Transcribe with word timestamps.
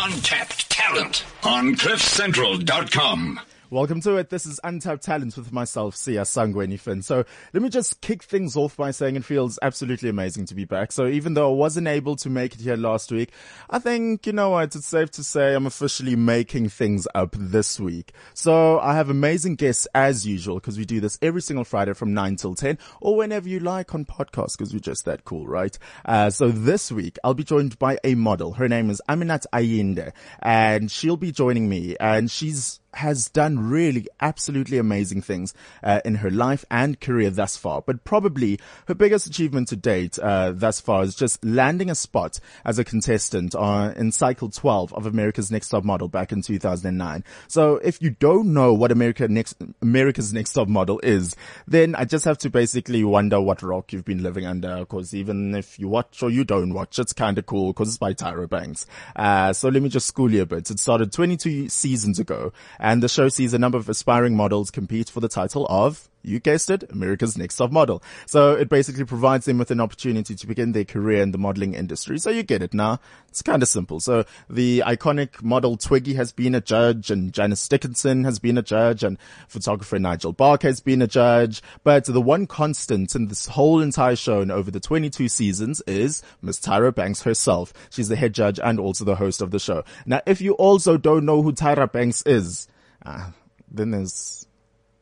Untapped 0.00 0.70
talent 0.70 1.24
on 1.42 1.74
CliffCentral.com. 1.74 3.40
Welcome 3.70 4.00
to 4.00 4.16
it. 4.16 4.30
This 4.30 4.46
is 4.46 4.58
Untapped 4.64 5.02
Talents 5.02 5.36
with 5.36 5.52
myself, 5.52 5.94
Siya 5.94 6.22
Sangweni 6.22 6.80
Finn. 6.80 7.02
So 7.02 7.26
let 7.52 7.62
me 7.62 7.68
just 7.68 8.00
kick 8.00 8.22
things 8.22 8.56
off 8.56 8.78
by 8.78 8.92
saying 8.92 9.16
it 9.16 9.26
feels 9.26 9.58
absolutely 9.60 10.08
amazing 10.08 10.46
to 10.46 10.54
be 10.54 10.64
back. 10.64 10.90
So 10.90 11.06
even 11.06 11.34
though 11.34 11.50
I 11.50 11.54
wasn't 11.54 11.86
able 11.86 12.16
to 12.16 12.30
make 12.30 12.54
it 12.54 12.62
here 12.62 12.78
last 12.78 13.12
week, 13.12 13.30
I 13.68 13.78
think, 13.78 14.26
you 14.26 14.32
know 14.32 14.48
what, 14.48 14.74
it's 14.74 14.86
safe 14.86 15.10
to 15.10 15.22
say 15.22 15.54
I'm 15.54 15.66
officially 15.66 16.16
making 16.16 16.70
things 16.70 17.06
up 17.14 17.36
this 17.38 17.78
week. 17.78 18.14
So 18.32 18.80
I 18.80 18.94
have 18.94 19.10
amazing 19.10 19.56
guests 19.56 19.86
as 19.94 20.26
usual 20.26 20.54
because 20.54 20.78
we 20.78 20.86
do 20.86 21.00
this 21.00 21.18
every 21.20 21.42
single 21.42 21.64
Friday 21.64 21.92
from 21.92 22.14
9 22.14 22.36
till 22.36 22.54
10 22.54 22.78
or 23.02 23.16
whenever 23.16 23.50
you 23.50 23.60
like 23.60 23.94
on 23.94 24.06
podcast 24.06 24.56
because 24.56 24.72
we're 24.72 24.80
just 24.80 25.04
that 25.04 25.26
cool, 25.26 25.46
right? 25.46 25.78
Uh, 26.06 26.30
so 26.30 26.48
this 26.48 26.90
week 26.90 27.18
I'll 27.22 27.34
be 27.34 27.44
joined 27.44 27.78
by 27.78 27.98
a 28.02 28.14
model. 28.14 28.54
Her 28.54 28.66
name 28.66 28.88
is 28.88 29.02
Aminat 29.10 29.44
Ayinde 29.52 30.12
and 30.40 30.90
she'll 30.90 31.18
be 31.18 31.32
joining 31.32 31.68
me 31.68 31.96
and 32.00 32.30
she's 32.30 32.80
has 32.94 33.28
done 33.28 33.58
really 33.58 34.06
absolutely 34.20 34.78
amazing 34.78 35.22
things 35.22 35.54
uh, 35.82 36.00
in 36.04 36.16
her 36.16 36.30
life 36.30 36.64
and 36.70 37.00
career 37.00 37.30
thus 37.30 37.56
far. 37.56 37.82
But 37.82 38.04
probably 38.04 38.58
her 38.86 38.94
biggest 38.94 39.26
achievement 39.26 39.68
to 39.68 39.76
date 39.76 40.18
uh, 40.18 40.52
thus 40.52 40.80
far 40.80 41.02
is 41.02 41.14
just 41.14 41.44
landing 41.44 41.90
a 41.90 41.94
spot 41.94 42.40
as 42.64 42.78
a 42.78 42.84
contestant 42.84 43.54
on, 43.54 43.92
in 43.92 44.12
cycle 44.12 44.48
12 44.48 44.92
of 44.94 45.06
America's 45.06 45.50
Next 45.50 45.68
Top 45.68 45.84
Model 45.84 46.08
back 46.08 46.32
in 46.32 46.42
2009. 46.42 47.24
So 47.46 47.76
if 47.76 48.00
you 48.00 48.10
don't 48.10 48.52
know 48.52 48.72
what 48.72 48.90
America 48.90 49.28
Next 49.28 49.56
America's 49.82 50.32
Next 50.32 50.52
Top 50.52 50.68
Model 50.68 51.00
is, 51.02 51.36
then 51.66 51.94
I 51.94 52.04
just 52.04 52.24
have 52.24 52.38
to 52.38 52.50
basically 52.50 53.04
wonder 53.04 53.40
what 53.40 53.62
rock 53.62 53.92
you've 53.92 54.04
been 54.04 54.22
living 54.22 54.46
under. 54.46 54.80
Because 54.80 55.14
even 55.14 55.54
if 55.54 55.78
you 55.78 55.88
watch 55.88 56.22
or 56.22 56.30
you 56.30 56.44
don't 56.44 56.72
watch, 56.72 56.98
it's 56.98 57.12
kind 57.12 57.38
of 57.38 57.46
cool 57.46 57.72
because 57.72 57.88
it's 57.88 57.98
by 57.98 58.14
Tyra 58.14 58.48
Banks. 58.48 58.86
Uh, 59.14 59.52
so 59.52 59.68
let 59.68 59.82
me 59.82 59.88
just 59.88 60.06
school 60.06 60.32
you 60.32 60.42
a 60.42 60.46
bit. 60.46 60.70
It 60.70 60.80
started 60.80 61.12
22 61.12 61.68
seasons 61.68 62.18
ago 62.18 62.52
and 62.78 63.02
the 63.02 63.08
show 63.08 63.28
sees 63.28 63.54
a 63.54 63.58
number 63.58 63.78
of 63.78 63.88
aspiring 63.88 64.36
models 64.36 64.70
compete 64.70 65.10
for 65.10 65.20
the 65.20 65.28
title 65.28 65.66
of 65.68 66.08
you 66.28 66.40
guessed 66.40 66.70
it, 66.70 66.84
America's 66.90 67.36
Next 67.36 67.56
Top 67.56 67.72
Model. 67.72 68.02
So 68.26 68.52
it 68.52 68.68
basically 68.68 69.04
provides 69.04 69.46
them 69.46 69.58
with 69.58 69.70
an 69.70 69.80
opportunity 69.80 70.34
to 70.34 70.46
begin 70.46 70.72
their 70.72 70.84
career 70.84 71.22
in 71.22 71.32
the 71.32 71.38
modeling 71.38 71.74
industry. 71.74 72.18
So 72.18 72.30
you 72.30 72.42
get 72.42 72.62
it 72.62 72.74
now. 72.74 73.00
It's 73.28 73.42
kind 73.42 73.62
of 73.62 73.68
simple. 73.68 74.00
So 74.00 74.24
the 74.48 74.82
iconic 74.86 75.42
model 75.42 75.76
Twiggy 75.76 76.14
has 76.14 76.32
been 76.32 76.54
a 76.54 76.60
judge 76.60 77.10
and 77.10 77.32
Janice 77.32 77.66
Dickinson 77.66 78.24
has 78.24 78.38
been 78.38 78.58
a 78.58 78.62
judge 78.62 79.02
and 79.02 79.18
photographer 79.48 79.98
Nigel 79.98 80.32
Barker 80.32 80.68
has 80.68 80.80
been 80.80 81.02
a 81.02 81.06
judge. 81.06 81.62
But 81.84 82.04
the 82.04 82.20
one 82.20 82.46
constant 82.46 83.14
in 83.14 83.28
this 83.28 83.46
whole 83.46 83.80
entire 83.80 84.16
show 84.16 84.40
and 84.40 84.52
over 84.52 84.70
the 84.70 84.80
22 84.80 85.28
seasons 85.28 85.80
is 85.86 86.22
Miss 86.42 86.60
Tyra 86.60 86.94
Banks 86.94 87.22
herself. 87.22 87.72
She's 87.90 88.08
the 88.08 88.16
head 88.16 88.34
judge 88.34 88.60
and 88.62 88.78
also 88.78 89.04
the 89.04 89.16
host 89.16 89.40
of 89.40 89.50
the 89.50 89.58
show. 89.58 89.84
Now, 90.06 90.20
if 90.26 90.40
you 90.40 90.52
also 90.54 90.96
don't 90.96 91.24
know 91.24 91.42
who 91.42 91.52
Tyra 91.52 91.90
Banks 91.90 92.22
is, 92.22 92.68
uh, 93.04 93.30
then 93.70 93.90
there's 93.90 94.47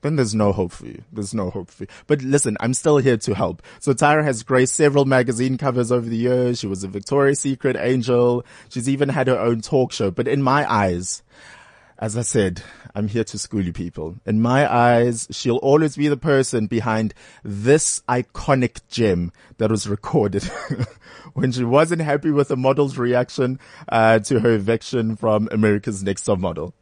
then 0.07 0.17
there's 0.17 0.35
no 0.35 0.53
hope 0.53 0.73
for 0.73 0.87
you. 0.87 1.03
There's 1.13 1.35
no 1.35 1.51
hope 1.51 1.71
for 1.71 1.85
you. 1.85 1.89
But 2.07 2.23
listen, 2.23 2.57
I'm 2.61 2.75
still 2.75 2.99
here 2.99 3.17
to 3.17 3.35
help. 3.35 3.63
So 3.81 3.93
Tyra 3.93 4.25
has 4.25 4.43
graced 4.43 4.75
several 4.75 5.05
magazine 5.05 5.59
covers 5.59 5.91
over 5.91 6.09
the 6.09 6.17
years. 6.17 6.61
She 6.61 6.67
was 6.67 6.85
a 6.85 6.89
Victoria's 6.89 7.41
Secret 7.41 7.77
angel. 7.77 8.45
She's 8.69 8.89
even 8.89 9.09
had 9.09 9.27
her 9.27 9.39
own 9.39 9.61
talk 9.61 9.93
show. 9.93 10.11
But 10.11 10.29
in 10.29 10.43
my 10.43 10.71
eyes, 10.71 11.23
as 11.99 12.17
I 12.17 12.23
said, 12.23 12.63
I'm 12.95 13.09
here 13.09 13.25
to 13.25 13.39
school 13.39 13.63
you 13.63 13.73
people. 13.73 14.17
In 14.25 14.41
my 14.41 14.73
eyes, 14.73 15.27
she'll 15.31 15.57
always 15.57 15.97
be 15.97 16.09
the 16.09 16.17
person 16.17 16.67
behind 16.67 17.15
this 17.43 18.03
iconic 18.09 18.81
gem 18.89 19.33
that 19.59 19.71
was 19.71 19.89
recorded 19.89 20.45
when 21.35 21.53
she 21.53 21.65
wasn't 21.65 22.03
happy 22.03 22.31
with 22.31 22.49
the 22.49 22.57
model's 22.57 22.97
reaction 22.97 23.59
uh, 23.89 24.19
to 24.21 24.41
her 24.41 24.53
eviction 24.53 25.17
from 25.17 25.49
America's 25.51 26.03
Next 26.03 26.23
Top 26.23 26.39
Model 26.39 26.75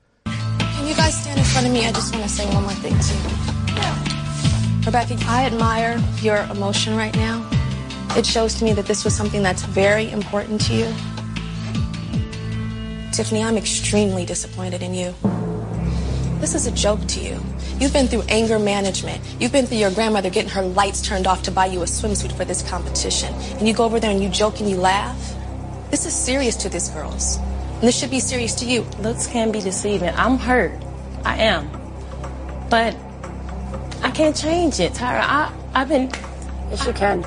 guys 1.04 1.20
stand 1.20 1.38
in 1.38 1.44
front 1.44 1.66
of 1.66 1.72
me, 1.74 1.84
I 1.84 1.92
just 1.92 2.14
want 2.14 2.24
to 2.24 2.30
say 2.30 2.46
one 2.54 2.62
more 2.62 2.72
thing 2.72 2.98
to 2.98 3.14
you. 3.14 4.86
Rebecca, 4.86 5.18
I 5.26 5.44
admire 5.44 6.02
your 6.22 6.38
emotion 6.44 6.96
right 6.96 7.14
now. 7.14 7.46
It 8.16 8.24
shows 8.24 8.54
to 8.54 8.64
me 8.64 8.72
that 8.72 8.86
this 8.86 9.04
was 9.04 9.14
something 9.14 9.42
that's 9.42 9.64
very 9.64 10.10
important 10.10 10.62
to 10.62 10.72
you. 10.72 10.86
Tiffany, 13.12 13.42
I'm 13.42 13.58
extremely 13.58 14.24
disappointed 14.24 14.82
in 14.82 14.94
you. 14.94 15.14
This 16.40 16.54
is 16.54 16.66
a 16.66 16.72
joke 16.72 17.06
to 17.08 17.20
you. 17.20 17.38
You've 17.78 17.92
been 17.92 18.06
through 18.06 18.22
anger 18.30 18.58
management. 18.58 19.20
You've 19.38 19.52
been 19.52 19.66
through 19.66 19.84
your 19.84 19.90
grandmother 19.90 20.30
getting 20.30 20.52
her 20.52 20.62
lights 20.62 21.02
turned 21.02 21.26
off 21.26 21.42
to 21.42 21.50
buy 21.50 21.66
you 21.66 21.82
a 21.82 21.84
swimsuit 21.84 22.32
for 22.34 22.46
this 22.46 22.62
competition. 22.62 23.34
And 23.58 23.68
you 23.68 23.74
go 23.74 23.84
over 23.84 24.00
there 24.00 24.10
and 24.10 24.22
you 24.22 24.30
joke 24.30 24.60
and 24.60 24.70
you 24.70 24.78
laugh. 24.78 25.34
This 25.90 26.06
is 26.06 26.14
serious 26.14 26.56
to 26.56 26.70
these 26.70 26.88
girls. 26.88 27.36
And 27.74 27.82
this 27.82 27.94
should 27.94 28.10
be 28.10 28.20
serious 28.20 28.54
to 28.54 28.64
you. 28.64 28.86
Looks 29.00 29.26
can 29.26 29.52
be 29.52 29.60
deceiving. 29.60 30.08
I'm 30.14 30.38
hurt. 30.38 30.72
I 31.24 31.36
am. 31.36 31.70
But 32.70 32.96
I 34.02 34.10
can't 34.10 34.36
change 34.36 34.80
it, 34.80 34.92
Tyra. 34.92 35.20
I, 35.20 35.52
I've 35.74 35.88
been. 35.88 36.10
Yes, 36.70 36.86
you 36.86 36.92
can. 36.92 37.20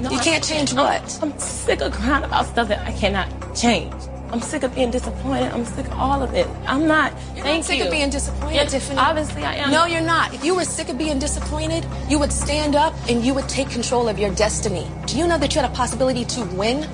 No, 0.00 0.10
you 0.10 0.18
can't 0.18 0.42
change 0.42 0.72
what? 0.72 1.18
I'm, 1.22 1.32
I'm 1.32 1.38
sick 1.38 1.80
of 1.80 1.92
crying 1.92 2.24
about 2.24 2.46
stuff 2.46 2.68
that 2.68 2.86
I 2.86 2.92
cannot 2.92 3.28
change. 3.54 3.92
I'm 4.32 4.40
sick 4.40 4.62
of 4.62 4.74
being 4.74 4.90
disappointed. 4.90 5.52
I'm 5.52 5.66
sick 5.66 5.86
of 5.86 5.92
all 5.92 6.22
of 6.22 6.32
it. 6.32 6.46
I'm 6.66 6.86
not. 6.86 7.12
You're 7.34 7.44
thank 7.44 7.58
not 7.58 7.64
sick 7.66 7.78
you. 7.78 7.84
of 7.84 7.90
being 7.90 8.08
disappointed, 8.08 8.68
Tiffany. 8.70 8.98
Obviously, 8.98 9.44
I 9.44 9.56
am. 9.56 9.70
No, 9.70 9.84
you're 9.84 10.00
not. 10.00 10.32
If 10.32 10.42
you 10.42 10.54
were 10.54 10.64
sick 10.64 10.88
of 10.88 10.96
being 10.96 11.18
disappointed, 11.18 11.86
you 12.08 12.18
would 12.18 12.32
stand 12.32 12.74
up 12.74 12.94
and 13.10 13.22
you 13.22 13.34
would 13.34 13.48
take 13.48 13.68
control 13.68 14.08
of 14.08 14.18
your 14.18 14.34
destiny. 14.34 14.90
Do 15.06 15.18
you 15.18 15.26
know 15.26 15.36
that 15.36 15.54
you 15.54 15.60
had 15.60 15.70
a 15.70 15.74
possibility 15.74 16.24
to 16.24 16.44
win? 16.56 16.88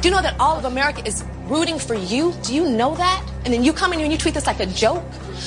Do 0.00 0.08
you 0.08 0.14
know 0.14 0.22
that 0.22 0.38
all 0.38 0.56
of 0.56 0.64
America 0.64 1.02
is 1.04 1.24
rooting 1.46 1.78
for 1.78 1.94
you? 1.94 2.32
Do 2.42 2.54
you 2.54 2.70
know 2.70 2.94
that? 2.94 3.26
And 3.46 3.54
then 3.54 3.62
you 3.62 3.72
come 3.72 3.92
in 3.92 4.00
here 4.00 4.06
and 4.06 4.12
you 4.12 4.18
treat 4.18 4.34
this 4.34 4.44
like 4.44 4.58
a 4.58 4.66
joke? 4.66 5.04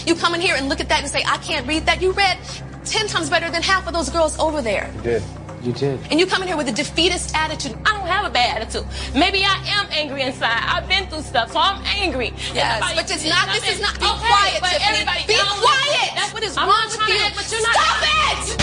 You 0.07 0.15
come 0.15 0.33
in 0.33 0.39
here 0.39 0.55
and 0.55 0.69
look 0.69 0.79
at 0.79 0.87
that 0.87 1.01
and 1.01 1.11
say, 1.11 1.21
I 1.27 1.35
can't 1.39 1.67
read 1.67 1.85
that. 1.85 2.01
You 2.01 2.13
read 2.13 2.39
10 2.85 3.07
times 3.07 3.29
better 3.29 3.51
than 3.51 3.61
half 3.61 3.87
of 3.87 3.93
those 3.93 4.07
girls 4.09 4.39
over 4.39 4.61
there. 4.61 4.89
You 4.95 5.01
did. 5.01 5.23
You 5.61 5.73
did. 5.73 5.99
And 6.09 6.17
you 6.17 6.25
come 6.25 6.41
in 6.41 6.47
here 6.47 6.55
with 6.55 6.69
a 6.69 6.71
defeatist 6.71 7.35
attitude. 7.35 7.75
I 7.85 7.91
don't 7.91 8.07
have 8.07 8.23
a 8.23 8.29
bad 8.29 8.63
attitude. 8.63 8.87
Maybe 9.11 9.43
I 9.43 9.59
am 9.75 9.85
angry 9.91 10.21
inside. 10.21 10.63
I've 10.63 10.87
been 10.87 11.07
through 11.11 11.23
stuff, 11.23 11.51
so 11.51 11.59
I'm 11.59 11.83
angry. 11.99 12.31
Yes, 12.55 12.79
everybody, 12.79 12.95
but 12.95 13.11
it's 13.11 13.27
not. 13.27 13.51
This 13.51 13.67
is 13.67 13.81
not. 13.83 13.99
Be 13.99 14.07
okay, 14.07 14.31
quiet, 14.31 14.63
but 14.63 14.71
Tiffany. 14.71 14.95
Everybody 14.95 15.19
be 15.27 15.35
quiet. 15.35 16.09
That's 16.15 16.31
what 16.31 16.43
is 16.47 16.55
I'm 16.55 16.71
wrong 16.71 16.87
with 16.87 17.03
you. 17.03 17.19
But 17.35 17.51
you're 17.51 17.59
not. 17.67 17.75
Stop 17.75 17.99
it! 17.99 18.55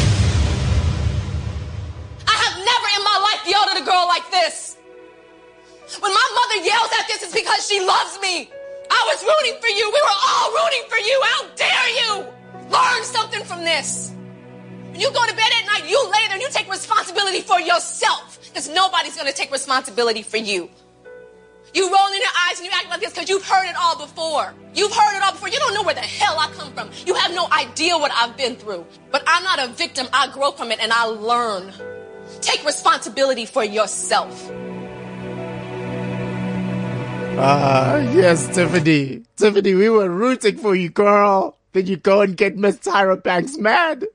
I 2.24 2.36
have 2.41 2.56
never 2.56 2.88
in 2.97 3.04
my 3.04 3.18
life 3.20 3.44
yelled 3.44 3.68
at 3.68 3.76
a 3.76 3.84
girl 3.84 4.08
like 4.08 4.24
this. 4.32 4.80
When 6.00 6.08
my 6.08 6.28
mother 6.32 6.64
yells 6.64 6.88
at 6.97 7.04
this, 7.12 7.20
it's 7.20 7.36
because 7.36 7.68
she 7.68 7.84
loves 7.84 8.16
me. 8.24 8.48
I 8.91 9.00
was 9.12 9.22
rooting 9.22 9.60
for 9.60 9.69
you. 9.69 9.86
We 9.91 10.00
were 10.02 10.19
all 10.28 10.52
rooting 10.52 10.84
for 10.88 10.98
you. 10.98 11.20
How 11.24 11.47
dare 11.54 11.88
you? 12.00 12.12
Learn 12.70 13.04
something 13.04 13.44
from 13.44 13.64
this. 13.64 14.12
When 14.91 15.00
you 15.00 15.12
go 15.12 15.26
to 15.26 15.34
bed 15.34 15.50
at 15.60 15.66
night, 15.66 15.91
you 15.91 16.02
lay 16.06 16.26
there 16.26 16.32
and 16.32 16.42
you 16.42 16.48
take 16.50 16.70
responsibility 16.70 17.41
for 17.41 17.60
yourself 17.60 18.38
because 18.42 18.69
nobody's 18.69 19.14
going 19.14 19.28
to 19.28 19.34
take 19.34 19.52
responsibility 19.52 20.22
for 20.22 20.38
you. 20.38 20.70
You 21.74 21.92
roll 21.92 22.06
in 22.08 22.20
your 22.20 22.30
eyes 22.48 22.58
and 22.58 22.64
you 22.64 22.72
act 22.72 22.88
like 22.88 23.00
this 23.00 23.12
because 23.12 23.28
you've 23.28 23.47
heard 23.47 23.69
it 23.69 23.76
all 23.78 23.98
before. 23.98 24.54
You've 24.74 24.92
heard 24.94 25.16
it 25.16 25.22
all 25.22 25.32
before. 25.32 25.50
You 25.50 25.58
don't 25.58 25.74
know 25.74 25.82
where 25.82 25.94
the 25.94 26.00
hell 26.00 26.38
I 26.38 26.50
come 26.53 26.72
from. 26.72 26.91
You 27.04 27.14
have 27.14 27.34
no 27.34 27.47
idea 27.53 27.98
what 27.98 28.10
I've 28.14 28.36
been 28.36 28.56
through. 28.56 28.86
But 29.10 29.22
I'm 29.26 29.44
not 29.44 29.62
a 29.62 29.68
victim. 29.68 30.06
I 30.12 30.28
grow 30.28 30.53
from 30.53 30.72
it 30.72 30.80
and 30.80 30.91
I 30.92 31.04
learn. 31.04 31.74
Take 32.41 32.64
responsibility 32.64 33.44
for 33.44 33.62
yourself. 33.62 34.50
Ah, 37.38 37.97
yes, 37.98 38.47
Tiffany. 38.54 39.22
Tiffany, 39.36 39.74
we 39.74 39.91
were 39.91 40.08
rooting 40.08 40.56
for 40.56 40.74
you, 40.74 40.88
girl. 40.88 41.56
Then 41.72 41.86
you 41.86 41.97
go 41.97 42.22
and 42.22 42.36
get 42.36 42.56
Miss 42.56 42.76
Tyra 42.76 43.22
Banks 43.22 43.58
mad. 43.58 44.06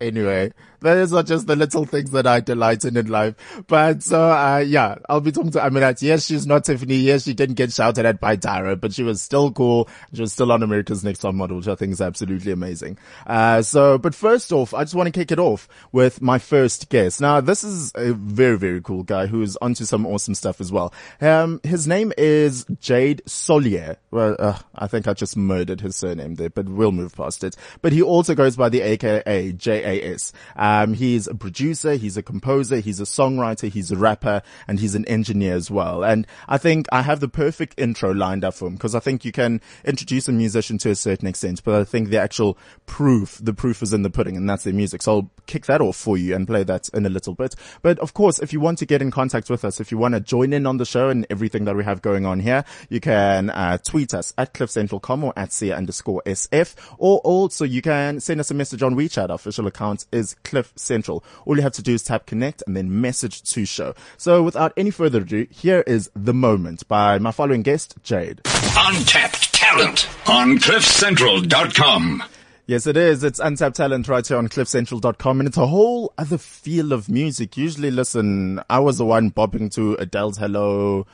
Anyway, 0.00 0.52
those 0.80 1.12
are 1.12 1.22
just 1.22 1.46
the 1.46 1.56
little 1.56 1.84
things 1.84 2.10
that 2.12 2.26
I 2.26 2.40
delight 2.40 2.84
in 2.84 2.96
in 2.96 3.06
life. 3.06 3.34
But 3.66 4.02
so, 4.02 4.30
uh, 4.30 4.64
yeah, 4.66 4.96
I'll 5.08 5.20
be 5.20 5.32
talking 5.32 5.50
to 5.52 5.60
Aminat. 5.60 6.02
Yes, 6.02 6.26
she's 6.26 6.46
not 6.46 6.64
Tiffany. 6.64 6.96
Yes, 6.96 7.24
she 7.24 7.34
didn't 7.34 7.56
get 7.56 7.72
shouted 7.72 8.06
at 8.06 8.20
by 8.20 8.36
Tyra, 8.36 8.80
but 8.80 8.92
she 8.92 9.02
was 9.02 9.22
still 9.22 9.50
cool. 9.50 9.88
She 10.12 10.20
was 10.20 10.32
still 10.32 10.52
on 10.52 10.62
America's 10.62 11.04
Next 11.04 11.20
Top 11.20 11.34
Model, 11.34 11.58
which 11.58 11.68
I 11.68 11.74
think 11.74 11.92
is 11.92 12.00
absolutely 12.00 12.52
amazing. 12.52 12.98
Uh, 13.26 13.62
so, 13.62 13.98
but 13.98 14.14
first 14.14 14.52
off, 14.52 14.74
I 14.74 14.84
just 14.84 14.94
want 14.94 15.06
to 15.06 15.18
kick 15.18 15.32
it 15.32 15.38
off 15.38 15.68
with 15.92 16.20
my 16.22 16.38
first 16.38 16.88
guest. 16.88 17.20
Now, 17.20 17.40
this 17.40 17.64
is 17.64 17.92
a 17.94 18.12
very, 18.12 18.58
very 18.58 18.80
cool 18.80 19.02
guy 19.02 19.26
who's 19.26 19.56
onto 19.56 19.84
some 19.84 20.06
awesome 20.06 20.34
stuff 20.34 20.60
as 20.60 20.72
well. 20.72 20.92
Um, 21.20 21.60
his 21.62 21.86
name 21.86 22.12
is 22.16 22.64
Jayd 22.66 23.22
Solier. 23.24 23.96
Well, 24.10 24.36
uh, 24.38 24.58
I 24.74 24.86
think 24.86 25.08
I 25.08 25.14
just 25.14 25.36
murdered 25.36 25.80
his 25.80 25.96
surname 25.96 26.34
there, 26.34 26.50
but 26.50 26.68
we'll 26.68 26.92
move 26.92 27.14
past 27.14 27.44
it. 27.44 27.56
But 27.82 27.92
he 27.92 28.02
also 28.02 28.34
goes 28.34 28.56
by 28.56 28.68
the 28.68 28.80
AKA 28.80 29.52
JAS. 29.52 30.32
Um, 30.66 30.94
he's 30.94 31.28
a 31.28 31.34
producer, 31.34 31.94
he's 31.94 32.16
a 32.16 32.24
composer, 32.24 32.80
he's 32.80 33.00
a 33.00 33.04
songwriter, 33.04 33.70
he's 33.70 33.92
a 33.92 33.96
rapper, 33.96 34.42
and 34.66 34.80
he's 34.80 34.96
an 34.96 35.04
engineer 35.04 35.54
as 35.54 35.70
well. 35.70 36.02
And 36.02 36.26
I 36.48 36.58
think 36.58 36.86
I 36.90 37.02
have 37.02 37.20
the 37.20 37.28
perfect 37.28 37.78
intro 37.78 38.12
lined 38.12 38.44
up 38.44 38.54
for 38.54 38.66
him 38.66 38.74
because 38.74 38.96
I 38.96 38.98
think 38.98 39.24
you 39.24 39.30
can 39.30 39.60
introduce 39.84 40.26
a 40.26 40.32
musician 40.32 40.76
to 40.78 40.90
a 40.90 40.96
certain 40.96 41.28
extent, 41.28 41.62
but 41.62 41.80
I 41.80 41.84
think 41.84 42.08
the 42.08 42.20
actual 42.20 42.58
proof, 42.86 43.38
the 43.40 43.54
proof 43.54 43.80
is 43.80 43.92
in 43.92 44.02
the 44.02 44.10
pudding 44.10 44.36
and 44.36 44.50
that's 44.50 44.64
their 44.64 44.74
music. 44.74 45.02
So 45.02 45.12
I'll 45.12 45.30
kick 45.46 45.66
that 45.66 45.80
off 45.80 45.96
for 45.96 46.18
you 46.18 46.34
and 46.34 46.48
play 46.48 46.64
that 46.64 46.88
in 46.88 47.06
a 47.06 47.10
little 47.10 47.34
bit. 47.34 47.54
But 47.82 48.00
of 48.00 48.12
course, 48.12 48.40
if 48.40 48.52
you 48.52 48.58
want 48.58 48.78
to 48.78 48.86
get 48.86 49.00
in 49.00 49.12
contact 49.12 49.48
with 49.48 49.64
us, 49.64 49.78
if 49.78 49.92
you 49.92 49.98
want 49.98 50.14
to 50.14 50.20
join 50.20 50.52
in 50.52 50.66
on 50.66 50.78
the 50.78 50.84
show 50.84 51.10
and 51.10 51.28
everything 51.30 51.64
that 51.66 51.76
we 51.76 51.84
have 51.84 52.02
going 52.02 52.26
on 52.26 52.40
here, 52.40 52.64
you 52.88 52.98
can 52.98 53.50
uh, 53.50 53.78
tweet 53.78 54.14
us 54.14 54.34
at 54.36 54.52
cliffcentral.com 54.52 55.22
or 55.22 55.32
at 55.36 55.50
Siya 55.50 55.76
underscore 55.76 56.22
SF, 56.26 56.74
or 56.98 57.18
also 57.18 57.64
you 57.64 57.82
can 57.82 58.18
send 58.18 58.40
us 58.40 58.50
a 58.50 58.54
message 58.54 58.82
on 58.82 58.96
WeChat. 58.96 59.28
Our 59.28 59.36
official 59.36 59.68
account 59.68 60.06
is 60.10 60.34
Cliff 60.42 60.55
Central. 60.76 61.24
All 61.44 61.56
you 61.56 61.62
have 61.62 61.72
to 61.72 61.82
do 61.82 61.94
is 61.94 62.02
tap 62.02 62.26
connect 62.26 62.62
and 62.66 62.76
then 62.76 63.00
message 63.00 63.42
to 63.52 63.64
show. 63.64 63.94
So 64.16 64.42
without 64.42 64.72
any 64.76 64.90
further 64.90 65.20
ado, 65.20 65.46
here 65.50 65.82
is 65.86 66.10
The 66.14 66.34
Moment 66.34 66.86
by 66.88 67.18
my 67.18 67.32
following 67.32 67.62
guest, 67.62 68.02
Jayd. 68.02 68.40
Untapped 68.76 69.52
talent 69.54 70.08
on 70.26 70.58
cliffcentral.com. 70.58 72.22
Yes, 72.68 72.88
it 72.88 72.96
is. 72.96 73.22
It's 73.22 73.38
Untapped 73.38 73.76
Talent 73.76 74.08
right 74.08 74.26
here 74.26 74.38
on 74.38 74.48
cliffcentral.com 74.48 75.38
and 75.38 75.46
it's 75.48 75.56
a 75.56 75.68
whole 75.68 76.12
other 76.18 76.36
feel 76.36 76.92
of 76.92 77.08
music. 77.08 77.56
Usually, 77.56 77.92
listen, 77.92 78.60
I 78.68 78.80
was 78.80 78.98
the 78.98 79.04
one 79.04 79.30
bopping 79.30 79.72
to 79.74 79.94
Adele's 80.00 80.36
Hello 80.36 81.06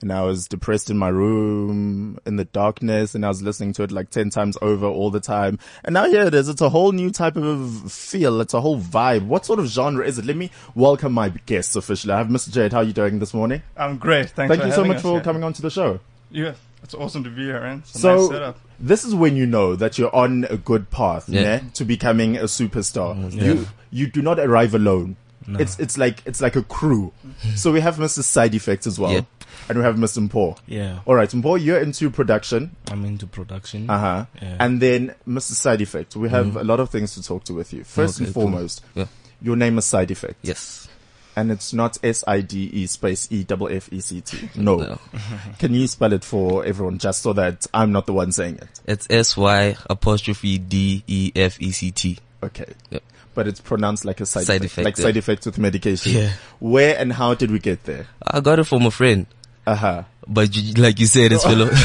and 0.00 0.12
I 0.12 0.22
was 0.22 0.46
depressed 0.46 0.90
in 0.90 0.96
my 0.98 1.08
room 1.08 2.18
in 2.26 2.36
the 2.36 2.44
darkness 2.44 3.14
and 3.14 3.24
I 3.24 3.28
was 3.28 3.42
listening 3.42 3.72
to 3.74 3.82
it 3.82 3.90
like 3.92 4.10
10 4.10 4.30
times 4.30 4.56
over 4.62 4.86
all 4.86 5.10
the 5.10 5.20
time. 5.20 5.58
And 5.84 5.94
now 5.94 6.06
here 6.06 6.22
it 6.22 6.34
is. 6.34 6.48
It's 6.48 6.60
a 6.60 6.68
whole 6.68 6.92
new 6.92 7.10
type 7.10 7.36
of 7.36 7.90
feel. 7.92 8.40
It's 8.40 8.54
a 8.54 8.60
whole 8.60 8.80
vibe. 8.80 9.26
What 9.26 9.44
sort 9.46 9.58
of 9.58 9.66
genre 9.66 10.06
is 10.06 10.18
it? 10.18 10.24
Let 10.24 10.36
me 10.36 10.50
welcome 10.74 11.12
my 11.12 11.30
guests 11.30 11.74
officially. 11.76 12.12
I 12.14 12.18
have 12.18 12.28
Mr. 12.28 12.50
Jayd. 12.50 12.72
How 12.72 12.78
are 12.78 12.84
you 12.84 12.92
doing 12.92 13.18
this 13.18 13.34
morning? 13.34 13.62
I'm 13.76 13.98
great. 13.98 14.30
Thanks 14.30 14.50
Thank 14.50 14.62
for 14.62 14.68
you 14.68 14.72
so 14.74 14.84
much 14.84 14.98
us 14.98 15.02
for 15.02 15.12
here. 15.14 15.20
coming 15.20 15.42
on 15.44 15.52
to 15.54 15.62
the 15.62 15.70
show. 15.70 16.00
Yeah, 16.30 16.52
it's 16.82 16.94
awesome 16.94 17.24
to 17.24 17.30
be 17.30 17.44
here, 17.44 17.60
man. 17.60 17.78
It's 17.78 17.94
a 17.94 17.98
So 17.98 18.16
nice 18.16 18.28
setup. 18.28 18.58
this 18.78 19.04
is 19.04 19.14
when 19.14 19.34
you 19.36 19.46
know 19.46 19.74
that 19.76 19.98
you're 19.98 20.14
on 20.14 20.46
a 20.50 20.56
good 20.58 20.90
path, 20.90 21.28
Yeah. 21.28 21.40
yeah, 21.40 21.60
to 21.74 21.84
becoming 21.84 22.36
a 22.36 22.44
superstar. 22.44 23.16
Mm, 23.16 23.32
you 23.42 23.66
you 23.90 24.06
do 24.06 24.20
not 24.22 24.38
arrive 24.38 24.74
alone. 24.74 25.16
It's 25.58 25.78
it's 25.78 25.96
like 25.96 26.22
it's 26.26 26.42
like 26.42 26.56
a 26.56 26.62
crew. 26.62 27.10
so 27.56 27.72
we 27.72 27.80
have 27.80 27.96
Mr. 27.96 28.22
Side 28.22 28.54
Effect 28.54 28.86
as 28.86 28.98
well, 28.98 29.12
Yep. 29.12 29.24
And 29.68 29.78
we 29.78 29.84
have 29.84 29.96
Mr. 29.96 30.26
Mpo. 30.28 30.56
Yeah, 30.66 31.00
All 31.06 31.14
right, 31.14 31.28
Mpo, 31.28 31.62
you're 31.62 31.80
into 31.80 32.10
production, 32.10 32.74
I'm 32.90 33.04
into 33.04 33.26
production. 33.26 33.88
uh 33.90 33.98
huh, 33.98 34.26
Yeah. 34.42 34.56
and 34.60 34.80
then 34.80 35.14
Mr. 35.26 35.52
Side 35.52 35.80
Effect. 35.80 36.16
We 36.16 36.28
have 36.30 36.56
a 36.56 36.64
lot 36.64 36.80
of 36.80 36.90
things 36.90 37.14
to 37.14 37.22
talk 37.22 37.44
to 37.44 37.54
with 37.54 37.72
you. 37.72 37.84
First 37.84 38.18
and 38.20 38.26
Okay, 38.28 38.34
cool. 38.34 38.42
foremost, 38.44 38.84
Yeah. 38.94 39.06
your 39.42 39.56
name 39.56 39.78
is 39.78 39.84
Side 39.84 40.10
Effect, 40.10 40.36
Yes. 40.42 40.88
and 41.36 41.50
it's 41.52 41.72
not 41.72 41.98
S 42.02 42.24
I 42.26 42.40
D 42.40 42.70
E 42.72 42.86
space 42.86 43.28
E 43.30 43.44
double 43.44 43.68
F 43.68 43.88
E 43.92 44.00
C 44.00 44.20
T. 44.20 44.48
No, 44.56 44.76
No. 44.78 44.98
can 45.58 45.72
you 45.74 45.86
spell 45.86 46.12
it 46.12 46.24
for 46.24 46.64
everyone, 46.64 46.98
just 46.98 47.22
so 47.22 47.32
that 47.34 47.66
I'm 47.74 47.92
not 47.92 48.06
the 48.06 48.12
one 48.12 48.32
saying 48.32 48.56
it? 48.56 48.68
It's 48.86 49.06
S 49.10 49.36
Y 49.36 49.76
apostrophe 49.88 50.58
D 50.58 51.04
E 51.06 51.32
F 51.36 51.60
E 51.60 51.70
C 51.72 51.90
T. 51.90 52.18
Okay. 52.42 52.66
Yep. 52.90 53.02
But 53.34 53.46
it's 53.46 53.60
pronounced 53.60 54.04
like 54.04 54.20
a 54.20 54.26
side, 54.26 54.44
Side 54.46 54.64
effect, 54.64 54.72
effect, 54.72 54.84
like 54.84 54.98
yeah. 54.98 55.02
side 55.04 55.16
effects 55.16 55.46
with 55.46 55.58
medication. 55.58 56.12
Yeah. 56.12 56.30
Where 56.58 56.98
and 56.98 57.12
how 57.12 57.34
did 57.34 57.52
we 57.52 57.60
get 57.60 57.84
there? 57.84 58.08
I 58.26 58.40
got 58.40 58.58
it 58.58 58.64
from 58.64 58.84
a 58.84 58.90
friend, 58.90 59.26
Uh 59.68 59.74
huh. 59.74 60.02
but 60.26 60.56
you, 60.56 60.72
like 60.82 60.98
you 60.98 61.06
said, 61.06 61.32
it's 61.32 61.44
fellow. 61.44 61.70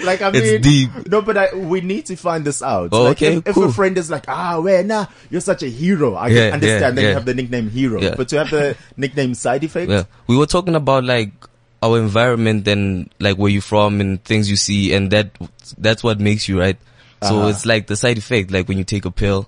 Like 0.00 0.22
I 0.22 0.30
mean, 0.32 0.42
It's 0.42 0.64
deep. 0.66 0.90
no, 1.06 1.20
but 1.20 1.36
I, 1.36 1.54
we 1.54 1.82
need 1.82 2.06
to 2.06 2.16
find 2.16 2.44
this 2.44 2.62
out. 2.62 2.90
Oh, 2.92 3.02
like, 3.04 3.18
okay, 3.18 3.36
if, 3.36 3.46
if 3.48 3.56
a 3.58 3.70
friend 3.70 3.96
is 3.98 4.10
like, 4.10 4.24
ah, 4.26 4.58
well, 4.58 4.82
nah, 4.82 5.06
you're 5.28 5.42
such 5.42 5.62
a 5.62 5.68
hero. 5.68 6.14
I 6.14 6.28
Yeah, 6.28 6.34
can 6.46 6.54
understand. 6.54 6.80
yeah, 6.80 6.90
then 7.02 7.04
you 7.04 7.14
have 7.14 7.24
the 7.26 7.34
nickname 7.34 7.68
hero, 7.68 8.00
Yeah. 8.00 8.14
but 8.16 8.28
to 8.30 8.38
have 8.38 8.50
the 8.50 8.76
nickname 8.96 9.34
side 9.34 9.64
effect, 9.64 9.90
yeah. 9.90 10.04
We 10.26 10.36
were 10.38 10.46
talking 10.46 10.74
about 10.76 11.04
like 11.04 11.32
our 11.82 11.98
environment 11.98 12.66
and 12.66 13.10
like 13.20 13.36
where 13.36 13.50
you're 13.52 13.60
from 13.60 14.00
and 14.00 14.24
things 14.24 14.48
you 14.48 14.56
see, 14.56 14.94
and 14.94 15.10
that 15.10 15.36
that's 15.76 16.02
what 16.02 16.20
makes 16.20 16.48
you 16.48 16.58
right. 16.58 16.78
So 17.22 17.36
Uh-huh. 17.40 17.48
it's 17.48 17.66
like 17.66 17.86
the 17.86 17.96
side 17.96 18.16
effect. 18.16 18.50
Like 18.50 18.68
when 18.68 18.78
you 18.78 18.84
take 18.84 19.04
a 19.04 19.10
pill, 19.10 19.46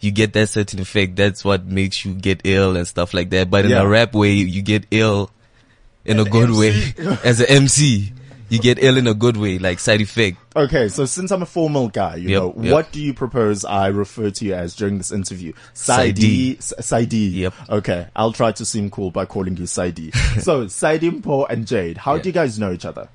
you 0.00 0.10
get 0.10 0.34
that 0.34 0.50
certain 0.50 0.80
effect. 0.80 1.16
That's 1.16 1.42
what 1.42 1.64
makes 1.64 2.04
you 2.04 2.12
get 2.12 2.42
ill 2.44 2.76
and 2.76 2.86
stuff 2.86 3.14
like 3.14 3.30
that. 3.30 3.48
But 3.48 3.64
in 3.64 3.70
Yeah. 3.72 3.80
a 3.82 3.88
rap 3.88 4.12
way, 4.12 4.32
you 4.32 4.60
get 4.60 4.84
ill 4.90 5.30
in 6.04 6.18
An 6.20 6.26
a 6.26 6.30
good 6.30 6.48
MC. 6.50 6.58
way. 7.04 7.16
As 7.24 7.40
an 7.40 7.46
MC, 7.48 8.12
you 8.48 8.58
get 8.58 8.82
ill 8.82 8.96
in 8.96 9.06
a 9.06 9.14
good 9.14 9.36
way, 9.36 9.58
like 9.58 9.78
side 9.78 10.00
effect. 10.00 10.36
Okay, 10.56 10.88
so 10.88 11.04
since 11.04 11.30
I'm 11.30 11.42
a 11.42 11.46
formal 11.46 11.88
guy, 11.88 12.16
you 12.16 12.30
Yep, 12.30 12.42
know, 12.42 12.54
yep. 12.64 12.72
what 12.72 12.90
do 12.92 13.00
you 13.00 13.14
propose 13.14 13.64
I 13.64 13.86
refer 13.88 14.30
to 14.30 14.44
you 14.44 14.54
as 14.54 14.74
during 14.74 14.98
this 14.98 15.12
interview? 15.12 15.52
Saidi. 15.74 16.56
Saidi. 16.58 17.32
Yep. 17.34 17.54
Okay, 17.70 18.08
I'll 18.16 18.32
try 18.32 18.50
to 18.52 18.64
seem 18.64 18.90
cool 18.90 19.10
by 19.12 19.24
calling 19.26 19.56
you 19.56 19.64
Saidi. 19.64 20.12
so, 20.42 20.64
Saidi, 20.66 21.10
Mpo, 21.20 21.46
and 21.48 21.64
Jayd, 21.66 21.96
how 21.98 22.16
Yeah. 22.16 22.22
do 22.22 22.28
you 22.28 22.32
guys 22.32 22.58
know 22.58 22.72
each 22.72 22.84
other? 22.84 23.08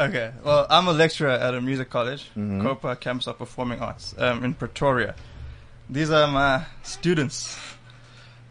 Okay, 0.00 0.32
well, 0.42 0.66
I'm 0.68 0.88
a 0.88 0.92
lecturer 0.92 1.30
at 1.30 1.54
a 1.54 1.60
music 1.60 1.88
college, 1.90 2.24
Mm-hmm. 2.36 2.62
Copa 2.62 2.96
Campus 2.96 3.28
of 3.28 3.38
Performing 3.38 3.78
Arts, 3.78 4.12
um, 4.18 4.42
in 4.42 4.54
Pretoria. 4.54 5.14
These 5.88 6.10
are 6.10 6.26
my 6.26 6.64
students. 6.82 7.56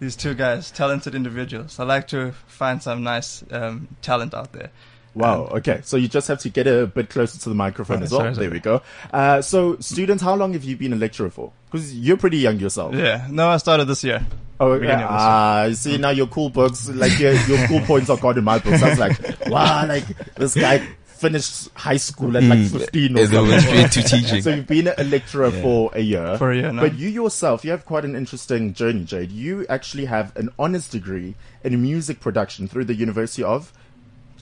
These 0.03 0.17
two 0.17 0.33
guys, 0.33 0.69
talented 0.69 1.15
individuals. 1.15 1.79
I 1.79 1.85
like 1.85 2.09
to 2.09 2.33
find 2.47 2.83
some 2.83 3.03
nice 3.03 3.41
um, 3.51 3.87
talent 4.01 4.33
out 4.33 4.51
there. 4.51 4.69
Wow. 5.15 5.45
Okay. 5.45 5.79
So 5.85 5.95
you 5.95 6.09
just 6.09 6.27
have 6.27 6.39
to 6.39 6.49
get 6.49 6.67
a 6.67 6.87
bit 6.87 7.09
closer 7.09 7.39
to 7.39 7.47
the 7.47 7.55
microphone 7.55 8.03
as 8.03 8.11
well. 8.11 8.19
sorry, 8.19 8.35
sorry. 8.35 8.47
There 8.47 8.53
we 8.53 8.59
go. 8.59 8.81
Uh, 9.13 9.41
so 9.41 9.77
students, 9.79 10.21
how 10.21 10.35
long 10.35 10.51
have 10.51 10.65
you 10.65 10.75
been 10.75 10.91
a 10.91 10.97
lecturer 10.97 11.29
for? 11.29 11.53
Because 11.71 11.97
you're 11.97 12.17
pretty 12.17 12.39
young 12.39 12.59
yourself. 12.59 12.93
Yeah, 12.95 13.27
no, 13.31 13.47
I 13.47 13.55
started 13.55 13.85
this 13.85 14.03
year. 14.03 14.25
Oh, 14.59 14.71
okay. 14.71 14.81
beginning 14.81 15.05
of 15.05 15.11
this 15.11 15.21
Ah, 15.21 15.63
you 15.67 15.75
see 15.75 15.97
now 15.97 16.09
your 16.09 16.27
cool 16.27 16.49
books, 16.49 16.89
like 16.89 17.17
your, 17.17 17.31
your 17.47 17.65
cool 17.67 17.79
points 17.81 18.09
are 18.09 18.17
gone 18.17 18.37
in 18.37 18.43
my 18.43 18.59
books. 18.59 18.83
I 18.83 18.89
was 18.89 18.99
like, 18.99 19.17
wow, 19.47 19.87
like 19.87 20.05
this 20.35 20.53
guy 20.53 20.85
finished 21.23 21.69
high 21.75 21.97
school 21.97 22.35
at 22.37 22.43
like 22.43 22.59
15 22.67 23.17
or 23.17 23.21
And 23.21 23.29
something. 23.29 23.59
straight 23.59 23.91
to 23.91 24.03
teaching. 24.13 24.41
So 24.41 24.49
you've 24.51 24.67
been 24.67 24.89
a 24.97 25.03
lecturer 25.05 25.51
for 25.51 25.89
a 25.93 26.01
year. 26.01 26.37
For 26.37 26.51
a 26.51 26.55
year 26.55 26.71
now. 26.71 26.81
But 26.81 26.95
you 26.95 27.09
yourself, 27.09 27.63
you 27.65 27.71
have 27.71 27.85
quite 27.85 28.05
an 28.05 28.15
interesting 28.15 28.73
journey, 28.73 29.05
Jayd. 29.05 29.31
You 29.31 29.65
actually 29.69 30.05
have 30.05 30.35
an 30.35 30.49
honors 30.59 30.87
degree 30.87 31.35
in 31.63 31.81
music 31.81 32.19
production 32.19 32.67
through 32.67 32.85
the 32.85 32.93
University 32.95 33.43
of, 33.43 33.71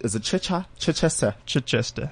is 0.01 0.15
it 0.15 0.23
Chicha? 0.23 0.67
Chichester? 0.79 1.35
Chichester. 1.45 2.09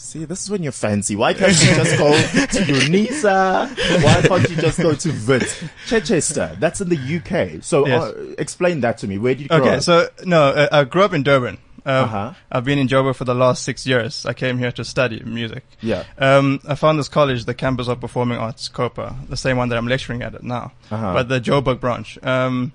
See, 0.00 0.24
this 0.24 0.42
is 0.44 0.50
when 0.50 0.62
you're 0.62 0.70
fancy. 0.70 1.16
Why 1.16 1.34
can't 1.34 1.50
you 1.60 1.74
just 1.74 1.98
go 1.98 2.12
to 2.12 2.62
UNISA? 2.72 4.02
Why 4.04 4.22
can't 4.22 4.48
you 4.50 4.56
just 4.56 4.78
go 4.78 4.94
to 4.94 5.08
VIT? 5.10 5.64
Chichester, 5.86 6.56
that's 6.60 6.80
in 6.80 6.88
the 6.88 6.96
UK. 6.96 7.62
So 7.64 7.86
Yes. 7.86 8.02
uh, 8.02 8.34
explain 8.38 8.80
that 8.82 8.98
to 8.98 9.08
me. 9.08 9.18
Where 9.18 9.34
did 9.34 9.42
you 9.42 9.48
grow 9.48 9.58
Okay, 9.58 9.76
up? 9.76 9.82
so 9.82 10.08
no, 10.24 10.42
uh, 10.50 10.68
I 10.70 10.84
grew 10.84 11.02
up 11.02 11.12
in 11.12 11.22
Durban. 11.24 11.58
Uh, 11.86 11.90
Uh-huh. 11.90 12.32
I've 12.50 12.64
been 12.64 12.78
in 12.78 12.88
Joburg 12.88 13.14
for 13.16 13.24
the 13.24 13.34
last 13.34 13.62
six 13.64 13.86
years. 13.86 14.26
I 14.26 14.32
came 14.32 14.58
here 14.58 14.72
to 14.72 14.84
study 14.84 15.22
music. 15.24 15.64
Yeah. 15.80 16.04
Um, 16.18 16.60
I 16.68 16.74
found 16.74 16.98
this 16.98 17.08
college, 17.08 17.44
the 17.44 17.54
Campus 17.54 17.88
of 17.88 18.00
Performing 18.00 18.38
Arts, 18.38 18.68
COPA, 18.68 19.16
the 19.28 19.36
same 19.36 19.56
one 19.56 19.68
that 19.70 19.78
I'm 19.78 19.86
lecturing 19.88 20.22
at 20.22 20.34
it 20.34 20.42
now, 20.42 20.72
Uh-huh. 20.90 21.12
but 21.14 21.28
the 21.28 21.40
Joburg 21.40 21.80
branch. 21.80 22.18
Um, 22.22 22.72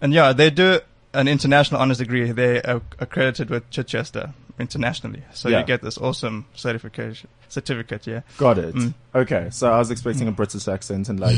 and 0.00 0.12
yeah, 0.12 0.32
they 0.32 0.50
do 0.50 0.80
an 1.14 1.28
international 1.28 1.80
honors 1.80 1.98
degree. 1.98 2.30
They 2.32 2.60
are 2.62 2.80
accredited 2.98 3.50
with 3.50 3.68
Chichester 3.70 4.32
internationally, 4.58 5.22
so 5.32 5.48
Yeah. 5.48 5.60
you 5.60 5.64
get 5.66 5.82
this 5.82 5.96
awesome 5.98 6.44
certification 6.54 7.28
certificate. 7.48 8.06
Yeah. 8.06 8.20
Got 8.36 8.58
it. 8.58 8.74
Mm. 8.74 8.92
Okay, 9.14 9.48
so 9.50 9.72
I 9.72 9.78
was 9.78 9.90
expecting 9.90 10.28
a 10.28 10.32
British 10.32 10.68
accent 10.68 11.08
and 11.08 11.18
like, 11.20 11.36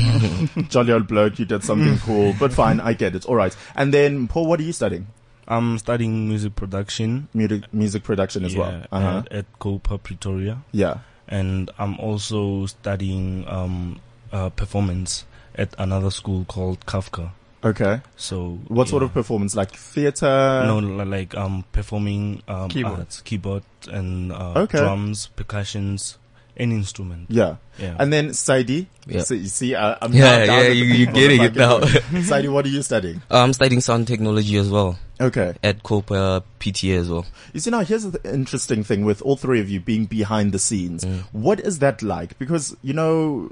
jolly 0.69 0.91
old 0.91 1.07
bloke, 1.07 1.39
you 1.39 1.45
did 1.45 1.63
something 1.63 1.97
cool, 2.05 2.35
but 2.39 2.51
fine, 2.51 2.79
I 2.81 2.93
get 2.93 3.15
it. 3.15 3.25
All 3.25 3.35
right. 3.35 3.55
And 3.75 3.93
then, 3.93 4.27
Paul, 4.27 4.47
what 4.47 4.59
are 4.59 4.63
you 4.63 4.73
studying? 4.73 5.07
I'm 5.47 5.77
studying 5.79 6.27
music 6.29 6.55
production. 6.55 7.27
Music, 7.33 7.63
music 7.73 8.03
production 8.03 8.45
as 8.45 8.55
well. 8.55 8.83
Uh-huh. 8.91 9.23
at, 9.25 9.31
at 9.31 9.45
Copa 9.59 9.97
Pretoria, 9.97 10.59
Yeah. 10.71 10.99
and 11.27 11.69
I'm 11.77 11.99
also 11.99 12.65
studying 12.67 13.45
um, 13.47 13.99
uh, 14.31 14.49
performance 14.49 15.25
at 15.55 15.73
another 15.77 16.11
school 16.11 16.45
called 16.45 16.85
Kafka. 16.85 17.31
Okay. 17.63 18.01
So, 18.15 18.57
What 18.69 18.87
sort 18.87 19.03
of 19.03 19.13
performance? 19.13 19.55
Like 19.55 19.71
theater? 19.75 20.63
no, 20.65 20.79
like 20.79 21.35
um, 21.35 21.63
performing 21.71 22.41
um, 22.47 22.69
Keyboard. 22.69 22.99
arts, 22.99 23.21
keyboard 23.21 23.63
and 23.87 24.31
uh, 24.31 24.53
Okay. 24.65 24.79
drums, 24.79 25.27
percussions, 25.35 26.17
any 26.57 26.73
instrument. 26.75 27.27
Yeah. 27.29 27.57
Yeah. 27.77 27.95
And 27.99 28.11
then 28.11 28.29
Saidi? 28.29 28.87
Yeah. 29.05 29.21
So 29.21 29.35
you 29.35 29.45
see, 29.45 29.75
uh, 29.75 29.95
I'm 30.01 30.11
Yeah, 30.11 30.45
now 30.45 30.59
yeah, 30.61 30.67
you- 30.69 30.85
you're 30.85 31.11
getting 31.13 31.41
it 31.43 31.55
now. 31.55 31.79
can- 31.81 32.23
Saidi, 32.23 32.49
what 32.51 32.65
are 32.65 32.69
you 32.69 32.81
studying? 32.81 33.21
I'm 33.29 33.53
studying 33.53 33.81
sound 33.81 34.07
technology 34.07 34.57
as 34.57 34.69
well 34.69 34.97
Okay. 35.21 35.53
at 35.63 35.83
Copa 35.83 36.43
PTA 36.59 36.97
as 36.97 37.09
well. 37.09 37.25
You 37.53 37.59
see, 37.59 37.69
now 37.69 37.81
here's 37.81 38.03
the 38.03 38.33
interesting 38.33 38.83
thing 38.83 39.05
with 39.05 39.21
all 39.21 39.35
three 39.35 39.59
of 39.59 39.69
you 39.69 39.79
being 39.79 40.05
behind 40.05 40.51
the 40.51 40.59
scenes. 40.59 41.05
Mm. 41.05 41.23
What 41.31 41.59
is 41.59 41.79
that 41.79 42.01
like? 42.01 42.37
Because, 42.39 42.75
you 42.81 42.93
know, 42.93 43.51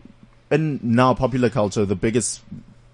in 0.50 0.80
now 0.82 1.14
popular 1.14 1.50
culture, 1.50 1.86
the 1.86 1.96
biggest 1.96 2.42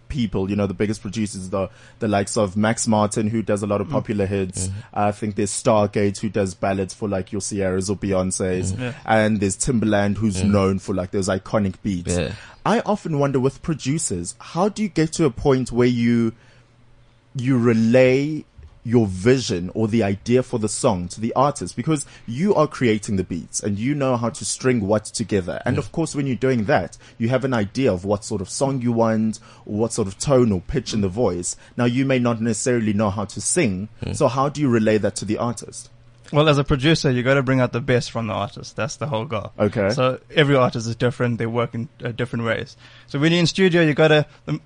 people, 0.09 0.49
you 0.49 0.55
know, 0.55 0.67
the 0.67 0.73
biggest 0.73 1.01
producers, 1.01 1.49
the, 1.49 1.69
the 1.99 2.07
likes 2.07 2.37
of 2.37 2.55
Max 2.55 2.87
Martin, 2.87 3.27
who 3.27 3.41
does 3.41 3.63
a 3.63 3.67
lot 3.67 3.81
of 3.81 3.87
mm. 3.87 3.91
popular 3.91 4.25
hits. 4.25 4.67
Mm-hmm. 4.67 4.79
I 4.93 5.11
think 5.11 5.35
there's 5.35 5.51
Stargate, 5.51 6.19
who 6.19 6.29
does 6.29 6.53
ballads 6.53 6.93
for 6.93 7.07
like 7.07 7.31
your 7.31 7.41
Ciaras 7.41 7.89
or 7.89 7.95
Beyonce's. 7.95 8.73
Mm-hmm. 8.73 8.97
And 9.05 9.39
there's 9.39 9.57
Timbaland, 9.57 10.17
who's 10.17 10.41
mm. 10.41 10.51
known 10.51 10.79
for 10.79 10.93
like 10.93 11.11
those 11.11 11.29
iconic 11.29 11.75
beats. 11.81 12.17
Yeah. 12.17 12.33
I 12.65 12.79
often 12.81 13.19
wonder 13.19 13.39
with 13.39 13.61
producers, 13.61 14.35
how 14.39 14.69
do 14.69 14.81
you 14.81 14.89
get 14.89 15.13
to 15.13 15.25
a 15.25 15.31
point 15.31 15.71
where 15.71 15.87
you, 15.87 16.33
you 17.35 17.57
relay 17.57 18.43
your 18.85 19.07
vision 19.07 19.71
or 19.73 19.87
the 19.87 20.03
idea 20.03 20.43
for 20.43 20.59
the 20.59 20.69
song 20.69 21.07
to 21.09 21.19
the 21.19 21.33
artist 21.33 21.75
because 21.75 22.05
you 22.27 22.53
are 22.53 22.67
creating 22.67 23.15
the 23.15 23.23
beats 23.23 23.59
and 23.59 23.79
you 23.79 23.95
know 23.95 24.15
how 24.15 24.29
to 24.29 24.45
string 24.45 24.87
what 24.87 25.03
together. 25.05 25.59
And 25.65 25.79
of 25.79 25.91
course, 25.91 26.15
when 26.15 26.27
you're 26.27 26.35
doing 26.35 26.65
that, 26.65 26.97
you 27.17 27.27
have 27.29 27.43
an 27.43 27.53
idea 27.53 27.91
of 27.91 28.05
what 28.05 28.23
sort 28.23 28.41
of 28.41 28.49
song 28.49 28.81
you 28.81 28.91
want 28.91 29.39
or 29.65 29.77
what 29.79 29.91
sort 29.91 30.07
of 30.07 30.19
tone 30.19 30.51
or 30.51 30.61
pitch 30.61 30.93
in 30.93 31.01
the 31.01 31.09
voice. 31.09 31.57
Now, 31.75 31.85
you 31.85 32.05
may 32.05 32.19
not 32.19 32.39
necessarily 32.39 32.93
know 32.93 33.09
how 33.09 33.25
to 33.25 33.41
sing. 33.41 33.89
Hmm. 34.03 34.13
So 34.13 34.27
how 34.27 34.49
do 34.49 34.61
you 34.61 34.69
relay 34.69 34.99
that 34.99 35.15
to 35.17 35.25
the 35.25 35.39
artist? 35.39 35.89
Well, 36.31 36.49
as 36.49 36.57
a 36.57 36.63
producer, 36.63 37.11
you 37.11 37.23
got 37.23 37.35
to 37.35 37.43
bring 37.43 37.59
out 37.59 37.71
the 37.71 37.81
best 37.81 38.11
from 38.11 38.27
the 38.27 38.33
artist. 38.33 38.75
That's 38.75 38.97
the 38.97 39.07
whole 39.07 39.25
goal. 39.25 39.51
Okay. 39.59 39.89
So 39.91 40.19
every 40.33 40.55
artist 40.55 40.87
is 40.87 40.95
different. 40.95 41.37
They 41.37 41.45
work 41.45 41.75
in 41.75 41.87
uh, 42.03 42.11
different 42.11 42.45
ways. 42.45 42.77
So 43.07 43.19
when 43.19 43.31
you're 43.31 43.39
in 43.39 43.47
studio, 43.47 43.81
you 43.81 43.93
got 43.93 44.09
to, 44.09 44.25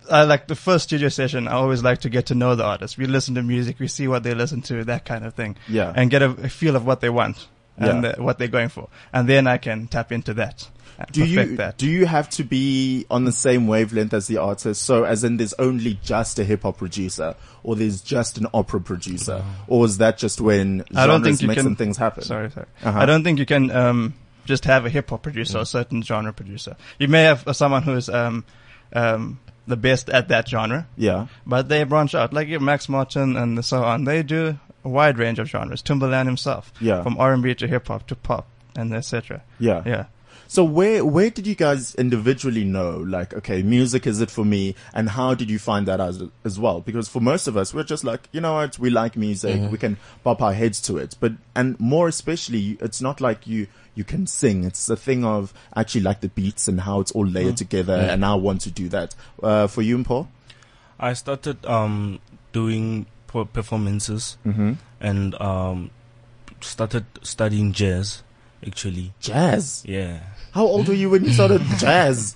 I 0.09 0.23
like 0.23 0.47
the 0.47 0.55
first 0.55 0.85
studio 0.85 1.09
session, 1.09 1.47
I 1.47 1.53
always 1.53 1.83
like 1.83 1.99
to 2.01 2.09
get 2.09 2.27
to 2.27 2.35
know 2.35 2.55
the 2.55 2.63
artist. 2.63 2.97
We 2.97 3.05
listen 3.05 3.35
to 3.35 3.43
music, 3.43 3.79
we 3.79 3.87
see 3.87 4.07
what 4.07 4.23
they 4.23 4.33
listen 4.33 4.61
to, 4.63 4.83
that 4.85 5.05
kind 5.05 5.25
of 5.25 5.33
thing. 5.33 5.57
Yeah. 5.67 5.93
And 5.95 6.09
get 6.09 6.21
a, 6.21 6.29
a 6.29 6.49
feel 6.49 6.75
of 6.75 6.85
what 6.85 7.01
they 7.01 7.09
want 7.09 7.47
and 7.79 8.03
Yeah. 8.03 8.09
uh, 8.17 8.23
what 8.23 8.37
they're 8.37 8.47
going 8.47 8.69
for. 8.69 8.89
And 9.13 9.27
then 9.27 9.47
I 9.47 9.57
can 9.57 9.87
tap 9.87 10.11
into 10.11 10.33
that. 10.35 10.69
do 11.13 11.23
you 11.25 11.55
that. 11.55 11.77
do 11.77 11.87
you 11.89 12.05
have 12.05 12.29
to 12.29 12.43
be 12.43 13.05
on 13.09 13.23
the 13.23 13.31
same 13.31 13.67
wavelength 13.67 14.13
as 14.13 14.27
the 14.27 14.37
artist? 14.37 14.83
So, 14.83 15.05
as 15.05 15.23
in, 15.23 15.37
there's 15.37 15.53
only 15.53 15.97
just 16.03 16.37
a 16.39 16.43
hip 16.43 16.63
hop 16.63 16.77
producer, 16.77 17.35
or 17.63 17.75
there's 17.77 18.01
just 18.01 18.37
an 18.37 18.47
opera 18.53 18.81
producer, 18.81 19.43
or 19.67 19.85
is 19.85 19.99
that 19.99 20.17
just 20.17 20.41
when 20.41 20.83
I 20.95 21.07
don't 21.07 21.23
think 21.23 21.41
you 21.41 21.47
mix 21.47 21.61
can- 21.61 21.75
things 21.77 21.95
happen? 21.97 22.23
Sorry, 22.23 22.51
sorry. 22.51 22.65
Uh-huh. 22.83 22.99
I 22.99 23.05
don't 23.05 23.23
think 23.23 23.39
you 23.39 23.45
can 23.45 23.71
um, 23.71 24.13
just 24.45 24.65
have 24.65 24.85
a 24.85 24.89
hip 24.89 25.09
hop 25.09 25.21
producer 25.23 25.59
or 25.59 25.61
a 25.61 25.65
certain 25.65 26.01
genre 26.03 26.33
producer. 26.33 26.75
You 26.97 27.07
may 27.07 27.23
have 27.23 27.45
someone 27.53 27.83
who 27.83 27.93
is 27.95 28.09
um, 28.09 28.43
um, 28.91 29.39
the 29.67 29.77
best 29.77 30.09
at 30.09 30.27
that 30.29 30.49
genre, 30.49 30.85
Yeah. 30.97 31.27
but 31.45 31.69
they 31.69 31.83
branch 31.85 32.13
out. 32.13 32.33
Like 32.33 32.49
Max 32.59 32.89
Martin 32.89 33.37
and 33.37 33.63
so 33.63 33.83
on. 33.85 34.03
They 34.03 34.21
do 34.23 34.57
a 34.89 34.93
wide 34.99 35.17
range 35.17 35.39
of 35.39 35.47
genres. 35.49 35.81
Timbaland 35.81 36.25
himself, 36.25 36.71
Yeah. 36.79 37.03
from 37.03 37.17
R 37.17 37.33
and 37.33 37.43
B 37.43 37.53
to 37.55 37.67
hip 37.67 37.87
hop 37.87 38.07
to 38.07 38.15
pop 38.15 38.47
and 38.75 38.93
etc. 38.93 39.41
Yeah. 39.59 39.83
Yeah. 39.85 40.05
So 40.51 40.63
where 40.63 41.05
where 41.05 41.29
did 41.29 41.45
you 41.45 41.53
guys 41.53 41.93
individually 41.93 42.63
know 42.65 42.97
like 43.15 43.35
okay 43.39 43.61
music 43.61 44.07
is 44.07 44.19
it 44.19 44.31
for 44.31 44.43
me? 44.43 44.73
And 44.95 45.07
how 45.09 45.35
did 45.35 45.47
you 45.51 45.59
find 45.59 45.87
that 45.87 45.99
as 46.01 46.23
as 46.43 46.57
well? 46.59 46.81
Because 46.81 47.07
for 47.07 47.19
most 47.21 47.47
of 47.47 47.55
us 47.55 47.71
we're 47.71 47.83
just 47.83 48.03
like 48.03 48.27
you 48.31 48.41
know 48.41 48.53
what? 48.55 48.79
We 48.79 48.89
like 48.89 49.15
music. 49.15 49.69
We 49.71 49.77
can 49.77 49.97
pop 50.23 50.41
our 50.41 50.53
heads 50.53 50.81
to 50.87 50.97
it. 50.97 51.15
But 51.19 51.33
and 51.55 51.79
more 51.79 52.07
especially 52.07 52.77
it's 52.81 52.99
not 52.99 53.21
like 53.21 53.45
you 53.45 53.67
you 53.93 54.03
can 54.03 54.25
sing. 54.25 54.63
It's 54.63 54.89
a 54.89 54.95
thing 54.97 55.23
of 55.23 55.53
actually 55.75 56.01
like 56.01 56.21
the 56.21 56.29
beats 56.29 56.67
and 56.67 56.81
how 56.81 56.99
it's 57.01 57.11
all 57.11 57.27
layered 57.27 57.57
together 57.57 57.93
and 58.13 58.25
I 58.25 58.33
want 58.33 58.61
to 58.61 58.71
do 58.71 58.89
that. 58.89 59.13
Uh, 59.43 59.67
for 59.67 59.83
you 59.83 59.95
and 59.97 60.05
Paul 60.05 60.29
I 60.99 61.13
started 61.13 61.63
um, 61.67 62.19
doing 62.53 63.05
per- 63.29 63.45
performances 63.45 64.37
and 64.99 65.39
um, 65.41 65.89
started 66.61 67.05
studying 67.21 67.71
jazz. 67.71 68.23
Actually, 68.67 69.13
jazz 69.21 69.83
yeah, 69.87 70.19
how 70.51 70.65
old 70.65 70.89
were 70.89 70.93
you 70.93 71.09
when 71.09 71.23
you 71.23 71.31
started 71.31 71.61
jazz 71.77 72.35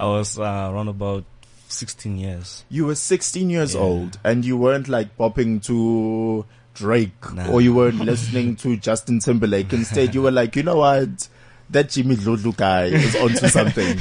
I 0.00 0.06
was 0.06 0.38
uh, 0.38 0.42
around 0.72 0.88
about 0.88 1.24
16 1.68 2.16
years. 2.16 2.64
you 2.70 2.86
were 2.86 2.94
16 2.94 3.50
years 3.50 3.74
Yeah. 3.74 3.80
old 3.82 4.18
and 4.24 4.42
you 4.42 4.56
weren't 4.56 4.88
like 4.88 5.18
popping 5.18 5.60
to 5.68 6.46
Drake 6.72 7.12
Nah. 7.34 7.50
or 7.52 7.60
you 7.60 7.74
weren't 7.74 7.98
listening 8.00 8.56
to 8.64 8.78
Justin 8.78 9.20
Timberlake. 9.20 9.70
Instead, 9.74 10.14
you 10.14 10.22
were 10.22 10.30
like, 10.30 10.56
you 10.56 10.62
know 10.62 10.76
what? 10.76 11.28
That 11.68 11.90
Jimmy 11.90 12.16
Lulu 12.16 12.52
guy 12.54 12.84
is 12.86 13.14
onto 13.16 13.46
something. 13.58 13.98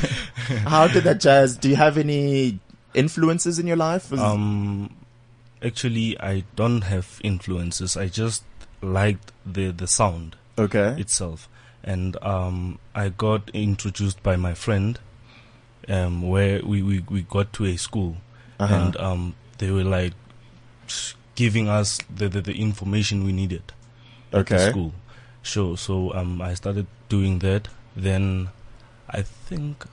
How 0.64 0.88
did 0.88 1.04
that 1.04 1.20
jazz? 1.20 1.58
Do 1.58 1.68
you 1.68 1.76
have 1.76 1.98
any 1.98 2.60
influences 2.94 3.60
in 3.60 3.68
your 3.68 3.76
life? 3.76 4.14
Um, 4.14 4.96
actually, 5.64 6.20
I 6.20 6.44
don't 6.56 6.82
have 6.84 7.20
influences. 7.24 7.98
I 7.98 8.08
just 8.08 8.44
liked 8.82 9.32
the 9.46 9.72
the 9.72 9.88
sound 9.88 10.36
okay. 10.58 10.96
itself, 11.00 11.48
and 11.84 12.16
um, 12.24 12.80
I 12.96 13.10
got 13.10 13.50
introduced 13.54 14.22
by 14.24 14.36
my 14.36 14.54
friend, 14.54 15.00
um, 15.88 16.22
where 16.30 16.62
we, 16.64 16.82
we, 16.84 17.00
we 17.10 17.22
got 17.24 17.52
to 17.54 17.66
a 17.66 17.78
school, 17.78 18.18
Uh-huh. 18.60 18.74
and 18.76 18.98
um, 18.98 19.36
they 19.58 19.72
were 19.72 19.84
like 19.84 20.14
giving 21.36 21.70
us 21.70 22.00
the, 22.14 22.28
the, 22.28 22.42
the 22.42 22.54
information 22.60 23.24
we 23.24 23.32
needed 23.32 23.64
at 24.34 24.48
the 24.48 24.72
school. 24.72 24.94
So 25.44 25.76
so 25.76 26.14
um, 26.14 26.42
I 26.42 26.54
started 26.56 26.88
doing 27.08 27.40
that. 27.40 27.68
Then 27.96 28.50
I 29.10 29.22
think 29.24 29.86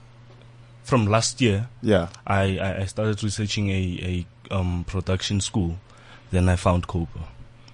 from 0.83 1.07
last 1.07 1.41
year 1.41 1.67
Yeah. 1.81 2.07
I, 2.25 2.57
I, 2.59 2.81
I 2.81 2.85
started 2.85 3.23
researching 3.23 3.69
a, 3.69 3.81
a 4.03 4.25
um, 4.51 4.83
production 4.87 5.41
school. 5.41 5.77
Then 6.31 6.49
I 6.49 6.55
found 6.55 6.87
Copa. 6.87 7.19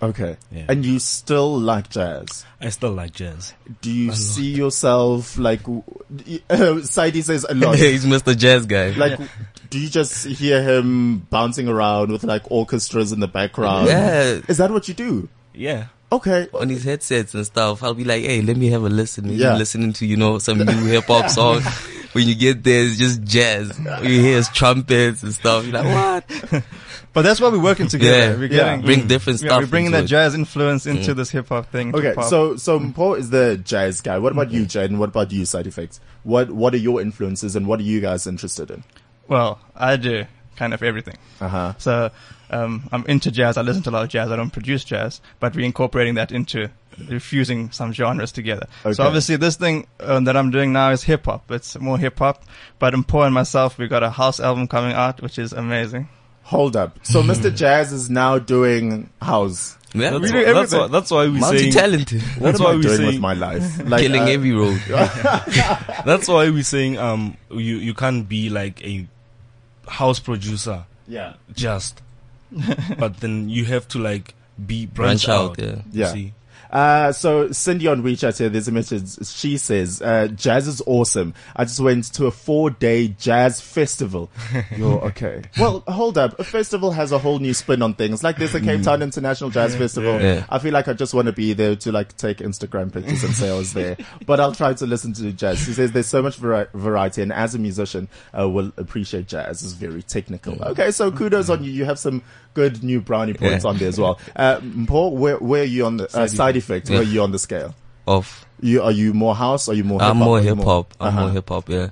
Okay. 0.02 0.36
Yeah. 0.52 0.66
And 0.68 0.86
you 0.86 1.00
still 1.00 1.58
like 1.58 1.90
jazz? 1.90 2.46
I 2.60 2.70
still 2.70 2.92
like 2.92 3.14
jazz. 3.14 3.54
Do 3.82 3.90
you 3.90 4.12
see 4.12 4.52
yourself 4.52 5.38
like, 5.38 5.62
w- 5.62 5.84
uh, 6.50 6.56
Saidi 6.84 7.24
says 7.24 7.46
a 7.50 7.56
lot. 7.56 7.76
He's 7.80 8.06
Mr. 8.06 8.38
Jazz 8.38 8.66
guy. 8.66 8.90
like, 8.92 9.18
do 9.70 9.80
you 9.80 9.90
just 9.90 10.26
hear 10.28 10.62
him 10.62 11.20
bouncing 11.30 11.68
around 11.70 12.12
with 12.12 12.24
like 12.26 12.52
orchestras 12.52 13.12
in 13.14 13.22
the 13.22 13.28
background? 13.30 13.88
yeah, 13.88 14.42
Is 14.50 14.58
that 14.58 14.72
what 14.72 14.88
you 14.90 14.94
do? 14.94 15.30
Yeah. 15.54 15.88
Okay. 16.12 16.48
on 16.54 16.70
his 16.70 16.84
headsets 16.84 17.34
and 17.34 17.46
stuff. 17.46 17.82
I'll 17.82 17.94
be 17.96 18.04
like, 18.04 18.24
hey, 18.24 18.42
let 18.42 18.58
me 18.58 18.68
have 18.72 18.84
a 18.84 18.90
listen. 18.90 19.24
Maybe 19.26 19.38
Yeah. 19.38 19.56
listening 19.58 19.94
to, 19.94 20.06
you 20.06 20.18
know, 20.18 20.38
some 20.38 20.60
new 20.60 20.84
hip 20.86 21.06
hop 21.06 21.30
song. 21.30 21.62
When 22.14 22.28
you 22.28 22.36
get 22.36 22.64
there, 22.64 22.86
it's 22.86 22.98
just 22.98 23.24
jazz. 23.24 23.78
You 24.04 24.22
hear 24.22 24.42
trumpets 24.44 25.24
and 25.24 25.34
stuff. 25.34 25.66
You're 25.66 25.82
like, 25.82 26.24
what? 26.30 26.64
But 27.14 27.22
that's 27.22 27.40
why 27.40 27.50
we're 27.50 27.62
working 27.62 27.88
together. 27.88 28.18
Yeah. 28.32 28.36
We're 28.38 28.44
Yeah. 28.46 28.50
getting, 28.50 28.82
Bring 28.86 29.08
different 29.08 29.40
yeah, 29.42 29.50
stuff. 29.50 29.62
we're 29.62 29.68
bringing 29.68 29.92
that 29.92 30.06
it. 30.06 30.08
jazz 30.08 30.34
influence 30.34 30.88
into 30.88 31.14
this 31.14 31.30
hip 31.30 31.48
hop 31.50 31.72
thing. 31.72 31.92
to 31.92 31.98
Okay, 32.00 32.14
pop. 32.16 32.24
so 32.26 32.56
so 32.56 32.80
Paul 32.92 33.14
is 33.14 33.30
the 33.30 33.58
jazz 33.64 34.02
guy. 34.02 34.18
What 34.18 34.32
about 34.32 34.50
you, 34.52 34.64
Jaden? 34.64 34.98
What 34.98 35.10
about 35.10 35.32
you, 35.32 35.46
Side 35.46 35.68
Effects? 35.68 36.00
What 36.24 36.50
what 36.50 36.74
are 36.74 36.78
your 36.78 37.02
influences 37.02 37.56
and 37.56 37.68
what 37.68 37.80
are 37.80 37.84
you 37.84 38.02
guys 38.02 38.26
interested 38.26 38.72
in? 38.72 38.84
well, 39.28 39.60
I 39.76 39.96
do 39.96 40.26
kind 40.56 40.74
of 40.74 40.82
everything. 40.82 41.18
Uh 41.40 41.48
huh. 41.50 41.74
So 41.78 42.10
um, 42.50 42.90
I'm 42.92 43.06
into 43.06 43.30
jazz. 43.30 43.58
I 43.58 43.62
listen 43.62 43.84
to 43.84 43.92
a 43.92 43.96
lot 43.98 44.04
of 44.04 44.10
jazz. 44.10 44.32
I 44.32 44.36
don't 44.36 44.50
produce 44.52 44.84
jazz, 44.84 45.22
but 45.40 45.56
we're 45.56 45.66
incorporating 45.66 46.16
that 46.16 46.32
into 46.32 46.70
fusing 47.20 47.72
some 47.72 47.94
genres 47.94 48.32
together. 48.32 48.68
Okay. 48.86 48.94
So 48.94 49.04
obviously, 49.04 49.36
this 49.38 49.56
thing 49.56 49.88
um, 50.00 50.24
that 50.26 50.36
I'm 50.38 50.52
doing 50.52 50.74
now 50.74 50.92
is 50.92 51.04
hip 51.04 51.26
hop. 51.26 51.50
It's 51.52 51.80
more 51.80 51.98
hip 51.98 52.20
hop. 52.20 52.44
But 52.80 52.94
in 52.94 53.04
Paul 53.04 53.24
and 53.24 53.34
myself, 53.34 53.78
we 53.78 53.88
got 53.88 54.04
a 54.04 54.10
house 54.10 54.40
album 54.40 54.68
coming 54.68 54.94
out, 54.94 55.22
which 55.22 55.38
is 55.40 55.54
amazing. 55.54 56.10
Hold 56.44 56.76
up. 56.76 57.00
So 57.04 57.22
Mr. 57.24 57.56
Jazz 57.56 57.94
is 57.94 58.10
now 58.10 58.38
doing 58.40 59.10
house. 59.22 59.78
Yeah, 59.96 60.18
That's, 60.18 60.32
do 60.32 60.38
why, 60.38 60.54
that's, 60.54 60.74
why, 60.74 60.88
that's 60.88 61.12
why 61.12 61.28
we 61.28 61.40
saying 61.40 61.42
multi-talented. 61.42 62.22
What 62.40 62.42
That's 62.54 62.60
am 62.60 62.66
why 62.66 62.72
I 62.72 62.76
we 62.78 62.82
doing 62.82 62.98
saying 62.98 63.08
with 63.12 63.20
my 63.20 63.34
life? 63.34 63.88
Like, 63.88 64.02
Killing 64.02 64.24
uh, 64.24 64.26
every 64.26 64.52
road. 64.52 64.82
that's 66.06 66.28
why 66.28 66.50
we 66.50 66.64
saying 66.64 66.98
um 66.98 67.38
you 67.52 67.76
you 67.78 67.94
can't 67.94 68.28
be 68.28 68.50
like 68.50 68.84
a 68.84 69.08
house 69.88 70.20
producer 70.20 70.86
Yeah. 71.08 71.34
just 71.54 72.02
but 72.98 73.18
then 73.18 73.50
you 73.50 73.66
have 73.66 73.88
to 73.90 74.00
like 74.00 74.34
be 74.66 74.88
branch, 74.88 75.26
Branch 75.26 75.30
out, 75.30 75.60
yeah. 75.60 75.82
Yeah. 75.92 76.12
See? 76.12 76.34
Uh, 76.74 77.12
so 77.12 77.52
Cindy 77.52 77.88
on 77.88 78.02
WeChat 78.02 78.40
here, 78.40 78.50
there's 78.50 78.68
a 78.68 78.72
message. 78.72 79.26
She 79.28 79.58
says, 79.58 80.02
uh, 80.02 80.28
jazz 80.28 80.68
is 80.68 80.82
awesome. 80.88 81.36
I 81.56 81.66
just 81.66 81.80
went 81.80 82.06
to 82.16 82.26
a 82.26 82.32
four 82.32 82.72
day 82.72 83.10
jazz 83.10 83.62
festival. 83.62 84.32
You're 84.76 85.00
okay. 85.06 85.44
Well, 85.60 85.82
hold 85.88 86.18
up. 86.18 86.40
A 86.40 86.44
festival 86.44 86.90
has 86.92 87.12
a 87.12 87.20
whole 87.20 87.38
new 87.38 87.54
spin 87.54 87.84
on 87.84 87.94
things. 87.94 88.24
Like 88.24 88.38
there's 88.38 88.56
a 88.56 88.60
Cape 88.60 88.82
Town 88.82 89.04
International 89.04 89.52
Jazz 89.52 89.76
Festival. 89.76 90.20
Yeah. 90.20 90.46
I 90.50 90.58
feel 90.58 90.74
like 90.74 90.88
I 90.88 90.94
just 90.94 91.14
want 91.14 91.28
to 91.28 91.32
be 91.32 91.54
there 91.54 91.76
to 91.76 91.92
like 91.92 92.18
take 92.18 92.40
Instagram 92.40 92.92
pictures 92.92 93.24
and 93.24 93.36
say 93.36 93.52
I 93.52 93.58
was 93.58 93.74
there. 93.74 93.96
But 94.26 94.40
I'll 94.40 94.56
try 94.56 94.74
to 94.74 94.86
listen 94.88 95.14
to 95.14 95.32
jazz. 95.34 95.60
She 95.60 95.74
says 95.74 95.92
there's 95.92 96.08
so 96.08 96.22
much 96.22 96.38
vari- 96.38 96.68
variety 96.74 97.22
and 97.22 97.32
as 97.32 97.54
a 97.54 97.60
musician, 97.60 98.08
uh, 98.38 98.50
will 98.50 98.72
appreciate 98.78 99.28
jazz. 99.28 99.62
It's 99.64 99.74
very 99.74 100.02
technical. 100.02 100.62
Okay. 100.64 100.92
So 100.92 101.12
kudos 101.12 101.50
on 101.50 101.64
you. 101.64 101.72
You 101.72 101.86
have 101.86 102.00
some 102.00 102.24
good 102.54 102.84
new 102.84 103.02
brownie 103.02 103.34
points 103.34 103.64
Yeah. 103.64 103.70
on 103.70 103.78
there 103.78 103.90
as 103.90 104.00
well. 104.00 104.20
Uh, 104.36 104.60
Paul, 104.88 105.16
where, 105.18 105.38
where 105.38 105.62
are 105.62 105.66
you 105.66 105.86
on 105.86 105.98
the 105.98 106.06
uh, 106.06 106.28
Side 106.28 106.32
side 106.32 106.58
effect? 106.58 106.90
Yeah. 106.90 106.98
Where 106.98 107.04
are 107.08 107.10
you 107.12 107.22
on 107.22 107.32
the 107.32 107.40
scale? 107.40 107.74
Of 108.08 108.46
You 108.62 108.82
are 108.84 108.92
you 108.92 109.14
more 109.14 109.36
house? 109.36 109.68
Or 109.68 109.72
are 109.72 109.76
you 109.76 109.84
more? 109.84 110.02
I'm 110.02 110.18
hip-hop? 110.18 110.26
more 110.26 110.40
hip 110.42 110.58
hop. 110.60 110.94
I'm 111.00 111.08
Uh-huh. 111.08 111.22
more 111.22 111.30
hip 111.32 111.50
hop, 111.50 111.70
yeah. 111.70 111.90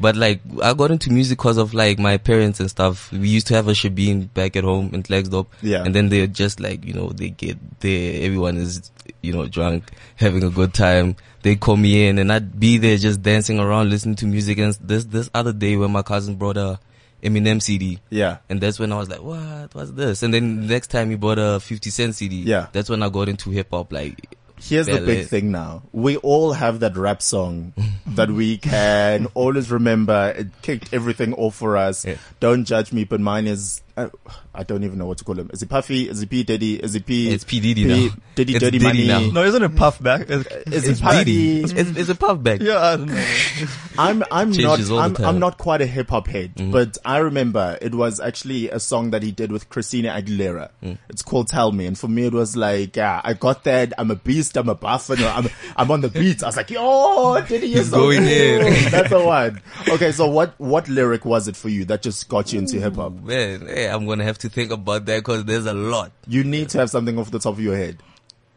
But 0.00 0.14
like, 0.14 0.40
I 0.62 0.74
got 0.74 0.92
into 0.92 1.10
music 1.10 1.38
because 1.38 1.56
of 1.56 1.74
like 1.74 1.98
my 1.98 2.18
parents 2.18 2.60
and 2.60 2.70
stuff. 2.70 3.10
We 3.10 3.28
used 3.28 3.48
to 3.48 3.54
have 3.54 3.66
a 3.66 3.72
Shebeen 3.72 4.32
back 4.32 4.54
at 4.54 4.62
home 4.62 4.90
in 4.92 5.02
Klerksdorp. 5.02 5.46
Yeah. 5.60 5.82
And 5.82 5.92
then 5.92 6.08
they're 6.08 6.28
just 6.28 6.60
like, 6.60 6.84
you 6.84 6.94
know, 6.94 7.08
they 7.10 7.30
get 7.30 7.58
there, 7.80 8.22
everyone 8.24 8.56
is, 8.58 8.92
you 9.22 9.32
know, 9.32 9.46
drunk, 9.48 9.90
having 10.14 10.44
a 10.44 10.50
good 10.50 10.72
time. 10.72 11.16
They 11.42 11.56
call 11.56 11.76
me 11.76 12.06
in 12.06 12.18
and 12.20 12.32
I'd 12.32 12.60
be 12.60 12.78
there 12.78 12.96
just 12.96 13.22
dancing 13.22 13.58
around, 13.58 13.90
listening 13.90 14.14
to 14.16 14.26
music. 14.26 14.58
And 14.58 14.72
this, 14.80 15.04
this 15.06 15.28
other 15.34 15.52
day 15.52 15.76
when 15.76 15.90
my 15.90 16.02
cousin 16.02 16.36
brought 16.36 16.56
a 16.56 16.78
Eminem 17.22 17.60
CD. 17.60 17.98
Yeah. 18.10 18.38
And 18.48 18.60
that's 18.60 18.78
when 18.78 18.92
I 18.92 18.96
was 18.96 19.08
like, 19.08 19.22
what? 19.22 19.74
What's 19.74 19.90
this? 19.92 20.22
And 20.22 20.32
then 20.32 20.66
next 20.66 20.88
time 20.88 21.10
he 21.10 21.16
bought 21.16 21.38
a 21.38 21.60
50 21.60 21.90
Cent 21.90 22.14
CD. 22.14 22.36
Yeah. 22.42 22.68
That's 22.72 22.88
when 22.88 23.02
I 23.02 23.08
got 23.08 23.28
into 23.28 23.50
hip 23.50 23.68
hop. 23.70 23.92
Like, 23.92 24.36
Here's 24.60 24.86
the 24.86 25.00
big 25.00 25.26
thing 25.26 25.50
now. 25.52 25.82
We 25.92 26.16
all 26.16 26.52
have 26.52 26.80
that 26.80 26.96
rap 26.96 27.22
song 27.22 27.72
that 28.06 28.30
we 28.30 28.58
can 28.58 29.26
always 29.34 29.70
remember. 29.70 30.34
It 30.36 30.48
kicked 30.62 30.92
everything 30.92 31.34
off 31.34 31.54
for 31.54 31.76
us. 31.76 32.04
Yeah. 32.04 32.16
Don't 32.40 32.64
judge 32.64 32.92
me, 32.92 33.04
but 33.04 33.20
mine 33.20 33.46
is, 33.46 33.82
uh, 33.98 34.08
I 34.54 34.62
don't 34.62 34.84
even 34.84 34.98
know 34.98 35.06
what 35.06 35.18
to 35.18 35.24
call 35.24 35.38
him. 35.38 35.50
Is 35.52 35.62
it 35.62 35.68
Puffy? 35.68 36.08
Is 36.08 36.22
it 36.22 36.30
P 36.30 36.42
Diddy? 36.44 36.76
Is 36.76 36.94
it 36.94 37.04
P? 37.06 37.30
It's 37.30 37.44
P. 37.44 37.60
Diddy 37.60 37.84
now. 37.84 38.08
Diddy 38.34 38.54
It's 38.54 38.64
Dirty 38.64 38.78
Diddy 38.78 39.08
Money. 39.08 39.26
now. 39.28 39.32
No, 39.32 39.44
isn't 39.44 39.62
it 39.62 39.76
puff 39.76 40.02
back? 40.02 40.26
It's, 40.28 40.46
Is 40.66 40.88
it 40.88 41.00
Puffy? 41.02 41.18
Diddy. 41.18 41.60
It's, 41.62 41.72
it's, 41.72 41.98
it's 41.98 42.08
a 42.10 42.14
puff 42.14 42.42
back. 42.42 42.60
yeah, 42.60 42.78
I 42.78 42.96
don't 42.96 43.06
know. 43.06 43.24
I'm 43.98 44.22
I'm 44.30 44.50
not 44.50 44.56
Changes 44.56 44.90
all 44.90 44.98
I'm. 45.00 45.16
I'm 45.18 45.38
not 45.38 45.58
quite 45.58 45.80
a 45.80 45.86
hip 45.86 46.10
hop 46.10 46.26
head, 46.28 46.52
but 46.72 46.96
I 47.04 47.18
remember 47.18 47.76
it 47.82 47.94
was 47.94 48.20
actually 48.20 48.70
a 48.70 48.78
song 48.80 49.10
that 49.10 49.22
he 49.22 49.32
did 49.32 49.50
with 49.52 49.68
Christina 49.68 50.10
Aguilera. 50.10 50.70
It's 51.08 51.22
called 51.22 51.48
"Tell 51.48 51.72
Me," 51.72 51.86
and 51.86 51.98
for 51.98 52.08
me 52.08 52.26
it 52.26 52.32
was 52.32 52.56
like, 52.56 52.96
yeah, 52.96 53.20
I 53.24 53.34
got 53.34 53.64
that. 53.64 53.92
I'm 53.98 54.10
a 54.10 54.16
beast. 54.16 54.56
I'm 54.56 54.68
a 54.68 54.74
buffalo. 54.74 55.26
I'm 55.28 55.48
I'm 55.76 55.90
on 55.90 56.00
the 56.00 56.08
beat. 56.08 56.42
I 56.42 56.46
was 56.46 56.56
like, 56.56 56.70
yo, 56.70 57.40
Diddy 57.48 57.72
is 57.72 57.78
He's 57.78 57.90
so 57.90 57.96
going 57.96 58.18
cool. 58.18 58.28
in. 58.28 58.90
That's 58.90 59.10
the 59.10 59.20
one. 59.24 59.60
Okay, 59.88 60.12
so 60.12 60.28
what 60.28 60.54
what 60.58 60.88
lyric 60.88 61.24
was 61.24 61.48
it 61.48 61.56
for 61.56 61.68
you 61.68 61.84
that 61.86 62.02
just 62.02 62.28
got 62.28 62.52
you 62.52 62.60
into 62.60 62.78
hip 62.80 62.94
hop? 62.96 63.12
Man, 63.20 63.66
hey, 63.66 63.87
I'm 63.88 64.06
gonna 64.06 64.24
have 64.24 64.38
to 64.38 64.48
think 64.48 64.70
about 64.70 65.06
that 65.06 65.18
because 65.18 65.44
there's 65.44 65.66
a 65.66 65.74
lot. 65.74 66.12
You 66.26 66.44
need 66.44 66.68
to 66.70 66.78
have 66.78 66.90
something 66.90 67.18
off 67.18 67.30
the 67.30 67.38
top 67.38 67.54
of 67.54 67.60
your 67.60 67.76
head. 67.76 67.98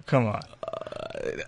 Come 0.05 0.27
on. 0.27 0.41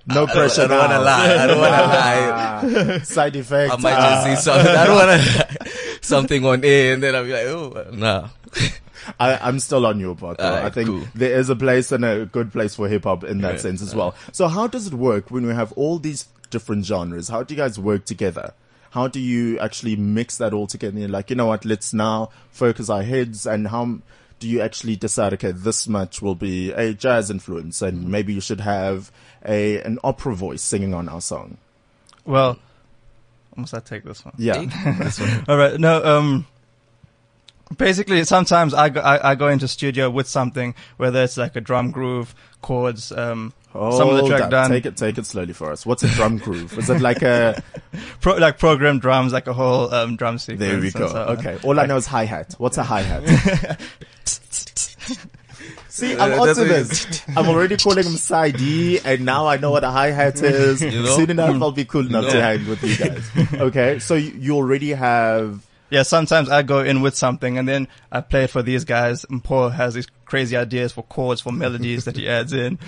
No 0.07 0.27
pressure. 0.27 0.63
I 0.63 0.67
don't 0.67 0.77
wanna 0.77 0.99
lie. 0.99 1.35
I 1.35 1.47
don't 1.47 1.59
wanna 1.59 2.89
lie. 2.93 2.99
Side 2.99 3.35
effect. 3.35 3.73
I 3.73 3.77
might 3.77 3.93
ah. 3.93 4.23
just 4.25 4.43
see 4.43 4.49
something. 4.51 4.75
I 4.75 4.85
don't 4.85 4.95
wanna 4.95 5.67
something 6.01 6.45
on 6.45 6.63
air 6.63 6.93
and 6.93 7.03
then 7.03 7.15
I'll 7.15 7.23
be 7.25 7.33
like, 7.33 7.45
oh, 7.45 7.87
nah. 7.91 8.29
I, 9.19 9.35
I'm 9.37 9.59
still 9.59 9.85
on 9.85 9.99
your 9.99 10.15
part. 10.15 10.37
Though. 10.37 10.45
Alright, 10.45 10.63
I 10.65 10.69
think 10.69 10.87
cool. 10.87 11.03
there 11.13 11.37
is 11.37 11.49
a 11.49 11.55
place 11.55 11.91
and 11.91 12.05
a 12.05 12.25
good 12.25 12.51
place 12.51 12.75
for 12.75 12.87
hip 12.87 13.03
hop 13.03 13.23
in 13.23 13.41
that 13.41 13.55
Yeah. 13.55 13.59
sense 13.61 13.81
as 13.81 13.93
well. 13.93 14.15
So 14.31 14.47
how 14.47 14.67
does 14.67 14.87
it 14.87 14.93
work 14.93 15.29
when 15.29 15.45
we 15.45 15.53
have 15.53 15.71
all 15.73 15.99
these 15.99 16.27
different 16.49 16.85
genres? 16.85 17.27
How 17.27 17.43
do 17.43 17.53
you 17.53 17.59
guys 17.59 17.77
work 17.77 18.05
together? 18.05 18.53
How 18.93 19.07
do 19.07 19.19
you 19.19 19.57
actually 19.57 19.95
mix 19.95 20.37
that 20.37 20.53
all 20.53 20.67
together? 20.67 20.91
And 20.91 20.99
you're 20.99 21.09
like, 21.09 21.31
you 21.31 21.35
know 21.35 21.47
what? 21.47 21.65
Let's 21.65 21.93
now 21.93 22.29
focus 22.51 22.91
our 22.91 23.01
heads 23.01 23.47
and 23.47 23.67
how 23.67 23.97
do 24.37 24.47
you 24.47 24.61
actually 24.61 24.95
decide? 24.95 25.33
Okay, 25.33 25.51
this 25.51 25.87
much 25.87 26.21
will 26.21 26.35
be 26.35 26.71
a 26.73 26.93
jazz 26.93 27.31
influence, 27.31 27.81
and 27.81 28.07
maybe 28.07 28.33
you 28.33 28.41
should 28.41 28.59
have 28.59 29.11
a 29.43 29.81
an 29.81 29.97
opera 30.03 30.35
voice 30.35 30.61
singing 30.61 30.93
on 30.93 31.09
our 31.09 31.21
song. 31.21 31.57
Well, 32.23 32.59
must 33.55 33.73
I 33.73 33.79
take 33.79 34.03
this 34.03 34.23
one? 34.23 34.35
Yeah, 34.37 34.65
All 35.47 35.57
right. 35.57 35.79
No. 35.79 36.03
Um. 36.03 36.45
Basically, 37.77 38.23
sometimes 38.25 38.75
I 38.75 38.89
go, 38.89 39.01
I, 39.01 39.31
I 39.31 39.35
go 39.35 39.47
into 39.47 39.67
studio 39.67 40.07
with 40.09 40.27
something, 40.27 40.75
whether 40.97 41.23
it's 41.23 41.37
like 41.37 41.55
a 41.55 41.61
drum 41.61 41.89
groove, 41.89 42.35
chords, 42.61 43.11
um, 43.11 43.53
some 43.73 44.09
of 44.09 44.15
the 44.15 44.19
Hold 44.21 44.27
track 44.29 44.41
up. 44.43 44.49
done, 44.51 44.69
Take 44.69 44.85
it, 44.85 44.95
take 44.97 45.17
it 45.17 45.25
slowly 45.25 45.53
for 45.53 45.71
us. 45.71 45.85
What's 45.85 46.03
a 46.03 46.07
drum 46.09 46.37
groove? 46.37 46.77
Is 46.77 46.89
it 46.89 47.01
like 47.01 47.21
a? 47.23 47.61
pro, 48.21 48.35
like 48.35 48.59
programmed 48.59 49.01
drums, 49.01 49.33
like 49.33 49.47
a 49.47 49.53
whole 49.53 49.93
um, 49.93 50.15
drum 50.15 50.37
sequence. 50.37 50.59
There 50.59 50.79
we 50.79 50.91
go. 50.91 51.07
so. 51.07 51.17
Okay. 51.39 51.57
All 51.63 51.79
I 51.79 51.85
know 51.87 51.97
is 51.97 52.05
hi 52.05 52.25
hat. 52.25 52.53
What's 52.59 52.77
a 52.77 52.83
hi 52.83 53.01
hat? 53.01 53.81
See, 55.89 56.13
I'm 56.17 56.33
Uh, 56.33 56.41
onto 56.41 56.65
that's 56.65 57.05
this. 57.05 57.21
I'm 57.37 57.47
already 57.47 57.77
calling 57.77 58.03
him 58.03 58.13
side 58.17 58.59
and 58.59 59.25
now 59.25 59.45
I 59.47 59.57
know 59.57 59.69
what 59.71 59.83
a 59.83 59.91
hi 59.91 60.09
hat 60.11 60.41
is. 60.41 60.81
You 60.81 61.03
know? 61.03 61.15
Soon 61.15 61.29
enough, 61.29 61.61
I'll 61.61 61.71
be 61.71 61.85
cool 61.85 62.05
enough 62.07 62.25
to 62.29 62.33
know? 62.33 62.41
hang 62.41 62.67
with 62.67 62.83
you 62.83 62.97
guys. 62.97 63.61
Okay, 63.61 63.99
so 63.99 64.15
you, 64.15 64.31
you 64.31 64.55
already 64.55 64.89
have. 64.89 65.63
Yeah, 65.93 66.01
sometimes 66.01 66.49
I 66.49 66.63
go 66.63 66.79
in 66.79 67.01
with 67.01 67.15
something 67.15 67.59
and 67.59 67.69
then 67.69 67.87
I 68.11 68.21
play 68.21 68.45
it 68.45 68.49
for 68.49 68.63
these 68.63 68.83
guys. 68.83 69.25
And 69.29 69.43
Paul 69.43 69.69
has 69.69 69.93
these 69.93 70.07
crazy 70.25 70.57
ideas 70.57 70.91
for 70.91 71.03
chords, 71.03 71.39
for 71.39 71.51
melodies 71.51 72.05
that 72.05 72.17
he 72.17 72.27
adds 72.27 72.51
in. 72.51 72.79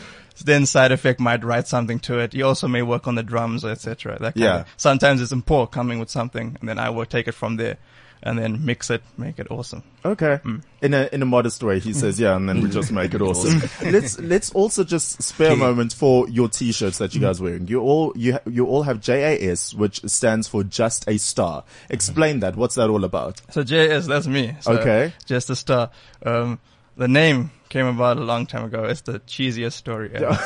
Then 0.44 0.66
side 0.66 0.92
effect 0.92 1.20
might 1.20 1.44
write 1.44 1.68
something 1.68 2.00
to 2.00 2.18
it. 2.18 2.34
He 2.34 2.42
also 2.42 2.68
may 2.68 2.82
work 2.82 3.08
on 3.08 3.14
the 3.14 3.22
drums, 3.22 3.64
etc. 3.64 4.18
That 4.20 4.34
kind 4.34 4.38
Yeah. 4.44 4.56
Of. 4.62 4.68
Sometimes 4.78 5.22
it's 5.22 5.32
Paul 5.46 5.68
coming 5.68 6.00
with 6.00 6.10
something, 6.10 6.58
and 6.60 6.68
then 6.68 6.80
I 6.80 6.90
will 6.90 7.06
take 7.06 7.28
it 7.28 7.34
from 7.34 7.58
there, 7.58 7.78
and 8.25 8.39
then 8.39 8.65
mix 8.65 8.89
it, 8.89 9.03
make 9.17 9.39
it 9.39 9.48
awesome. 9.51 9.84
Okay. 10.03 10.39
Mm. 10.44 10.63
In 10.82 10.94
a 10.94 11.08
in 11.13 11.22
a 11.22 11.25
modest 11.25 11.63
way, 11.63 11.79
he 11.79 11.91
mm. 11.91 11.96
says, 11.96 12.20
yeah, 12.20 12.36
and 12.36 12.50
then 12.50 12.62
we 12.62 12.70
just 12.70 12.91
make 12.91 13.13
it 13.13 13.22
awesome. 13.22 13.62
let's 13.91 14.20
let's 14.20 14.51
also 14.51 14.84
just 14.84 15.22
spare 15.22 15.53
a 15.53 15.55
moment 15.55 15.94
for 15.94 16.27
your 16.29 16.50
t-shirts 16.50 16.98
that 16.98 17.13
you 17.13 17.22
mm. 17.22 17.25
guys 17.25 17.39
are 17.39 17.44
wearing. 17.46 17.67
You 17.67 17.82
all 17.82 18.12
you 18.15 18.39
you 18.50 18.65
all 18.65 18.84
have 18.84 19.00
JAS, 19.00 19.74
which 19.75 20.03
stands 20.05 20.48
for 20.48 20.63
Just 20.63 21.08
a 21.08 21.17
Star. 21.17 21.63
Explain 21.89 22.39
that. 22.39 22.55
What's 22.55 22.75
that 22.75 22.89
all 22.89 23.03
about? 23.03 23.41
So 23.51 23.63
JAS, 23.63 24.08
that's 24.08 24.27
me. 24.27 24.55
So 24.62 24.74
Okay. 24.74 25.13
Just 25.25 25.50
a 25.50 25.55
star. 25.55 25.91
Um, 26.25 26.60
the 26.98 27.08
name 27.08 27.51
came 27.69 27.88
about 27.88 28.17
a 28.17 28.22
long 28.22 28.45
time 28.45 28.63
ago. 28.65 28.84
It's 28.86 29.01
the 29.01 29.19
cheesiest 29.22 29.74
story 29.74 30.12
ever. 30.13 30.38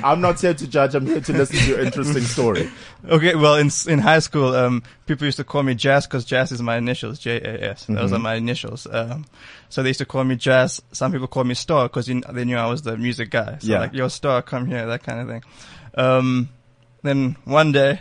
I'm 0.04 0.20
not 0.20 0.40
here 0.40 0.54
to 0.54 0.66
judge. 0.66 0.94
I'm 0.94 1.06
here 1.06 1.20
to 1.20 1.32
listen 1.32 1.58
to 1.58 1.66
your 1.68 1.80
interesting 1.80 2.22
story. 2.22 2.70
Okay, 3.08 3.36
well, 3.36 3.54
in 3.54 3.70
in 3.86 4.00
high 4.00 4.18
school, 4.18 4.52
um, 4.56 4.82
people 5.06 5.26
used 5.26 5.36
to 5.36 5.44
call 5.44 5.62
me 5.62 5.76
Jazz 5.76 6.06
because 6.08 6.24
Jazz 6.24 6.50
is 6.50 6.60
my 6.60 6.76
initials, 6.76 7.20
J 7.20 7.36
A 7.40 7.70
S. 7.70 7.84
Those 7.88 8.12
are 8.12 8.18
my 8.18 8.34
initials. 8.34 8.84
Um, 8.90 9.26
so 9.68 9.82
they 9.84 9.90
used 9.90 10.00
to 10.00 10.06
call 10.06 10.24
me 10.24 10.34
Jazz. 10.34 10.82
Some 10.90 11.12
people 11.12 11.28
call 11.28 11.44
me 11.44 11.54
Star 11.54 11.84
because 11.88 12.06
they 12.06 12.44
knew 12.44 12.56
I 12.56 12.66
was 12.66 12.82
the 12.82 12.96
music 12.96 13.30
guy. 13.30 13.58
So 13.60 13.68
Yeah. 13.68 13.78
like, 13.80 13.92
yo, 13.92 14.08
Star, 14.08 14.42
come 14.42 14.66
here, 14.66 14.86
that 14.86 15.04
kind 15.04 15.20
of 15.20 15.28
thing. 15.28 15.42
Um, 15.94 16.48
then 17.02 17.36
one 17.44 17.70
day, 17.70 18.00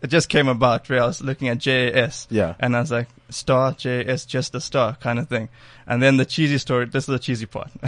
it 0.00 0.08
just 0.08 0.28
came 0.28 0.46
about 0.46 0.88
where 0.88 1.02
I 1.02 1.06
was 1.06 1.20
looking 1.20 1.48
at 1.48 1.58
J 1.58 1.88
A 1.92 2.04
S. 2.04 2.28
Yeah. 2.30 2.54
And 2.60 2.76
I 2.76 2.80
was 2.80 2.92
like, 2.92 3.08
Star, 3.28 3.72
J 3.72 4.04
S, 4.06 4.24
just 4.26 4.54
a 4.54 4.60
star 4.60 4.94
kind 5.00 5.18
of 5.18 5.28
thing. 5.28 5.48
And 5.86 6.02
then 6.02 6.16
the 6.16 6.24
cheesy 6.24 6.58
story. 6.58 6.86
This 6.86 7.04
is 7.04 7.08
the 7.08 7.18
cheesy 7.18 7.46
part. 7.46 7.70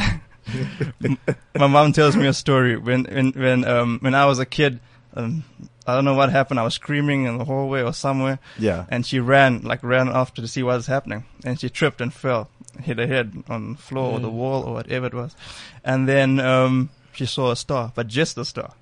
my 1.55 1.67
mom 1.67 1.93
tells 1.93 2.17
me 2.17 2.27
a 2.27 2.33
story 2.33 2.77
when 2.77 3.05
when 3.05 3.33
when 3.33 3.65
um 3.65 3.99
when 4.01 4.15
I 4.15 4.27
was 4.27 4.39
a 4.39 4.47
kid. 4.47 4.81
Um, 5.15 5.45
I 5.87 5.95
don't 5.95 6.05
know 6.05 6.15
what 6.15 6.31
happened. 6.31 6.61
I 6.61 6.65
was 6.65 6.75
screaming 6.75 7.25
in 7.25 7.39
the 7.39 7.45
hallway 7.47 7.83
or 7.83 7.95
somewhere, 7.95 8.39
Yeah. 8.59 8.85
and 8.91 9.07
she 9.07 9.21
ran 9.21 9.63
like 9.63 9.83
ran 9.83 10.09
after 10.09 10.43
to 10.43 10.49
see 10.49 10.63
what 10.63 10.77
was 10.77 10.87
happening, 10.87 11.25
and 11.45 11.59
she 11.59 11.71
tripped 11.71 12.01
and 12.03 12.13
fell, 12.13 12.51
hit 12.83 12.99
her 12.99 13.07
head 13.07 13.43
on 13.49 13.73
the 13.73 13.79
floor 13.79 14.13
or 14.13 14.21
the 14.21 14.29
wall 14.29 14.63
or 14.65 14.75
whatever 14.75 15.07
it 15.07 15.15
was, 15.15 15.35
and 15.83 16.07
then 16.07 16.39
um 16.41 16.91
she 17.13 17.25
saw 17.27 17.51
a 17.51 17.57
star, 17.57 17.91
but 17.95 18.07
just 18.07 18.37
a 18.37 18.45
star. 18.45 18.75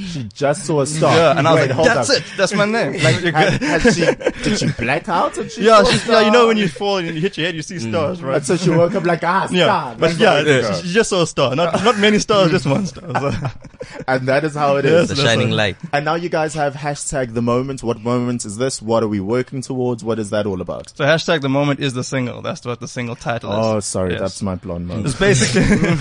She 0.00 0.24
just 0.34 0.64
saw 0.66 0.80
a 0.80 0.86
star. 0.86 1.14
Yeah, 1.14 1.38
and 1.38 1.46
I 1.46 1.52
was 1.52 1.60
Wait, 1.60 1.66
like, 1.68 1.76
hold 1.76 1.88
that's 1.88 2.10
up. 2.10 2.16
it, 2.16 2.24
that's 2.36 2.54
my 2.54 2.64
name. 2.64 2.92
Like, 3.02 3.20
you 3.22 3.32
Had, 3.32 3.60
got- 3.60 3.82
had 3.82 3.94
she, 3.94 4.42
did 4.42 4.58
she 4.58 4.68
black 4.82 5.08
out? 5.08 5.36
And 5.38 5.50
she 5.50 5.64
yeah, 5.64 5.82
saw 5.82 5.88
a 5.88 5.92
she's, 5.92 6.06
yeah, 6.08 6.20
you 6.22 6.30
know 6.30 6.46
when 6.48 6.56
you 6.56 6.68
fall 6.68 6.98
and 6.98 7.06
you 7.08 7.20
hit 7.20 7.36
your 7.36 7.46
head, 7.46 7.54
you 7.54 7.62
see 7.62 7.78
stars, 7.78 8.22
right? 8.22 8.36
And 8.36 8.46
so 8.46 8.56
she 8.56 8.70
woke 8.70 8.94
up 8.94 9.04
like, 9.04 9.22
ah, 9.24 9.46
star. 9.46 9.56
yeah, 9.56 9.94
but 9.98 10.16
That's 10.16 10.18
yeah, 10.18 10.68
what 10.68 10.76
she, 10.76 10.88
she 10.88 10.94
just 10.94 11.10
saw 11.10 11.22
a 11.22 11.26
star. 11.26 11.54
Not 11.56 11.82
not 11.84 11.98
many 11.98 12.18
stars, 12.18 12.50
just 12.50 12.66
one 12.66 12.86
star. 12.86 13.10
So. 13.32 13.32
And 14.06 14.28
that 14.28 14.44
is 14.44 14.54
how 14.54 14.76
it 14.76 14.84
is. 14.84 15.08
Yes, 15.10 15.18
the 15.18 15.24
shining 15.24 15.50
light. 15.50 15.76
And 15.92 16.04
now 16.04 16.14
you 16.14 16.28
guys 16.28 16.54
have 16.54 16.74
hashtag 16.74 17.32
the 17.34 17.42
moment. 17.42 17.82
What 17.82 18.00
moment 18.00 18.44
is 18.44 18.56
this? 18.58 18.80
What 18.82 19.02
are 19.02 19.08
we 19.08 19.20
working 19.20 19.62
towards? 19.62 20.04
What 20.04 20.18
is 20.18 20.30
that 20.30 20.46
all 20.46 20.60
about? 20.60 20.90
So 20.96 21.04
hashtag 21.04 21.40
the 21.40 21.48
moment 21.48 21.80
is 21.80 21.94
the 21.94 22.04
single. 22.04 22.42
That's 22.42 22.64
what 22.64 22.80
the 22.80 22.88
single 22.88 23.16
title 23.16 23.50
is. 23.52 23.58
Oh, 23.58 23.80
sorry, 23.80 24.12
Yes. 24.12 24.20
that's 24.20 24.42
my 24.42 24.54
blonde 24.54 24.86
moment. 24.88 25.06
It's 25.06 25.18
basically, 25.18 25.96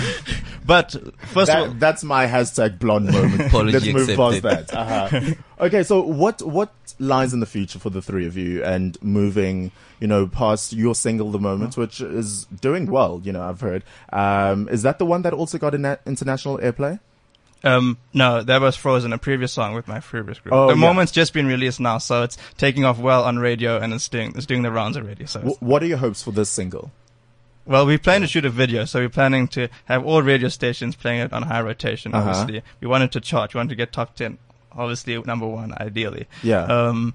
but 0.66 0.96
first 1.28 1.52
of 1.52 1.58
all, 1.70 1.74
that's 1.76 2.04
my 2.04 2.26
hashtag 2.28 2.80
blonde 2.80 3.12
moment. 3.12 3.42
Apology 3.48 3.72
Let's 3.74 3.86
move 3.94 4.16
past 4.16 4.42
that. 4.44 4.74
Uh-huh. 4.74 5.34
okay, 5.66 5.84
so 5.84 6.02
what 6.02 6.42
what 6.42 6.74
lies 7.00 7.34
in 7.34 7.40
the 7.40 7.46
future 7.46 7.80
for 7.80 7.90
the 7.90 8.02
three 8.02 8.26
of 8.26 8.36
you 8.38 8.64
and 8.64 9.02
moving, 9.02 9.72
you 10.00 10.08
know, 10.08 10.28
past 10.28 10.74
your 10.74 10.96
single 10.96 11.32
the 11.32 11.40
moment, 11.40 11.78
which 11.78 12.02
is 12.02 12.46
doing 12.46 12.88
well. 12.88 13.22
You 13.24 13.34
know, 13.34 13.42
I've 13.44 13.62
heard. 13.62 13.84
Um, 14.12 14.68
is 14.70 14.84
that 14.84 15.00
the 15.00 15.06
one 15.06 15.22
that 15.24 15.34
also 15.34 15.58
got 15.58 15.76
an 15.76 15.98
international 16.06 16.58
airplay? 16.60 17.00
um, 17.64 17.98
no, 18.14 18.42
that 18.42 18.62
was 18.62 18.76
Frozen, 18.76 19.14
a 19.14 19.18
previous 19.18 19.52
song 19.52 19.74
with 19.74 19.88
my 19.88 20.00
previous 20.00 20.40
group. 20.40 20.54
Oh, 20.54 20.68
the 20.68 20.76
yeah. 20.76 20.80
moment's 20.80 21.12
just 21.12 21.34
been 21.34 21.48
released 21.48 21.80
now, 21.80 21.98
so 21.98 22.24
it's 22.24 22.38
taking 22.58 22.86
off 22.86 23.00
well 23.00 23.24
on 23.24 23.38
radio 23.38 23.78
and 23.78 23.94
it's 23.94 24.08
doing 24.08 24.34
it's 24.36 24.46
doing 24.46 24.62
the 24.62 24.72
rounds 24.72 24.96
already. 24.98 25.26
So, 25.26 25.40
W- 25.40 25.58
what 25.60 25.84
are 25.84 25.88
your 25.88 25.98
hopes 25.98 26.24
for 26.24 26.32
this 26.32 26.50
single? 26.50 26.92
Well, 27.70 27.86
we 27.86 27.98
plan 27.98 28.22
to 28.22 28.28
shoot 28.28 28.44
a 28.46 28.50
video, 28.50 28.84
so 28.86 29.00
we're 29.00 29.10
planning 29.10 29.48
to 29.50 29.70
have 29.86 30.04
all 30.06 30.22
radio 30.22 30.50
stations 30.50 30.96
playing 30.96 31.22
it 31.22 31.32
on 31.32 31.44
high 31.44 31.62
rotation. 31.62 32.14
Uh-huh. 32.14 32.30
Obviously, 32.32 32.64
we 32.82 32.88
wanted 32.88 33.12
to 33.14 33.22
chart, 33.22 33.54
we 33.54 33.60
wanted 33.60 33.70
to 33.70 33.76
get 33.76 33.94
top 33.94 34.16
ten. 34.16 34.38
Obviously, 34.72 35.18
number 35.22 35.48
one, 35.48 35.74
ideally. 35.80 36.28
Yeah. 36.44 36.64
Um, 36.64 37.14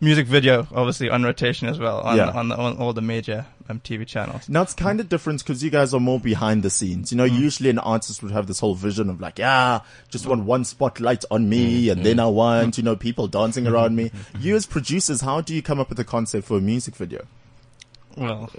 music 0.00 0.26
video, 0.26 0.66
obviously 0.74 1.08
on 1.08 1.22
rotation 1.22 1.68
as 1.68 1.78
well 1.78 2.00
on 2.00 2.16
Yeah. 2.16 2.30
on, 2.30 2.48
the, 2.48 2.56
on 2.56 2.76
all 2.78 2.92
the 2.92 3.00
major 3.00 3.46
um, 3.68 3.78
TV 3.80 4.04
channels. 4.04 4.48
Now 4.48 4.62
it's 4.62 4.74
kind 4.74 4.98
of 4.98 5.08
different 5.08 5.38
because 5.44 5.62
you 5.62 5.70
guys 5.70 5.94
are 5.94 6.00
more 6.00 6.18
behind 6.18 6.64
the 6.64 6.70
scenes. 6.70 7.12
You 7.12 7.18
know, 7.18 7.26
Mm. 7.28 7.38
usually 7.38 7.70
an 7.70 7.78
artist 7.78 8.20
would 8.22 8.32
have 8.32 8.48
this 8.48 8.58
whole 8.58 8.74
vision 8.74 9.08
of 9.08 9.20
like, 9.20 9.38
yeah, 9.38 9.80
just 10.10 10.26
want 10.26 10.42
one 10.44 10.64
spotlight 10.64 11.24
on 11.30 11.48
me 11.48 11.86
Mm. 11.86 11.92
and 11.92 12.04
then 12.04 12.18
I 12.18 12.26
want, 12.26 12.78
you 12.78 12.82
know, 12.82 12.96
people 12.96 13.28
dancing 13.28 13.66
around 13.68 13.94
me. 13.94 14.10
You 14.40 14.56
as 14.56 14.66
producers, 14.66 15.20
how 15.20 15.40
do 15.40 15.54
you 15.54 15.62
come 15.62 15.78
up 15.78 15.88
with 15.88 16.00
a 16.00 16.04
concept 16.04 16.48
for 16.48 16.56
a 16.58 16.60
music 16.60 16.96
video? 16.96 17.26
Well, 18.16 18.50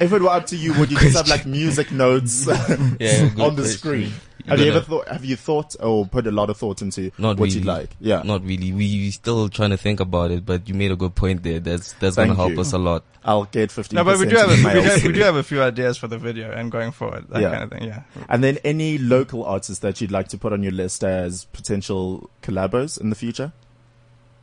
If 0.00 0.12
it 0.12 0.22
were 0.22 0.28
up 0.30 0.46
to 0.46 0.56
you, 0.56 0.72
would 0.78 0.90
you 0.90 0.98
just 0.98 1.16
have 1.16 1.28
like 1.28 1.44
music 1.46 1.90
notes 1.92 2.46
Yeah, 2.46 2.54
on 3.38 3.56
the 3.56 3.62
question. 3.62 3.64
screen? 3.66 4.12
Have 4.46 4.58
you 4.58 4.66
gonna- 4.66 4.76
ever 4.78 4.80
thought? 4.80 5.08
Have 5.08 5.24
you 5.24 5.36
thought 5.36 5.76
or 5.80 6.04
put 6.06 6.26
a 6.26 6.32
lot 6.32 6.50
of 6.50 6.56
thought 6.56 6.82
into 6.82 7.12
Not 7.16 7.36
what 7.38 7.44
really. 7.46 7.58
you'd 7.58 7.64
like? 7.64 7.90
Yeah. 8.00 8.22
Not 8.24 8.44
really. 8.44 8.72
We 8.72 9.10
still 9.12 9.48
trying 9.48 9.70
to 9.70 9.76
think 9.76 10.00
about 10.00 10.32
it, 10.32 10.44
but 10.44 10.68
you 10.68 10.74
made 10.74 10.90
a 10.90 10.96
good 10.96 11.14
point 11.14 11.44
there. 11.44 11.60
That's 11.60 11.92
that's 11.94 12.16
Thank 12.16 12.30
gonna 12.30 12.34
help 12.36 12.52
you. 12.54 12.60
us 12.60 12.72
a 12.72 12.78
lot. 12.78 13.04
I'll 13.24 13.44
get 13.44 13.70
fifteen. 13.70 13.96
No, 13.98 14.04
but 14.04 14.18
we 14.18 14.26
do 14.26 14.34
have 14.36 14.50
a, 14.50 14.54
we, 14.56 15.00
do, 15.00 15.06
we 15.08 15.12
do 15.14 15.20
have 15.20 15.36
a 15.36 15.44
few 15.44 15.62
ideas 15.62 15.96
for 15.96 16.08
the 16.08 16.18
video 16.18 16.50
and 16.50 16.72
going 16.72 16.90
forward, 16.90 17.26
that 17.28 17.40
Yeah. 17.40 17.50
kind 17.52 17.62
of 17.62 17.70
thing. 17.70 17.84
Yeah. 17.84 18.02
And 18.28 18.42
then 18.42 18.58
any 18.64 18.98
local 18.98 19.44
artists 19.44 19.78
that 19.80 20.00
you'd 20.00 20.10
like 20.10 20.26
to 20.28 20.38
put 20.38 20.52
on 20.52 20.62
your 20.64 20.72
list 20.72 21.04
as 21.04 21.44
potential 21.46 22.28
collabos 22.42 23.00
in 23.00 23.10
the 23.10 23.16
future? 23.16 23.52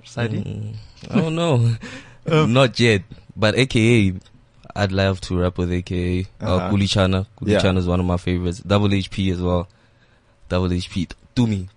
Saidi? 0.05 0.43
Mm, 0.45 0.75
I 1.11 1.15
don't 1.15 1.35
know. 1.35 1.75
Not 2.45 2.79
yet, 2.79 3.01
but 3.35 3.53
AKA, 3.55 4.13
I'd 4.75 4.91
love 4.91 5.19
to 5.21 5.37
rap 5.39 5.57
with 5.57 5.71
AKA. 5.71 6.25
Uh, 6.41 6.55
Uh-huh. 6.55 6.69
Kuli 6.69 6.87
Chana. 6.87 7.25
Kuli 7.37 7.53
Yeah. 7.53 7.73
Is 7.75 7.87
one 7.87 7.99
of 7.99 8.05
my 8.05 8.17
favorites. 8.17 8.59
Double 8.59 8.89
HP 8.89 9.31
as 9.31 9.41
well. 9.41 9.67
Double 10.47 10.69
HP. 10.69 11.09
Do 11.35 11.47
me. 11.47 11.67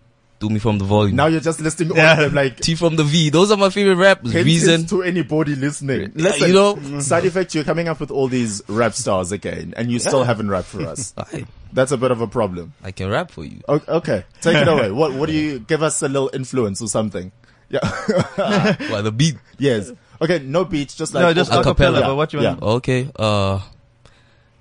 Do 0.40 0.48
me 0.50 0.58
from 0.58 0.78
the 0.78 0.84
volume. 0.84 1.14
Now 1.14 1.26
you're 1.26 1.40
just 1.40 1.60
listing 1.60 1.90
all 1.92 1.96
Yeah. 1.96 2.12
of 2.14 2.18
them 2.18 2.34
like 2.34 2.58
T 2.58 2.74
from 2.74 2.96
the 2.96 3.04
V. 3.04 3.30
Those 3.30 3.52
are 3.52 3.56
my 3.56 3.70
favorite 3.70 3.94
raps. 3.94 4.30
hints 4.30 4.44
Reason. 4.44 4.86
to 4.86 5.02
anybody 5.04 5.54
listening. 5.54 6.12
Listen, 6.16 6.48
you 6.48 6.54
know- 6.54 6.98
side 7.00 7.24
effect, 7.26 7.54
you're 7.54 7.62
coming 7.64 7.86
up 7.86 8.00
with 8.00 8.10
all 8.10 8.26
these 8.28 8.60
rap 8.66 8.94
stars 8.94 9.30
again, 9.30 9.72
and 9.76 9.90
you 9.92 9.98
still 10.00 10.24
haven't 10.24 10.48
rapped 10.50 10.66
for 10.66 10.82
us. 10.86 11.14
I, 11.16 11.46
That's 11.72 11.92
a 11.92 11.96
bit 11.96 12.10
of 12.10 12.20
a 12.20 12.26
problem. 12.26 12.72
I 12.82 12.90
can 12.90 13.08
rap 13.08 13.30
for 13.30 13.44
you. 13.44 13.60
O- 13.68 13.80
Okay, 13.88 14.24
take 14.40 14.56
it 14.56 14.66
away. 14.74 14.90
What 14.90 15.12
What 15.14 15.28
do 15.28 15.32
you 15.32 15.60
give 15.60 15.82
us 15.82 16.02
a 16.02 16.08
little 16.08 16.30
influence 16.34 16.82
or 16.82 16.88
something? 16.88 17.30
Yeah. 17.70 17.80
Well, 18.90 19.02
the 19.04 19.12
beat. 19.12 19.36
yes. 19.58 19.92
Okay. 20.22 20.38
No 20.38 20.64
beats. 20.64 20.94
Just 20.94 21.14
like 21.14 21.22
no, 21.22 21.34
just 21.34 21.52
a 21.52 21.62
cappella. 21.62 21.98
acapella. 21.98 22.06
But 22.06 22.16
what 22.16 22.32
you 22.32 22.40
Yeah. 22.40 22.50
want? 22.50 22.62
Okay. 22.62 23.10
Uh, 23.16 23.58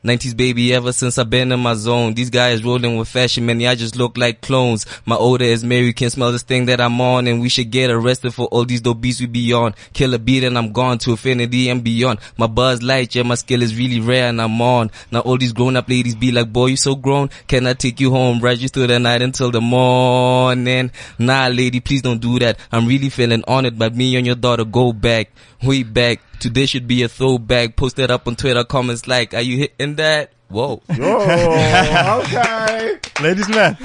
90s 0.03 0.35
baby, 0.35 0.73
ever 0.73 0.91
since 0.91 1.19
I've 1.19 1.29
been 1.29 1.51
in 1.51 1.59
my 1.59 1.75
zone. 1.75 2.15
These 2.15 2.31
guys 2.31 2.63
rolling 2.63 2.97
with 2.97 3.07
fashion, 3.07 3.45
man, 3.45 3.59
y'all 3.59 3.75
just 3.75 3.95
look 3.95 4.17
like 4.17 4.41
clones. 4.41 4.87
My 5.05 5.15
odor 5.15 5.45
is 5.45 5.63
Mary, 5.63 5.93
can 5.93 6.09
smell 6.09 6.31
this 6.31 6.41
thing 6.41 6.65
that 6.65 6.81
I'm 6.81 6.99
on, 6.99 7.27
and 7.27 7.39
we 7.39 7.49
should 7.49 7.69
get 7.69 7.91
arrested 7.91 8.33
for 8.33 8.47
all 8.47 8.65
these 8.65 8.81
dope 8.81 8.99
beats 8.99 9.19
we 9.19 9.27
be 9.27 9.53
on. 9.53 9.75
Kill 9.93 10.15
a 10.15 10.19
beat 10.19 10.43
and 10.43 10.57
I'm 10.57 10.71
gone 10.71 10.97
to 10.99 11.11
infinity 11.11 11.69
and 11.69 11.83
beyond. 11.83 12.19
My 12.35 12.47
buzz 12.47 12.81
light, 12.81 13.13
yeah, 13.13 13.21
my 13.21 13.35
skill 13.35 13.61
is 13.61 13.77
really 13.77 13.99
rare 13.99 14.27
and 14.27 14.41
I'm 14.41 14.59
on. 14.59 14.89
Now 15.11 15.19
all 15.19 15.37
these 15.37 15.53
grown 15.53 15.75
up 15.75 15.87
ladies 15.87 16.15
be 16.15 16.31
like, 16.31 16.51
boy, 16.51 16.67
you 16.67 16.77
so 16.77 16.95
grown. 16.95 17.29
Can 17.47 17.67
I 17.67 17.73
take 17.73 17.99
you 17.99 18.09
home, 18.09 18.39
ride 18.39 18.57
you 18.57 18.69
through 18.69 18.87
the 18.87 18.99
night 18.99 19.21
until 19.21 19.51
the 19.51 19.61
morning? 19.61 20.91
Nah, 21.19 21.47
lady, 21.47 21.79
please 21.79 22.01
don't 22.01 22.19
do 22.19 22.39
that. 22.39 22.57
I'm 22.71 22.87
really 22.87 23.09
feeling 23.09 23.43
honored 23.47 23.77
by 23.77 23.89
me 23.89 24.15
and 24.15 24.25
your 24.25 24.35
daughter 24.35 24.65
go 24.65 24.93
back, 24.93 25.29
way 25.61 25.83
back. 25.83 26.21
Today 26.41 26.65
should 26.65 26.87
be 26.87 27.03
a 27.03 27.07
throwback. 27.07 27.75
Post 27.75 27.99
it 27.99 28.09
up 28.09 28.27
on 28.27 28.35
Twitter, 28.35 28.63
comments 28.63 29.07
like, 29.07 29.35
are 29.35 29.41
you 29.41 29.57
hitting 29.59 29.95
that? 29.97 30.31
Whoa. 30.49 30.81
Oh, 30.89 32.21
okay. 32.25 32.97
Ladies 33.21 33.47
man. 33.47 33.77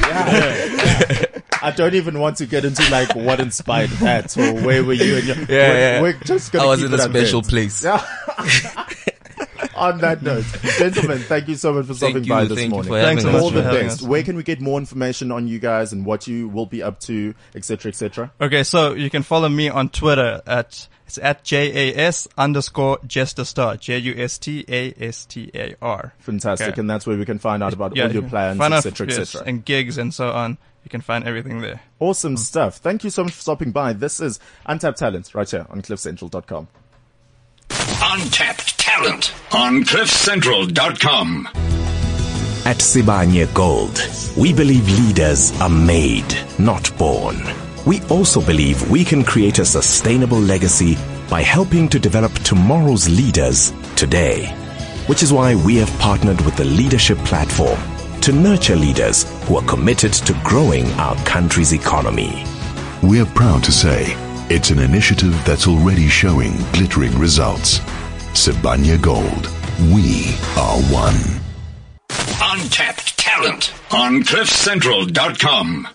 I 1.62 1.72
don't 1.76 1.94
even 1.94 2.18
want 2.18 2.38
to 2.38 2.46
get 2.46 2.64
into 2.64 2.82
like 2.90 3.14
what 3.14 3.40
inspired 3.40 3.90
that 4.00 4.36
or 4.38 4.54
where 4.64 4.82
were 4.82 4.94
you 4.94 5.16
and 5.16 5.26
your, 5.26 5.36
Yeah, 5.36 5.44
we're, 5.48 5.78
yeah. 5.78 6.00
we're 6.02 6.12
just 6.24 6.50
gonna 6.50 6.64
I 6.64 6.68
was 6.68 6.80
keep 6.80 6.88
in 6.88 6.94
a 6.94 6.98
special 6.98 7.42
that. 7.42 7.50
place. 7.50 7.84
On 9.76 9.98
that 9.98 10.22
note, 10.22 10.44
gentlemen, 10.78 11.18
thank 11.18 11.48
you 11.48 11.54
so 11.54 11.74
much 11.74 11.84
for 11.84 11.92
stopping 11.92 12.24
by 12.24 12.44
this 12.44 12.56
thank 12.56 12.68
you 12.68 12.70
morning. 12.70 12.90
for 12.92 13.00
Thanks 13.02 13.22
having 13.24 13.38
so 13.38 13.44
All 13.44 13.50
much 13.50 13.58
us. 13.58 13.64
the 13.72 13.78
for 13.78 13.84
best. 13.84 14.02
Where 14.02 14.22
can 14.22 14.36
we 14.36 14.42
get 14.42 14.60
more 14.62 14.78
information 14.78 15.30
on 15.30 15.46
you 15.46 15.58
guys 15.58 15.92
and 15.92 16.06
what 16.06 16.26
you 16.26 16.48
will 16.48 16.64
be 16.64 16.82
up 16.82 16.98
to, 17.00 17.34
etc., 17.54 17.90
etc.? 17.90 18.32
Okay, 18.40 18.62
so 18.62 18.94
you 18.94 19.10
can 19.10 19.22
follow 19.22 19.50
me 19.50 19.68
on 19.68 19.90
Twitter 19.90 20.40
at 20.46 20.88
it's 21.06 21.18
at 21.18 21.44
JAS 21.44 22.28
underscore 22.36 22.98
JustAStar. 22.98 23.78
J 23.78 23.98
U 23.98 24.14
S 24.16 24.38
T 24.38 24.64
A 24.68 24.92
S 24.98 25.24
T 25.24 25.50
A 25.54 25.74
R. 25.80 26.12
Fantastic, 26.18 26.70
Okay. 26.70 26.80
and 26.80 26.90
that's 26.90 27.06
where 27.06 27.16
we 27.16 27.24
can 27.24 27.38
find 27.38 27.62
out 27.62 27.72
about 27.72 27.96
Yeah, 27.96 28.04
all 28.04 28.12
your 28.12 28.22
plans, 28.22 28.58
find 28.58 28.74
out- 28.74 28.84
etc., 28.84 29.06
yes, 29.08 29.18
etc. 29.18 29.46
and 29.46 29.64
gigs 29.64 29.98
and 29.98 30.12
so 30.12 30.32
on. 30.32 30.58
You 30.84 30.90
can 30.90 31.00
find 31.00 31.24
everything 31.26 31.60
there. 31.60 31.80
Awesome 31.98 32.32
hmm. 32.32 32.36
stuff. 32.36 32.76
Thank 32.76 33.02
you 33.04 33.10
so 33.10 33.24
much 33.24 33.32
for 33.32 33.40
stopping 33.40 33.72
by. 33.72 33.92
This 33.92 34.20
is 34.20 34.38
Untapped 34.66 34.98
Talent 34.98 35.34
right 35.34 35.50
here 35.50 35.66
on 35.68 35.82
CliffCentral.com. 35.82 36.68
Untapped 37.70 38.78
talent 38.78 39.34
on 39.52 39.82
CliffCentral.com. 39.84 41.48
At 42.64 42.78
Sibanye 42.78 43.52
Gold, 43.54 44.00
we 44.36 44.52
believe 44.52 44.88
leaders 44.88 45.52
are 45.60 45.68
made, 45.68 46.36
not 46.58 46.96
born. 46.98 47.36
We 47.86 48.02
also 48.06 48.40
believe 48.40 48.90
we 48.90 49.04
can 49.04 49.22
create 49.22 49.60
a 49.60 49.64
sustainable 49.64 50.40
legacy 50.40 50.98
by 51.30 51.42
helping 51.42 51.88
to 51.90 52.00
develop 52.00 52.32
tomorrow's 52.40 53.08
leaders 53.08 53.72
today. 53.94 54.46
Which 55.06 55.22
is 55.22 55.32
why 55.32 55.54
we 55.54 55.76
have 55.76 55.98
partnered 56.00 56.40
with 56.40 56.56
the 56.56 56.64
Leadership 56.64 57.16
Platform 57.18 57.78
to 58.22 58.32
nurture 58.32 58.74
leaders 58.74 59.22
who 59.46 59.56
are 59.56 59.66
committed 59.66 60.12
to 60.12 60.36
growing 60.42 60.90
our 60.94 61.14
country's 61.24 61.72
economy. 61.72 62.44
We're 63.04 63.24
proud 63.24 63.62
to 63.62 63.70
say 63.70 64.14
it's 64.50 64.70
an 64.70 64.80
initiative 64.80 65.40
that's 65.44 65.68
already 65.68 66.08
showing 66.08 66.56
glittering 66.72 67.16
results. 67.16 67.78
Sibanye 68.34 69.00
Gold. 69.00 69.46
We 69.94 70.34
are 70.56 70.80
one. 70.90 71.40
Untapped 72.40 73.16
talent 73.16 73.72
on 73.92 74.24
CliffCentral.com. 74.24 75.88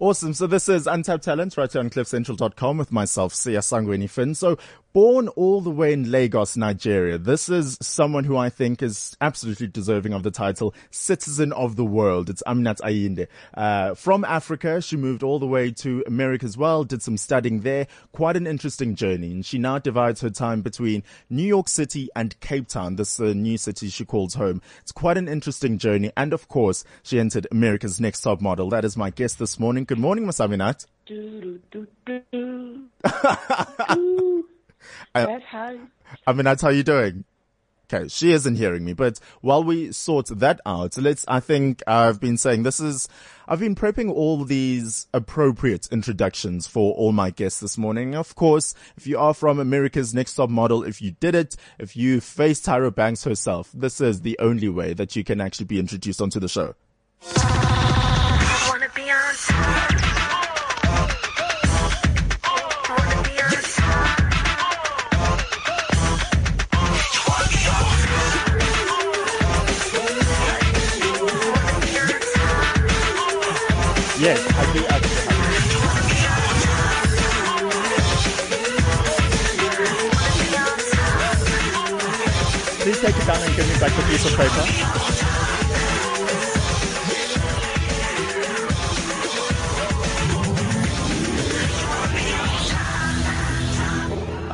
Awesome. 0.00 0.34
So 0.34 0.48
this 0.48 0.68
is 0.68 0.88
Untapped 0.88 1.22
Talent 1.22 1.56
right 1.56 1.72
here 1.72 1.80
on 1.80 1.88
CliffCentral.com 1.88 2.78
with 2.78 2.90
myself, 2.90 3.32
Siya 3.32 3.60
Sangweni 3.60 4.10
Finn. 4.10 4.34
So 4.34 4.58
born 4.94 5.26
all 5.28 5.60
the 5.60 5.70
way 5.70 5.92
in 5.92 6.10
Lagos, 6.10 6.56
Nigeria. 6.56 7.18
This 7.18 7.48
is 7.48 7.76
someone 7.82 8.22
who 8.22 8.36
I 8.36 8.48
think 8.48 8.80
is 8.80 9.16
absolutely 9.20 9.66
deserving 9.66 10.14
of 10.14 10.22
the 10.22 10.30
title 10.30 10.72
Citizen 10.92 11.52
of 11.52 11.74
the 11.74 11.84
World. 11.84 12.30
It's 12.30 12.44
Aminat 12.46 12.80
Ayinde. 12.80 13.26
Uh, 13.54 13.94
from 13.94 14.24
Africa, 14.24 14.80
she 14.80 14.96
moved 14.96 15.24
all 15.24 15.40
the 15.40 15.48
way 15.48 15.72
to 15.72 16.04
America 16.06 16.46
as 16.46 16.56
well, 16.56 16.84
did 16.84 17.02
some 17.02 17.16
studying 17.16 17.60
there. 17.62 17.88
Quite 18.12 18.36
an 18.36 18.46
interesting 18.46 18.94
journey. 18.94 19.32
And 19.32 19.44
she 19.44 19.58
now 19.58 19.80
divides 19.80 20.20
her 20.20 20.30
time 20.30 20.62
between 20.62 21.02
New 21.28 21.42
York 21.42 21.68
City 21.68 22.08
and 22.14 22.38
Cape 22.38 22.68
Town. 22.68 22.94
This 22.94 23.18
is 23.18 23.32
uh, 23.32 23.34
new 23.34 23.58
city 23.58 23.88
she 23.88 24.04
calls 24.04 24.34
home. 24.34 24.62
It's 24.80 24.92
quite 24.92 25.18
an 25.18 25.26
interesting 25.26 25.76
journey. 25.76 26.12
And 26.16 26.32
of 26.32 26.46
course, 26.46 26.84
she 27.02 27.18
entered 27.18 27.48
America's 27.50 28.00
Next 28.00 28.20
Top 28.20 28.40
Model. 28.40 28.70
That 28.70 28.84
is 28.84 28.96
my 28.96 29.10
guest 29.10 29.40
this 29.40 29.58
morning. 29.58 29.86
Good 29.86 29.98
morning, 29.98 30.24
Miss 30.24 30.38
Aminat. 30.38 30.86
That's 35.14 35.44
how. 35.44 35.78
I 36.26 36.32
mean, 36.32 36.44
that's 36.44 36.62
how 36.62 36.70
you're 36.70 36.82
doing. 36.82 37.24
Okay, 37.92 38.08
she 38.08 38.32
isn't 38.32 38.56
hearing 38.56 38.82
me, 38.82 38.94
but 38.94 39.20
while 39.42 39.62
we 39.62 39.92
sort 39.92 40.28
that 40.38 40.58
out, 40.64 40.96
let's, 40.96 41.22
I 41.28 41.40
think 41.40 41.82
I've 41.86 42.18
been 42.18 42.38
saying 42.38 42.62
this 42.62 42.80
is, 42.80 43.08
I've 43.46 43.60
been 43.60 43.74
prepping 43.74 44.10
all 44.10 44.42
these 44.42 45.06
appropriate 45.12 45.88
introductions 45.92 46.66
for 46.66 46.94
all 46.94 47.12
my 47.12 47.28
guests 47.28 47.60
this 47.60 47.76
morning. 47.76 48.14
Of 48.14 48.36
course, 48.36 48.74
if 48.96 49.06
you 49.06 49.18
are 49.18 49.34
from 49.34 49.58
America's 49.58 50.14
Next 50.14 50.34
Top 50.34 50.48
Model, 50.48 50.82
if 50.82 51.02
you 51.02 51.10
did 51.20 51.34
it, 51.34 51.56
if 51.78 51.94
you 51.94 52.22
face 52.22 52.62
Tyra 52.62 52.94
Banks 52.94 53.24
herself, 53.24 53.70
this 53.74 54.00
is 54.00 54.22
the 54.22 54.38
only 54.38 54.70
way 54.70 54.94
that 54.94 55.14
you 55.14 55.22
can 55.22 55.42
actually 55.42 55.66
be 55.66 55.78
introduced 55.78 56.22
onto 56.22 56.40
the 56.40 56.48
show. 56.48 56.74
Take 83.04 83.16
it 83.18 83.26
down 83.26 83.42
and 83.42 83.54
give 83.54 83.68
me 83.68 83.78
back 83.78 83.94
the 83.94 84.02
piece 84.04 84.24
of 84.24 84.34
paper. 84.34 85.43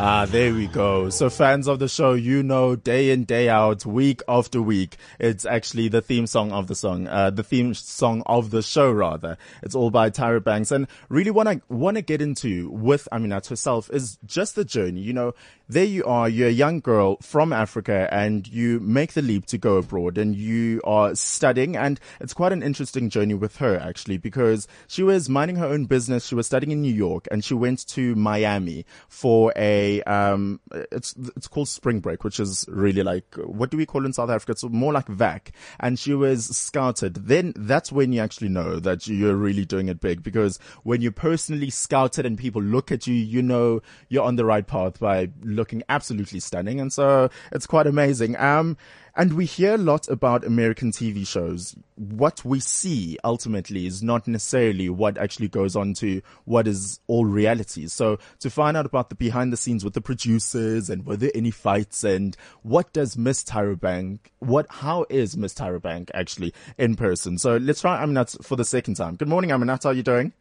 Ah, 0.02 0.24
there 0.24 0.54
we 0.54 0.66
go. 0.66 1.10
So 1.10 1.28
fans 1.28 1.68
of 1.68 1.78
the 1.78 1.86
show, 1.86 2.14
you 2.14 2.42
know, 2.42 2.74
day 2.74 3.10
in, 3.10 3.24
day 3.24 3.50
out, 3.50 3.84
week 3.84 4.22
after 4.26 4.62
week, 4.62 4.96
it's 5.18 5.44
actually 5.44 5.88
the 5.88 6.00
theme 6.00 6.26
song 6.26 6.52
of 6.52 6.68
the 6.68 6.74
song, 6.74 7.06
uh, 7.06 7.28
the 7.28 7.42
theme 7.42 7.74
song 7.74 8.22
of 8.24 8.50
the 8.50 8.62
show 8.62 8.90
rather. 8.90 9.36
It's 9.62 9.74
all 9.74 9.90
by 9.90 10.08
Tyra 10.08 10.42
Banks. 10.42 10.72
And 10.72 10.86
really 11.10 11.30
what 11.30 11.46
I 11.46 11.60
want 11.68 11.98
to 11.98 12.02
get 12.02 12.22
into 12.22 12.70
with 12.70 13.08
Aminat 13.12 13.48
herself 13.48 13.90
is 13.92 14.16
just 14.24 14.54
the 14.54 14.64
journey. 14.64 15.02
You 15.02 15.12
know, 15.12 15.34
there 15.68 15.84
you 15.84 16.02
are, 16.06 16.30
you're 16.30 16.48
a 16.48 16.50
young 16.50 16.80
girl 16.80 17.18
from 17.20 17.52
Africa 17.52 18.08
and 18.10 18.48
you 18.48 18.80
make 18.80 19.12
the 19.12 19.20
leap 19.20 19.44
to 19.46 19.58
go 19.58 19.76
abroad 19.76 20.16
and 20.16 20.34
you 20.34 20.80
are 20.82 21.14
studying 21.14 21.76
and 21.76 22.00
it's 22.22 22.32
quite 22.32 22.52
an 22.52 22.62
interesting 22.62 23.10
journey 23.10 23.34
with 23.34 23.56
her 23.56 23.78
actually 23.78 24.16
because 24.16 24.66
she 24.88 25.02
was 25.02 25.28
minding 25.28 25.56
her 25.56 25.66
own 25.66 25.84
business. 25.84 26.26
She 26.26 26.34
was 26.34 26.46
studying 26.46 26.70
in 26.70 26.80
New 26.80 26.94
York 26.94 27.28
and 27.30 27.44
she 27.44 27.52
went 27.52 27.86
to 27.88 28.14
Miami 28.14 28.86
for 29.06 29.52
a 29.56 29.89
um, 30.04 30.60
it's 30.92 31.14
it's 31.36 31.48
called 31.48 31.68
Spring 31.68 32.00
Break, 32.00 32.24
which 32.24 32.40
is 32.40 32.64
really 32.68 33.02
like 33.02 33.34
what 33.36 33.70
do 33.70 33.76
we 33.76 33.86
call 33.86 34.06
in 34.06 34.12
South 34.12 34.30
Africa? 34.30 34.52
It's 34.52 34.64
more 34.64 34.92
like 34.92 35.06
VAC, 35.06 35.50
and 35.78 35.98
she 35.98 36.14
was 36.14 36.46
scouted. 36.56 37.14
Then 37.14 37.52
that's 37.56 37.90
when 37.92 38.12
you 38.12 38.20
actually 38.20 38.48
know 38.48 38.78
that 38.80 39.06
you're 39.06 39.36
really 39.36 39.64
doing 39.64 39.88
it 39.88 40.00
big 40.00 40.22
because 40.22 40.58
when 40.82 41.00
you're 41.02 41.12
personally 41.12 41.70
scouted 41.70 42.26
and 42.26 42.38
people 42.38 42.62
look 42.62 42.92
at 42.92 43.06
you, 43.06 43.14
you 43.14 43.42
know 43.42 43.80
you're 44.08 44.24
on 44.24 44.36
the 44.36 44.44
right 44.44 44.66
path 44.66 44.98
by 45.00 45.30
looking 45.42 45.82
absolutely 45.88 46.40
stunning, 46.40 46.80
and 46.80 46.92
so 46.92 47.28
it's 47.52 47.66
quite 47.66 47.86
amazing. 47.86 48.36
Um, 48.36 48.76
and 49.16 49.34
we 49.34 49.44
hear 49.44 49.74
a 49.74 49.78
lot 49.78 50.08
about 50.08 50.44
American 50.44 50.92
TV 50.92 51.26
shows. 51.26 51.74
What 51.96 52.44
we 52.44 52.60
see 52.60 53.18
ultimately 53.24 53.86
is 53.86 54.02
not 54.02 54.26
necessarily 54.26 54.88
what 54.88 55.18
actually 55.18 55.48
goes 55.48 55.76
on 55.76 55.94
to 55.94 56.22
what 56.44 56.66
is 56.66 57.00
all 57.06 57.24
reality. 57.24 57.86
So 57.86 58.18
to 58.40 58.50
find 58.50 58.76
out 58.76 58.86
about 58.86 59.08
the 59.08 59.14
behind 59.14 59.52
the 59.52 59.56
scenes 59.56 59.84
with 59.84 59.94
the 59.94 60.00
producers 60.00 60.88
and 60.88 61.04
were 61.04 61.16
there 61.16 61.32
any 61.34 61.50
fights 61.50 62.04
and 62.04 62.36
what 62.62 62.92
does 62.92 63.18
Miss 63.18 63.44
Tyra 63.44 63.78
Bank, 63.78 64.32
what, 64.38 64.66
how 64.70 65.06
is 65.10 65.36
Miss 65.36 65.54
Tyra 65.54 65.80
Bank 65.80 66.10
actually 66.14 66.54
in 66.78 66.96
person? 66.96 67.38
So 67.38 67.56
let's 67.56 67.80
try 67.80 68.02
Aminat 68.02 68.44
for 68.44 68.56
the 68.56 68.64
second 68.64 68.94
time. 68.94 69.16
Good 69.16 69.28
morning, 69.28 69.50
Aminat. 69.50 69.84
How 69.84 69.90
are 69.90 69.94
you 69.94 70.02
doing? 70.02 70.32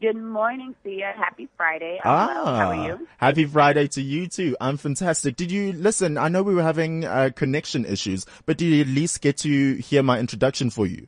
Good 0.00 0.16
morning, 0.16 0.74
Siya. 0.84 1.14
Happy 1.16 1.48
Friday. 1.56 1.98
I'm 2.04 2.26
well. 2.26 2.44
How 2.46 2.68
are 2.70 2.86
you? 2.88 2.98
Ah, 3.20 3.26
Happy 3.26 3.44
Friday 3.46 3.86
to 3.88 4.02
you 4.02 4.26
too. 4.26 4.56
I'm 4.60 4.76
fantastic. 4.76 5.36
Did 5.36 5.50
you 5.50 5.72
listen? 5.72 6.18
I 6.18 6.28
know 6.28 6.42
we 6.42 6.54
were 6.54 6.62
having 6.62 7.04
uh, 7.04 7.30
connection 7.34 7.86
issues, 7.86 8.26
but 8.44 8.58
did 8.58 8.66
you 8.66 8.80
at 8.82 8.88
least 8.88 9.22
get 9.22 9.38
to 9.38 9.74
hear 9.76 10.02
my 10.02 10.18
introduction 10.18 10.68
for 10.70 10.86
you? 10.86 11.06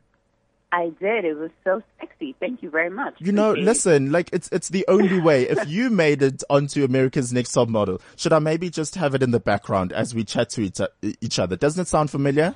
I 0.73 0.91
did. 1.01 1.25
It 1.25 1.37
was 1.37 1.51
so 1.63 1.83
sexy. 2.01 2.35
Thank 2.41 2.63
you 2.63 2.71
very 2.71 2.89
much. 2.91 3.15
You 3.19 3.33
know, 3.33 3.51
Appreciate 3.51 3.63
it. 3.63 3.67
listen, 3.67 4.13
like 4.13 4.31
it's 4.33 4.49
it's 4.51 4.69
the 4.71 4.85
only 4.89 5.21
way. 5.21 5.43
If 5.49 5.69
you 5.69 5.91
made 5.91 6.23
it 6.23 6.43
onto 6.49 6.83
America's 6.85 7.33
Next 7.33 7.53
Top 7.53 7.69
Model, 7.69 8.01
should 8.17 8.33
I 8.33 8.39
maybe 8.39 8.71
just 8.71 8.95
have 8.95 9.15
it 9.15 9.23
in 9.23 9.31
the 9.31 9.41
background 9.41 9.93
as 9.93 10.15
we 10.15 10.25
chat 10.25 10.49
to 10.51 10.63
each, 10.63 10.81
each 11.21 11.39
other? 11.39 11.57
Doesn't 11.57 11.83
it 11.83 11.89
sound 11.89 12.11
familiar? 12.11 12.55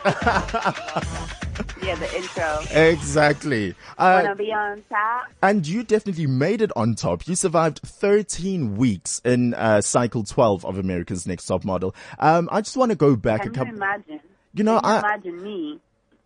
yeah, 1.83 1.95
the 1.97 2.09
intro. 2.17 2.59
Exactly. 2.73 3.75
Uh, 3.99 4.21
Wanna 4.25 4.35
be 4.37 4.53
on 4.53 4.83
top? 4.89 5.27
and 5.43 5.67
you 5.67 5.83
definitely 5.85 6.27
made 6.27 6.61
it 6.63 6.71
on 6.77 6.95
top. 6.95 7.27
You 7.29 7.35
survived 7.35 7.81
13 7.85 8.77
weeks 8.77 9.21
in 9.25 9.55
uh, 9.55 9.81
cycle 9.81 10.25
12 10.25 10.65
of 10.65 10.79
America's 10.79 11.27
Next 11.27 11.47
Top 11.47 11.65
Model. 11.65 11.95
Um, 12.19 12.49
I 12.53 12.61
just 12.63 12.77
want 12.77 12.91
to 12.91 12.97
go 12.97 13.17
back 13.17 13.43
Can 13.43 13.49
a 13.51 13.53
you 13.53 13.57
couple. 13.59 13.75
imagine? 13.75 14.21
You 14.55 14.65
know, 14.65 14.81
Can 14.81 14.91
you 14.91 14.97
I- 14.97 14.99
imagine 15.01 15.43
me. 15.43 15.81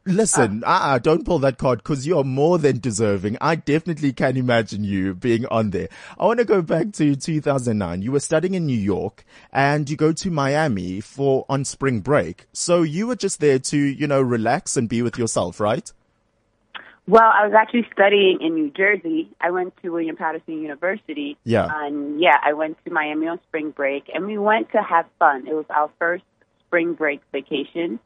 Listen, 0.06 0.62
ah. 0.64 0.92
uh-uh, 0.92 0.98
don't 1.00 1.24
pull 1.24 1.40
that 1.40 1.58
card 1.58 1.78
because 1.78 2.06
you're 2.06 2.22
more 2.22 2.58
than 2.58 2.78
deserving. 2.78 3.36
I 3.40 3.56
definitely 3.56 4.12
can 4.12 4.36
imagine 4.36 4.84
you 4.84 5.14
being 5.14 5.46
on 5.46 5.70
there. 5.70 5.88
I 6.18 6.26
want 6.26 6.38
to 6.38 6.44
go 6.44 6.62
back 6.62 6.92
to 6.92 7.16
2009. 7.16 8.02
You 8.02 8.12
were 8.12 8.20
studying 8.20 8.54
in 8.54 8.66
New 8.66 8.78
York 8.78 9.24
and 9.52 9.90
you 9.90 9.96
go 9.96 10.12
to 10.12 10.30
Miami 10.30 11.00
for 11.00 11.44
on 11.48 11.64
spring 11.64 12.00
break. 12.00 12.46
So 12.52 12.82
you 12.82 13.08
were 13.08 13.16
just 13.16 13.40
there 13.40 13.58
to, 13.58 13.76
you 13.76 14.06
know, 14.06 14.22
relax 14.22 14.76
and 14.76 14.88
be 14.88 15.02
with 15.02 15.18
yourself, 15.18 15.58
right? 15.58 15.92
Well, 17.08 17.30
I 17.32 17.46
was 17.46 17.54
actually 17.56 17.86
studying 17.92 18.38
in 18.40 18.54
New 18.54 18.70
Jersey. 18.70 19.28
I 19.40 19.50
went 19.50 19.74
to 19.82 19.90
William 19.90 20.16
Paterson 20.16 20.60
University. 20.60 21.36
Yeah. 21.44 21.68
And 21.70 22.20
yeah, 22.20 22.36
I 22.44 22.52
went 22.52 22.78
to 22.84 22.92
Miami 22.92 23.26
on 23.26 23.40
spring 23.48 23.70
break 23.70 24.10
and 24.14 24.26
we 24.26 24.38
went 24.38 24.70
to 24.72 24.82
have 24.82 25.06
fun. 25.18 25.46
It 25.48 25.54
was 25.54 25.66
our 25.70 25.90
first 25.98 26.24
spring 26.66 26.94
break 26.94 27.20
vacation, 27.32 28.00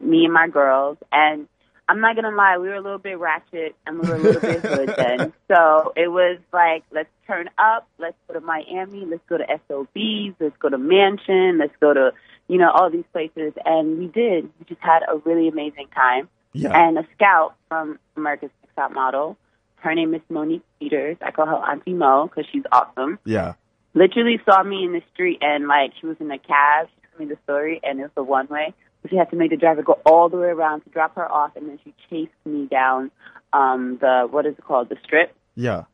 me 0.00 0.24
and 0.24 0.32
my 0.32 0.48
girls. 0.48 0.98
And 1.12 1.48
I'm 1.88 2.00
not 2.00 2.16
going 2.16 2.24
to 2.30 2.34
lie, 2.36 2.56
we 2.58 2.68
were 2.68 2.76
a 2.76 2.80
little 2.80 2.98
bit 2.98 3.18
ratchet 3.18 3.74
and 3.86 3.98
we 4.00 4.08
were 4.08 4.14
a 4.14 4.18
little 4.18 4.40
bit 4.40 4.60
hood 4.64 4.94
then. 4.96 5.32
So 5.48 5.92
it 5.96 6.08
was 6.08 6.38
like, 6.52 6.82
let's 6.92 7.10
turn 7.26 7.50
up, 7.58 7.86
let's 7.98 8.16
go 8.26 8.34
to 8.34 8.40
Miami, 8.40 9.04
let's 9.04 9.22
go 9.28 9.36
to 9.38 9.44
SOBs, 9.68 10.34
let's 10.40 10.56
go 10.58 10.68
to 10.70 10.78
Mansion, 10.78 11.58
let's 11.58 11.74
go 11.80 11.92
to, 11.92 12.12
you 12.48 12.58
know, 12.58 12.70
all 12.70 12.90
these 12.90 13.04
places. 13.12 13.52
And 13.64 13.98
we 13.98 14.06
did. 14.06 14.44
We 14.58 14.64
just 14.66 14.80
had 14.80 15.02
a 15.02 15.16
really 15.18 15.48
amazing 15.48 15.88
time 15.94 16.28
Yeah. 16.54 16.72
and 16.72 16.98
a 16.98 17.06
scout 17.16 17.54
from 17.68 17.98
America's 18.16 18.50
Next 18.62 18.74
Top 18.76 18.92
Model. 18.92 19.36
Her 19.76 19.94
name 19.94 20.14
is 20.14 20.22
Monique 20.30 20.64
Peters. 20.80 21.18
I 21.20 21.30
call 21.32 21.44
her 21.46 21.56
Auntie 21.56 21.92
Mo 21.92 22.26
because 22.28 22.50
she's 22.50 22.62
awesome. 22.72 23.18
Yeah. 23.26 23.54
Literally 23.92 24.40
saw 24.46 24.62
me 24.62 24.84
in 24.84 24.92
the 24.92 25.02
street 25.12 25.38
and 25.42 25.68
like 25.68 25.92
she 26.00 26.06
was 26.06 26.16
in 26.18 26.30
a 26.30 26.38
cab. 26.38 26.88
She 26.88 27.06
told 27.18 27.28
me 27.28 27.34
the 27.34 27.38
story 27.44 27.80
and 27.82 28.00
it 28.00 28.04
was 28.04 28.10
a 28.16 28.22
one 28.22 28.46
way. 28.48 28.72
She 29.10 29.16
had 29.16 29.30
to 29.30 29.36
make 29.36 29.50
the 29.50 29.56
driver 29.56 29.82
go 29.82 30.00
all 30.06 30.28
the 30.28 30.38
way 30.38 30.48
around 30.48 30.82
to 30.82 30.90
drop 30.90 31.14
her 31.16 31.30
off, 31.30 31.56
and 31.56 31.68
then 31.68 31.78
she 31.84 31.94
chased 32.10 32.32
me 32.44 32.66
down 32.66 33.10
um 33.52 33.98
the 34.00 34.26
what 34.30 34.46
is 34.46 34.54
it 34.58 34.64
called 34.64 34.88
the 34.88 34.96
strip. 35.04 35.34
Yeah. 35.54 35.84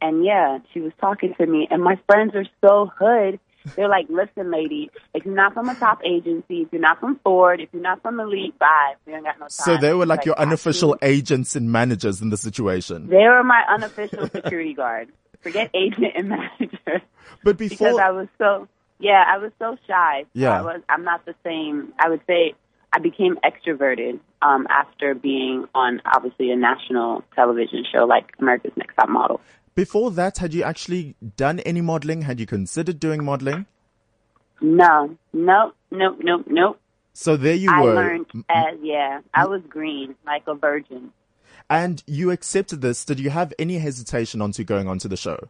And 0.00 0.24
yeah, 0.24 0.58
she 0.72 0.80
was 0.80 0.92
talking 1.00 1.34
to 1.38 1.46
me, 1.46 1.68
and 1.70 1.82
my 1.82 1.98
friends 2.06 2.34
are 2.34 2.46
so 2.60 2.90
hood. 2.98 3.38
They're 3.76 3.88
like, 3.88 4.06
listen, 4.10 4.50
lady, 4.50 4.90
if 5.14 5.24
you're 5.24 5.34
not 5.34 5.54
from 5.54 5.70
a 5.70 5.74
top 5.74 6.00
agency, 6.04 6.62
if 6.62 6.68
you're 6.70 6.82
not 6.82 7.00
from 7.00 7.18
Ford, 7.24 7.60
if 7.60 7.70
you're 7.72 7.80
not 7.82 8.02
from 8.02 8.20
Elite, 8.20 8.58
bye. 8.58 8.94
We 9.06 9.12
don't 9.12 9.22
got 9.22 9.38
no 9.38 9.46
time. 9.46 9.50
So 9.50 9.76
they 9.78 9.94
were 9.94 10.04
like 10.04 10.20
She's 10.20 10.26
your 10.26 10.38
unofficial 10.38 10.98
agents 11.00 11.56
and 11.56 11.72
managers 11.72 12.20
in 12.20 12.28
the 12.28 12.36
situation. 12.36 13.08
They 13.08 13.16
were 13.16 13.42
my 13.42 13.62
unofficial 13.70 14.28
security 14.28 14.74
guard. 14.74 15.08
Forget 15.40 15.70
agent 15.74 16.12
and 16.14 16.28
manager. 16.28 17.02
But 17.42 17.56
before 17.56 17.76
because 17.76 17.98
I 17.98 18.10
was 18.10 18.28
so 18.38 18.68
yeah, 18.98 19.24
I 19.26 19.38
was 19.38 19.52
so 19.58 19.76
shy. 19.86 20.24
Yeah. 20.34 20.58
I 20.58 20.62
was 20.62 20.80
I'm 20.88 21.04
not 21.04 21.24
the 21.26 21.34
same. 21.44 21.92
I 21.98 22.08
would 22.08 22.20
say 22.26 22.54
I 22.92 22.98
became 23.00 23.38
extroverted 23.44 24.20
um 24.42 24.66
after 24.70 25.14
being 25.14 25.66
on 25.74 26.00
obviously 26.04 26.50
a 26.50 26.56
national 26.56 27.22
television 27.34 27.84
show 27.90 28.04
like 28.04 28.32
America's 28.38 28.72
Next 28.76 28.94
Top 28.94 29.08
Model. 29.08 29.40
before 29.74 30.10
that, 30.12 30.38
had 30.38 30.54
you 30.54 30.62
actually 30.62 31.16
done 31.36 31.58
any 31.60 31.80
modeling? 31.80 32.22
Had 32.22 32.38
you 32.40 32.46
considered 32.46 33.00
doing 33.00 33.24
modeling? 33.24 33.66
No, 34.60 35.16
nope, 35.32 35.74
nope, 35.90 36.18
nope, 36.22 36.44
nope. 36.48 36.80
So 37.12 37.36
there 37.36 37.54
you 37.54 37.70
I 37.70 37.80
were. 37.82 37.90
I 37.92 37.94
learned 37.94 38.26
as 38.48 38.74
yeah, 38.82 39.20
I 39.34 39.46
was 39.46 39.62
green 39.68 40.14
like 40.24 40.44
a 40.46 40.54
virgin. 40.54 41.10
And 41.68 42.02
you 42.06 42.30
accepted 42.30 42.80
this. 42.82 43.04
Did 43.04 43.18
you 43.20 43.30
have 43.30 43.52
any 43.58 43.78
hesitation 43.78 44.40
onto 44.40 44.64
going 44.64 44.86
onto 44.88 45.08
the 45.08 45.16
show? 45.16 45.48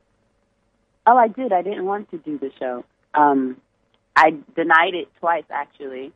Oh, 1.07 1.17
I 1.17 1.29
did. 1.29 1.53
I 1.53 1.63
didn't 1.63 1.85
want 1.85 2.11
to 2.13 2.19
do 2.19 2.39
the 2.39 2.51
show. 2.59 2.85
Um, 3.15 3.61
I 4.17 4.35
denied 4.55 4.95
it 4.95 5.09
twice 5.21 5.45
actually. 5.51 6.13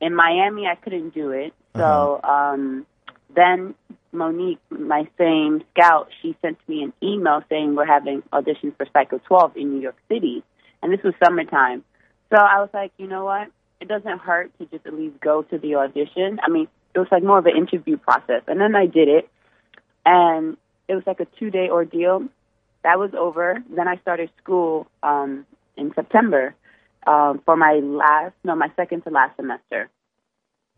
In 0.00 0.14
Miami, 0.14 0.66
I 0.66 0.74
couldn't 0.74 1.14
do 1.14 1.30
it. 1.30 1.54
So 1.76 2.20
um, 2.22 2.86
then 3.34 3.74
Monique, 4.12 4.60
my 4.70 5.06
same 5.18 5.62
scout, 5.72 6.08
she 6.22 6.36
sent 6.42 6.58
me 6.68 6.82
an 6.82 6.92
email 7.02 7.42
saying 7.48 7.74
we're 7.74 7.86
having 7.86 8.22
auditions 8.32 8.76
for 8.76 8.86
Cycle 8.92 9.20
12 9.26 9.56
in 9.56 9.74
New 9.74 9.80
York 9.80 9.96
City, 10.08 10.42
and 10.82 10.92
this 10.92 11.02
was 11.02 11.14
summertime. 11.22 11.84
So 12.30 12.36
I 12.36 12.60
was 12.60 12.70
like, 12.74 12.92
you 12.96 13.06
know 13.06 13.24
what? 13.24 13.48
It 13.80 13.88
doesn't 13.88 14.18
hurt 14.18 14.56
to 14.58 14.66
just 14.66 14.86
at 14.86 14.94
least 14.94 15.20
go 15.20 15.42
to 15.42 15.58
the 15.58 15.76
audition. 15.76 16.40
I 16.42 16.48
mean, 16.50 16.66
it 16.94 16.98
was 16.98 17.08
like 17.10 17.22
more 17.22 17.38
of 17.38 17.46
an 17.46 17.56
interview 17.56 17.98
process, 17.98 18.42
and 18.46 18.60
then 18.60 18.74
I 18.74 18.86
did 18.86 19.08
it, 19.08 19.28
and 20.04 20.56
it 20.88 20.94
was 20.94 21.04
like 21.06 21.20
a 21.20 21.26
two 21.38 21.50
day 21.50 21.68
ordeal. 21.70 22.28
That 22.82 22.98
was 22.98 23.10
over. 23.18 23.62
Then 23.74 23.88
I 23.88 23.96
started 23.98 24.30
school 24.42 24.86
um, 25.02 25.44
in 25.76 25.92
September 25.94 26.54
um, 27.06 27.40
for 27.44 27.56
my 27.56 27.74
last, 27.74 28.34
no, 28.44 28.56
my 28.56 28.70
second 28.76 29.02
to 29.02 29.10
last 29.10 29.36
semester. 29.36 29.88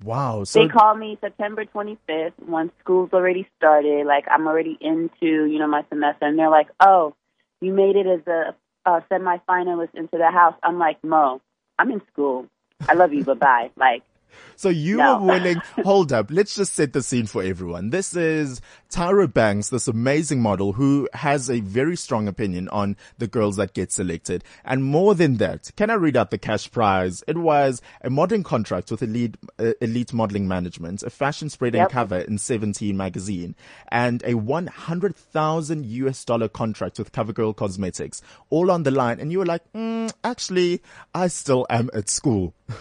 Wow. 0.03 0.45
So 0.45 0.63
they 0.63 0.69
called 0.69 0.99
me 0.99 1.19
September 1.21 1.65
25th 1.65 2.33
once 2.47 2.71
school's 2.81 3.13
already 3.13 3.49
started. 3.57 4.07
Like 4.07 4.27
I'm 4.31 4.47
already 4.47 4.79
into, 4.81 5.45
you 5.45 5.59
know, 5.59 5.67
my 5.67 5.85
semester, 5.89 6.27
and 6.27 6.39
they're 6.39 6.51
like, 6.51 6.69
"Oh, 6.79 7.15
you 7.61 7.73
made 7.73 7.97
it 7.97 8.07
as 8.07 8.25
a, 8.27 8.55
a 8.89 9.03
semi-finalist 9.09 9.95
into 9.95 10.17
the 10.17 10.31
house." 10.31 10.55
I'm 10.63 10.79
like, 10.79 11.03
"Mo, 11.03 11.41
I'm 11.79 11.91
in 11.91 12.01
school. 12.13 12.47
I 12.89 12.95
love 12.95 13.13
you, 13.13 13.25
but 13.31 13.41
bye." 13.41 13.71
Like, 13.77 14.03
So 14.57 14.69
you 14.71 14.97
No. 14.97 15.19
were 15.19 15.27
willing, 15.35 15.62
hold 15.85 16.12
up, 16.12 16.33
let's 16.33 16.57
just 16.57 16.75
set 16.75 16.93
the 16.93 17.01
scene 17.01 17.27
for 17.27 17.45
everyone. 17.45 17.91
This 17.91 18.17
is 18.17 18.61
Tyra 18.91 19.33
Banks, 19.33 19.69
this 19.69 19.87
amazing 19.87 20.43
model 20.43 20.73
who 20.73 21.09
has 21.12 21.49
a 21.49 21.61
very 21.61 21.97
strong 21.97 22.27
opinion 22.27 22.69
on 22.71 22.97
the 23.19 23.29
girls 23.29 23.55
that 23.57 23.73
get 23.73 23.93
selected. 23.93 24.43
And 24.64 24.83
more 24.83 25.14
than 25.14 25.37
that, 25.37 25.71
can 25.77 25.91
I 25.91 25.95
read 25.95 26.17
out 26.17 26.33
the 26.33 26.38
cash 26.38 26.69
prize? 26.73 27.23
It 27.29 27.38
was 27.38 27.81
a 28.03 28.11
modeling 28.11 28.43
contract 28.43 28.91
with 28.91 29.01
Elite, 29.01 29.37
uh, 29.61 29.75
Elite 29.81 30.12
Modeling 30.12 30.49
Management, 30.49 31.05
a 31.05 31.11
fashion 31.11 31.49
spread 31.51 31.75
and 31.77 31.83
Yep. 31.83 31.91
cover 31.93 32.19
in 32.19 32.38
17 32.38 32.97
magazine, 32.97 33.55
and 33.93 34.25
a 34.27 34.35
100,000 34.35 35.87
US 35.87 36.25
dollar 36.25 36.49
contract 36.49 36.99
with 36.99 37.12
CoverGirl 37.12 37.55
Cosmetics, 37.55 38.23
all 38.51 38.71
on 38.73 38.83
the 38.83 38.91
line. 38.91 39.21
And 39.21 39.31
you 39.31 39.38
were 39.38 39.47
like, 39.47 39.62
mm, 39.73 40.12
actually, 40.25 40.83
I 41.14 41.29
still 41.29 41.64
am 41.71 41.91
at 41.95 42.09
school. 42.09 42.55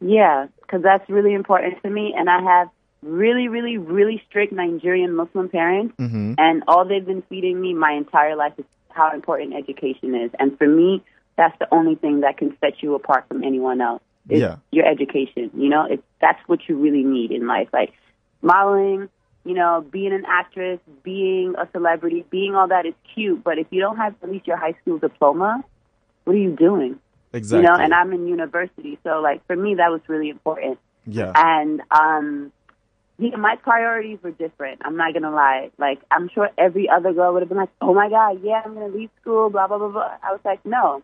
yeah, 0.00 0.46
because 0.62 0.82
that's 0.82 1.08
really 1.08 1.34
important 1.34 1.82
to 1.82 1.90
me, 1.90 2.14
and 2.16 2.28
I 2.30 2.40
have 2.42 2.68
really, 3.02 3.48
really, 3.48 3.78
really 3.78 4.22
strict 4.28 4.52
Nigerian 4.52 5.14
Muslim 5.14 5.48
parents, 5.48 5.94
Mm-hmm. 5.98 6.34
and 6.38 6.62
all 6.68 6.84
they've 6.84 7.04
been 7.04 7.22
feeding 7.22 7.60
me 7.60 7.74
my 7.74 7.92
entire 7.92 8.36
life 8.36 8.52
is 8.58 8.64
how 8.90 9.12
important 9.12 9.54
education 9.54 10.14
is. 10.14 10.30
And 10.38 10.56
for 10.58 10.66
me, 10.66 11.02
that's 11.36 11.56
the 11.58 11.68
only 11.72 11.94
thing 11.94 12.20
that 12.20 12.36
can 12.36 12.56
set 12.60 12.82
you 12.82 12.94
apart 12.94 13.26
from 13.28 13.44
anyone 13.44 13.80
else. 13.80 14.02
Is 14.28 14.40
Yeah. 14.40 14.56
your 14.72 14.84
education. 14.84 15.50
You 15.54 15.70
know, 15.70 15.86
it's 15.88 16.02
that's 16.20 16.40
what 16.48 16.68
you 16.68 16.76
really 16.76 17.02
need 17.02 17.30
in 17.30 17.46
life. 17.46 17.68
Like 17.72 17.92
modeling, 18.42 19.08
you 19.44 19.54
know, 19.54 19.84
being 19.90 20.12
an 20.12 20.24
actress, 20.26 20.80
being 21.02 21.54
a 21.56 21.66
celebrity, 21.72 22.24
being 22.28 22.54
all 22.54 22.68
that 22.68 22.84
is 22.84 22.94
cute. 23.14 23.42
But 23.42 23.58
if 23.58 23.66
you 23.70 23.80
don't 23.80 23.96
have 23.96 24.14
at 24.22 24.30
least 24.30 24.46
your 24.46 24.58
high 24.58 24.74
school 24.82 24.98
diploma, 24.98 25.64
what 26.24 26.36
are 26.36 26.38
you 26.38 26.54
doing? 26.54 26.98
Exactly. 27.32 27.62
You 27.62 27.68
know, 27.68 27.82
and 27.82 27.92
I'm 27.92 28.12
in 28.12 28.26
university, 28.26 28.98
so 29.04 29.20
like 29.20 29.46
for 29.46 29.56
me 29.56 29.74
that 29.76 29.90
was 29.90 30.00
really 30.08 30.30
important. 30.30 30.78
yeah. 31.06 31.32
And 31.34 31.82
um 31.90 32.52
yeah, 33.20 33.36
my 33.36 33.56
priorities 33.56 34.18
were 34.22 34.30
different. 34.30 34.80
I'm 34.84 34.96
not 34.96 35.12
gonna 35.12 35.32
lie. 35.32 35.70
Like 35.78 36.00
I'm 36.10 36.28
sure 36.32 36.50
every 36.56 36.88
other 36.88 37.12
girl 37.12 37.32
would 37.32 37.42
have 37.42 37.48
been 37.48 37.58
like, 37.58 37.70
"Oh 37.80 37.92
my 37.92 38.08
god, 38.08 38.40
yeah, 38.44 38.62
I'm 38.64 38.74
gonna 38.74 38.88
leave 38.88 39.10
school." 39.20 39.50
Blah 39.50 39.66
blah 39.66 39.78
blah 39.78 39.88
blah. 39.88 40.16
I 40.22 40.30
was 40.32 40.40
like, 40.44 40.64
no. 40.64 41.02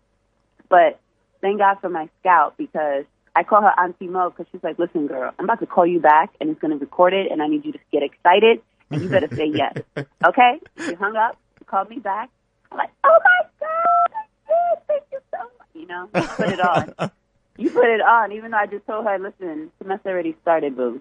But 0.69 1.01
thank 1.41 1.59
God 1.59 1.79
for 1.81 1.89
my 1.89 2.09
scout 2.21 2.55
because 2.57 3.05
I 3.37 3.43
call 3.43 3.63
her 3.63 3.73
Auntie 3.79 4.07
Mo 4.07 4.31
because 4.31 4.47
she's 4.53 4.63
like, 4.63 4.79
"Listen, 4.79 5.09
girl, 5.09 5.33
I'm 5.39 5.45
about 5.45 5.59
to 5.61 5.67
call 5.67 5.87
you 5.87 5.99
back 6.01 6.31
and 6.41 6.51
it's 6.51 6.61
gonna 6.61 6.77
record 6.77 7.13
it, 7.15 7.33
and 7.33 7.43
I 7.43 7.49
need 7.49 7.65
you 7.65 7.73
to 7.73 7.79
get 7.91 8.03
excited 8.05 8.63
and 8.91 9.03
you 9.03 9.09
better 9.09 9.29
say 9.35 9.47
yes, 9.53 9.77
okay?" 10.25 10.61
She 10.87 10.95
hung 10.95 11.17
up, 11.17 11.37
called 11.67 11.91
me 11.91 11.99
back. 11.99 12.31
I'm 12.71 12.79
like, 12.79 12.91
"Oh 13.03 13.19
my 13.25 13.49
god, 13.59 14.11
I 14.15 14.25
did. 14.47 14.84
Thank 14.84 14.84
you 15.75 15.87
so 15.87 16.09
much." 16.13 16.15
You 16.15 16.17
know, 16.17 16.21
you 16.21 16.29
put 16.29 16.49
it 16.49 16.61
on. 16.61 17.11
You 17.57 17.71
put 17.71 17.85
it 17.85 18.01
on, 18.01 18.33
even 18.33 18.51
though 18.51 18.57
I 18.57 18.67
just 18.67 18.85
told 18.85 19.05
her, 19.07 19.17
"Listen, 19.17 19.71
semester 19.79 20.09
already 20.11 20.35
started, 20.43 20.77
boo." 20.77 21.01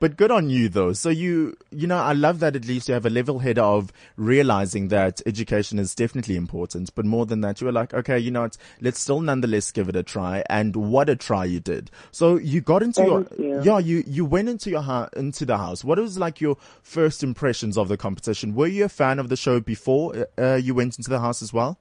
But 0.00 0.16
good 0.16 0.30
on 0.30 0.48
you 0.48 0.68
though. 0.68 0.92
So 0.92 1.08
you, 1.08 1.56
you 1.70 1.86
know, 1.86 1.98
I 1.98 2.12
love 2.12 2.40
that 2.40 2.54
at 2.56 2.64
least 2.66 2.88
you 2.88 2.94
have 2.94 3.06
a 3.06 3.10
level 3.10 3.40
head 3.40 3.58
of 3.58 3.92
realizing 4.16 4.88
that 4.88 5.20
education 5.26 5.78
is 5.78 5.94
definitely 5.94 6.36
important. 6.36 6.94
But 6.94 7.04
more 7.04 7.26
than 7.26 7.40
that, 7.40 7.60
you 7.60 7.66
were 7.66 7.72
like, 7.72 7.94
okay, 7.94 8.18
you 8.18 8.30
know 8.30 8.42
what, 8.42 8.56
let's 8.80 9.00
still 9.00 9.20
nonetheless 9.20 9.70
give 9.72 9.88
it 9.88 9.96
a 9.96 10.02
try. 10.02 10.44
And 10.48 10.76
what 10.76 11.08
a 11.08 11.16
try 11.16 11.44
you 11.44 11.60
did. 11.60 11.90
So 12.10 12.36
you 12.36 12.60
got 12.60 12.82
into 12.82 13.00
Thank 13.02 13.38
your, 13.38 13.46
you. 13.56 13.62
yeah, 13.62 13.78
you, 13.78 14.04
you 14.06 14.24
went 14.24 14.48
into 14.48 14.70
your, 14.70 14.82
hou- 14.82 15.08
into 15.16 15.44
the 15.44 15.58
house. 15.58 15.84
What 15.84 15.98
was 15.98 16.18
like 16.18 16.40
your 16.40 16.56
first 16.82 17.22
impressions 17.22 17.76
of 17.76 17.88
the 17.88 17.96
competition? 17.96 18.54
Were 18.54 18.66
you 18.66 18.84
a 18.84 18.88
fan 18.88 19.18
of 19.18 19.28
the 19.28 19.36
show 19.36 19.60
before 19.60 20.28
uh, 20.38 20.54
you 20.56 20.74
went 20.74 20.96
into 20.98 21.10
the 21.10 21.20
house 21.20 21.42
as 21.42 21.52
well? 21.52 21.78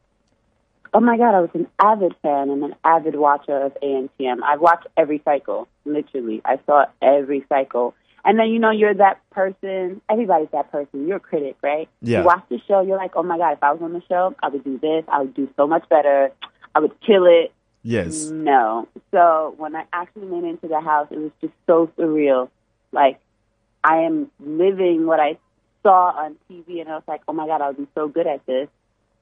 Oh 0.93 1.00
my 1.00 1.17
god, 1.17 1.36
I 1.36 1.41
was 1.41 1.50
an 1.54 1.67
avid 1.80 2.15
fan 2.21 2.50
and 2.50 2.63
an 2.63 2.76
avid 2.84 3.15
watcher 3.15 3.58
of 3.62 3.78
ANTM. 3.84 4.41
I've 4.43 4.62
watched 4.62 4.88
every 4.95 5.21
cycle, 5.26 5.67
literally. 5.86 6.41
I 6.45 6.60
saw 6.65 6.86
every 7.02 7.45
cycle. 7.50 7.93
And 8.26 8.38
then 8.38 8.50
you 8.50 8.60
know 8.60 8.71
you're 8.71 8.93
that 8.93 9.21
person. 9.30 10.02
Everybody's 10.10 10.50
that 10.52 10.71
person. 10.71 11.08
You're 11.08 11.17
a 11.17 11.21
critic, 11.21 11.56
right? 11.62 11.88
Yeah. 12.02 12.19
You 12.19 12.26
watch 12.26 12.43
the 12.50 12.60
show. 12.67 12.82
You're 12.82 12.97
like, 12.97 13.12
oh 13.15 13.23
my 13.23 13.38
god, 13.38 13.54
if 13.54 13.63
I 13.63 13.71
was 13.71 13.82
on 13.82 13.93
the 13.93 14.02
show, 14.10 14.36
I 14.43 14.50
would 14.50 14.63
do 14.63 14.78
this. 14.78 15.04
I 15.08 15.21
would 15.21 15.34
do 15.34 15.50
so 15.56 15.65
much 15.67 15.88
better. 15.89 16.32
I 16.76 16.80
would 16.80 17.00
kill 17.02 17.26
it. 17.26 17.54
Yes. 17.84 18.26
No. 18.26 18.88
So 19.12 19.54
when 19.58 19.76
I 19.76 19.86
actually 19.93 20.28
went 20.28 20.45
into 20.45 20.67
the 20.67 20.82
house, 20.82 21.08
it 21.10 21.19
was 21.19 21.32
just 21.39 21.54
so 21.67 21.89
surreal. 21.97 22.50
Like 22.91 23.19
I 23.84 24.00
am 24.00 24.30
living 24.39 25.06
what 25.06 25.19
I 25.19 25.38
saw 25.84 26.12
on 26.12 26.36
TV, 26.52 26.82
and 26.82 26.89
I 26.89 26.95
was 26.95 27.04
like, 27.08 27.21
oh 27.28 27.34
my 27.34 27.47
god, 27.47 27.62
I 27.62 27.67
would 27.67 27.78
be 27.78 27.88
so 27.95 28.10
good 28.10 28.28
at 28.28 28.45
this. 28.45 28.67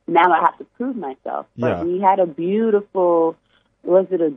Now 0.08 0.32
I 0.32 0.40
have 0.42 0.58
to 0.60 0.66
prove 0.78 0.96
myself. 0.96 1.48
Yeah. 1.56 1.76
But 1.78 1.86
we 1.88 2.00
had 2.00 2.20
a 2.20 2.26
beautiful, 2.26 3.36
was 3.84 4.08
it 4.12 4.22
a 4.22 4.34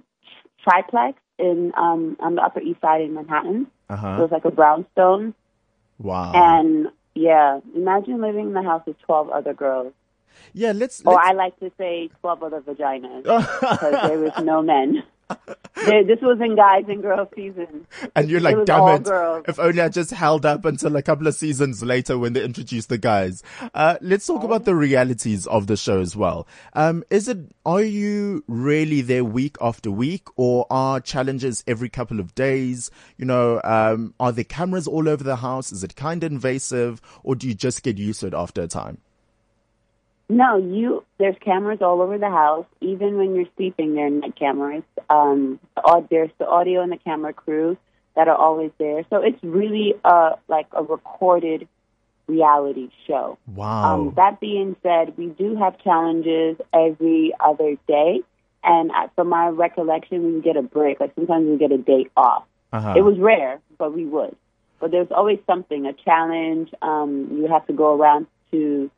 triplex 0.64 1.18
in 1.38 1.72
um 1.76 2.16
on 2.20 2.34
the 2.36 2.42
Upper 2.42 2.60
East 2.60 2.80
Side 2.80 3.02
in 3.02 3.14
Manhattan? 3.14 3.66
Uh 3.90 3.94
It 4.18 4.22
was 4.22 4.30
like 4.30 4.44
a 4.44 4.50
brownstone, 4.50 5.34
Wow. 5.98 6.32
and 6.34 6.88
yeah, 7.14 7.60
imagine 7.74 8.20
living 8.20 8.48
in 8.48 8.52
the 8.54 8.62
house 8.62 8.82
with 8.86 8.98
twelve 9.00 9.28
other 9.30 9.54
girls. 9.54 9.92
Yeah, 10.52 10.72
let's, 10.72 11.02
Or 11.04 11.14
let's 11.14 11.28
I 11.28 11.32
like 11.32 11.58
to 11.60 11.72
say 11.78 12.10
twelve 12.20 12.42
other 12.42 12.60
vaginas 12.60 13.22
because 13.60 14.08
there 14.08 14.18
was 14.18 14.32
no 14.42 14.62
men. 14.62 15.02
There, 15.86 16.04
this 16.04 16.20
was 16.20 16.40
in 16.40 16.56
guys 16.56 16.84
and 16.88 17.02
girls 17.02 17.28
season. 17.36 17.86
And 18.16 18.28
you're 18.28 18.40
like, 18.40 18.56
was 18.56 18.66
damn 18.66 18.96
it. 18.96 19.04
girls. 19.04 19.44
If 19.46 19.58
only 19.60 19.80
I 19.80 19.88
just 19.88 20.10
held 20.10 20.44
up 20.44 20.64
until 20.64 20.96
a 20.96 21.02
couple 21.02 21.26
of 21.26 21.34
seasons 21.34 21.82
later 21.82 22.18
when 22.18 22.32
they 22.32 22.42
introduced 22.42 22.88
the 22.88 22.98
guys. 22.98 23.42
Uh, 23.74 23.96
let's 24.00 24.26
talk 24.26 24.42
about 24.42 24.64
the 24.64 24.74
realities 24.74 25.46
of 25.46 25.66
the 25.68 25.76
show 25.76 26.00
as 26.00 26.16
well. 26.16 26.48
Um, 26.72 27.04
is 27.10 27.28
it, 27.28 27.38
are 27.64 27.82
you 27.82 28.42
really 28.48 29.02
there 29.02 29.24
week 29.24 29.56
after 29.60 29.90
week 29.90 30.26
or 30.36 30.66
are 30.68 31.00
challenges 31.00 31.62
every 31.66 31.88
couple 31.88 32.18
of 32.18 32.34
days? 32.34 32.90
You 33.16 33.26
know, 33.26 33.60
um, 33.62 34.14
are 34.18 34.32
there 34.32 34.44
cameras 34.44 34.88
all 34.88 35.08
over 35.08 35.22
the 35.22 35.36
house? 35.36 35.70
Is 35.70 35.84
it 35.84 35.94
kind 35.94 36.24
of 36.24 36.32
invasive 36.32 37.00
or 37.22 37.36
do 37.36 37.46
you 37.46 37.54
just 37.54 37.82
get 37.84 37.98
used 37.98 38.20
to 38.20 38.28
it 38.28 38.34
after 38.34 38.62
a 38.62 38.68
time? 38.68 38.98
No, 40.28 40.58
you. 40.58 41.04
There's 41.18 41.36
cameras 41.40 41.78
all 41.80 42.02
over 42.02 42.18
the 42.18 42.28
house. 42.28 42.66
Even 42.80 43.16
when 43.16 43.34
you're 43.34 43.48
sleeping, 43.56 43.94
there 43.94 44.06
are 44.06 44.10
night 44.10 44.36
cameras. 44.36 44.82
Um, 45.08 45.58
there's 46.10 46.30
the 46.38 46.46
audio 46.46 46.82
and 46.82 46.92
the 46.92 46.98
camera 46.98 47.32
crew 47.32 47.78
that 48.14 48.28
are 48.28 48.36
always 48.36 48.70
there. 48.78 49.04
So 49.10 49.22
it's 49.22 49.42
really 49.42 49.94
uh 50.04 50.32
like 50.48 50.66
a 50.72 50.82
recorded 50.82 51.66
reality 52.26 52.90
show. 53.06 53.38
Wow. 53.46 53.94
Um, 53.94 54.12
that 54.16 54.38
being 54.38 54.76
said, 54.82 55.16
we 55.16 55.26
do 55.28 55.56
have 55.56 55.78
challenges 55.82 56.56
every 56.74 57.32
other 57.40 57.76
day, 57.86 58.20
and 58.62 58.90
from 59.14 59.28
my 59.28 59.48
recollection, 59.48 60.34
we 60.34 60.42
get 60.42 60.56
a 60.56 60.62
break. 60.62 61.00
Like 61.00 61.14
sometimes 61.14 61.48
we 61.48 61.56
get 61.56 61.72
a 61.72 61.78
day 61.78 62.06
off. 62.16 62.44
Uh-huh. 62.72 62.94
It 62.96 63.02
was 63.02 63.18
rare, 63.18 63.60
but 63.78 63.94
we 63.94 64.04
would. 64.04 64.36
But 64.78 64.90
there's 64.90 65.08
always 65.10 65.38
something, 65.46 65.86
a 65.86 65.94
challenge. 65.94 66.70
Um, 66.82 67.28
you 67.32 67.48
have 67.48 67.66
to 67.68 67.72
go 67.72 67.96
around 67.96 68.26
to 68.50 68.90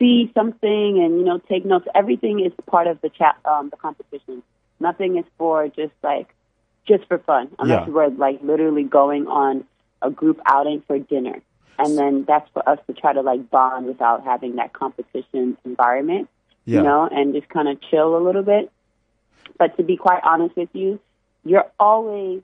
see 0.00 0.32
something 0.34 0.98
and 1.04 1.18
you 1.18 1.24
know 1.24 1.38
take 1.38 1.64
notes. 1.64 1.86
Everything 1.94 2.40
is 2.44 2.52
part 2.66 2.88
of 2.88 3.00
the 3.02 3.10
chat, 3.10 3.36
um, 3.44 3.68
the 3.68 3.76
competition. 3.76 4.42
Nothing 4.80 5.16
is 5.18 5.24
for 5.38 5.68
just 5.68 5.92
like 6.02 6.34
just 6.88 7.06
for 7.06 7.18
fun, 7.18 7.50
unless 7.60 7.86
Yeah. 7.86 7.92
we're 7.92 8.08
like 8.08 8.42
literally 8.42 8.82
going 8.82 9.28
on 9.28 9.64
a 10.02 10.10
group 10.10 10.40
outing 10.46 10.80
for 10.86 10.98
dinner, 10.98 11.40
and 11.78 11.96
then 11.96 12.24
that's 12.26 12.48
for 12.52 12.66
us 12.68 12.78
to 12.88 12.94
try 12.94 13.12
to 13.12 13.20
like 13.20 13.50
bond 13.50 13.86
without 13.86 14.24
having 14.24 14.56
that 14.56 14.72
competition 14.72 15.56
environment 15.64 16.28
Yeah. 16.64 16.78
you 16.78 16.82
know, 16.84 17.08
and 17.10 17.34
just 17.34 17.48
kind 17.48 17.68
of 17.68 17.80
chill 17.82 18.16
a 18.16 18.22
little 18.26 18.42
bit. 18.42 18.72
But 19.58 19.76
to 19.76 19.82
be 19.82 19.96
quite 19.96 20.22
honest 20.24 20.56
with 20.56 20.70
you, 20.72 20.98
you're 21.44 21.66
always 21.78 22.40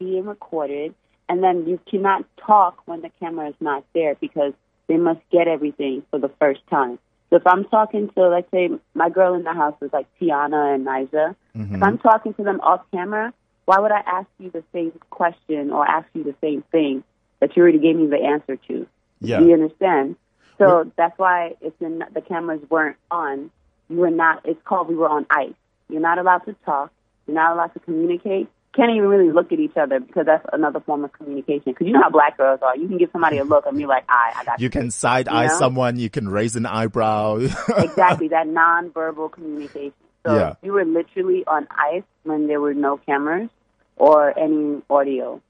being 0.00 0.26
recorded, 0.26 0.94
and 1.28 1.42
then 1.42 1.66
you 1.68 1.78
cannot 1.88 2.24
talk 2.38 2.82
when 2.86 3.00
the 3.02 3.10
camera 3.20 3.48
is 3.48 3.54
not 3.60 3.84
there 3.94 4.16
because 4.16 4.52
they 4.88 4.96
must 4.96 5.20
get 5.30 5.48
everything 5.48 6.02
for 6.10 6.18
the 6.18 6.30
first 6.40 6.60
time. 6.68 6.98
So 7.30 7.36
if 7.36 7.46
I'm 7.46 7.64
talking 7.66 8.08
to, 8.16 8.28
let's 8.28 8.50
say, 8.50 8.70
my 8.94 9.10
girl 9.10 9.34
in 9.34 9.44
the 9.44 9.52
house 9.52 9.76
is 9.82 9.92
like 9.92 10.06
Teyona 10.20 10.74
and 10.74 10.86
Nijah, 10.86 11.36
if 11.54 11.60
mm-hmm. 11.60 11.84
I'm 11.84 11.98
talking 11.98 12.32
to 12.34 12.42
them 12.42 12.60
off 12.60 12.80
camera, 12.90 13.34
why 13.66 13.78
would 13.78 13.92
I 13.92 14.00
ask 14.06 14.28
you 14.38 14.50
the 14.50 14.64
same 14.72 14.92
question 15.10 15.70
or 15.70 15.86
ask 15.86 16.08
you 16.14 16.24
the 16.24 16.34
same 16.40 16.62
thing 16.72 17.04
that 17.40 17.54
you 17.54 17.62
already 17.62 17.78
gave 17.78 17.96
me 17.96 18.06
the 18.06 18.16
answer 18.16 18.56
to? 18.68 18.86
Yeah. 19.20 19.40
Do 19.40 19.46
you 19.46 19.52
understand? 19.52 20.16
So 20.56 20.90
that's 20.96 21.16
why 21.18 21.54
if 21.60 21.72
you're 21.78 21.98
the 22.12 22.20
cameras 22.20 22.60
weren't 22.68 22.96
on, 23.10 23.50
you 23.88 23.96
were 23.98 24.10
not. 24.10 24.46
It's 24.46 24.60
called 24.64 24.88
we 24.88 24.96
were 24.96 25.08
on 25.08 25.26
ice. 25.30 25.54
You're 25.88 26.00
not 26.00 26.18
allowed 26.18 26.44
to 26.46 26.54
talk. 26.64 26.90
You're 27.26 27.36
not 27.36 27.52
allowed 27.52 27.74
to 27.74 27.80
communicate. 27.80 28.48
Can't 28.76 28.90
even 28.90 29.08
really 29.08 29.32
look 29.32 29.50
at 29.50 29.58
each 29.58 29.76
other 29.76 29.98
because 29.98 30.26
that's 30.26 30.44
another 30.52 30.78
form 30.80 31.04
of 31.04 31.12
communication. 31.12 31.72
Because 31.72 31.86
you 31.86 31.92
know 31.94 32.02
how 32.02 32.10
black 32.10 32.36
girls 32.36 32.60
are. 32.62 32.76
You 32.76 32.86
can 32.86 32.98
give 32.98 33.10
somebody 33.12 33.38
a 33.38 33.44
look 33.44 33.64
and 33.66 33.76
be 33.76 33.86
like, 33.86 34.04
"I, 34.08 34.34
I 34.36 34.44
got 34.44 34.60
you." 34.60 34.64
You 34.64 34.70
can 34.70 34.90
side 34.90 35.26
eye 35.28 35.44
You 35.44 35.48
know? 35.48 35.58
someone, 35.58 35.98
you 35.98 36.10
can 36.10 36.28
raise 36.28 36.54
an 36.54 36.66
eyebrow. 36.66 37.36
exactly 37.76 38.28
that 38.28 38.46
nonverbal 38.46 39.32
communication. 39.32 39.92
So 40.26 40.34
Yeah. 40.34 40.54
you 40.62 40.72
were 40.72 40.84
literally 40.84 41.44
on 41.46 41.66
ice 41.70 42.02
when 42.24 42.46
there 42.46 42.60
were 42.60 42.74
no 42.74 42.98
cameras 42.98 43.48
or 43.96 44.38
any 44.38 44.82
audio. 44.90 45.40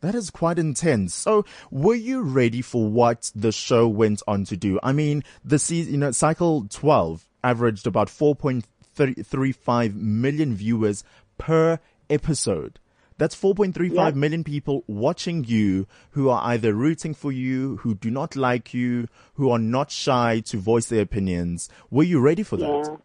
That 0.00 0.14
is 0.14 0.28
quite 0.30 0.58
intense. 0.58 1.14
So, 1.14 1.44
were 1.70 1.94
you 1.94 2.20
ready 2.20 2.60
for 2.62 2.86
what 2.86 3.30
the 3.34 3.50
show 3.50 3.88
went 3.88 4.22
on 4.28 4.44
to 4.44 4.56
do? 4.56 4.78
I 4.82 4.92
mean, 4.92 5.24
the 5.44 5.58
season, 5.58 5.92
you 5.94 5.98
know, 5.98 6.10
cycle 6.10 6.66
12 6.68 7.24
averaged 7.42 7.86
about 7.86 8.08
4.35 8.08 9.94
million 9.94 10.54
viewers 10.54 11.04
per 11.38 11.78
episode. 12.10 12.78
That's 13.18 13.34
4.35 13.34 13.92
Yeah. 13.94 14.10
million 14.10 14.44
people 14.44 14.84
watching 14.86 15.44
you 15.44 15.86
who 16.10 16.28
are 16.28 16.42
either 16.44 16.74
rooting 16.74 17.14
for 17.14 17.32
you, 17.32 17.76
who 17.78 17.94
do 17.94 18.10
not 18.10 18.36
like 18.36 18.74
you, 18.74 19.08
who 19.34 19.50
are 19.50 19.58
not 19.58 19.90
shy 19.90 20.40
to 20.46 20.58
voice 20.58 20.88
their 20.90 21.00
opinions. 21.02 21.70
Were 21.90 22.02
you 22.02 22.20
ready 22.20 22.42
for 22.42 22.58
that? 22.58 22.84
Yeah. 22.88 22.96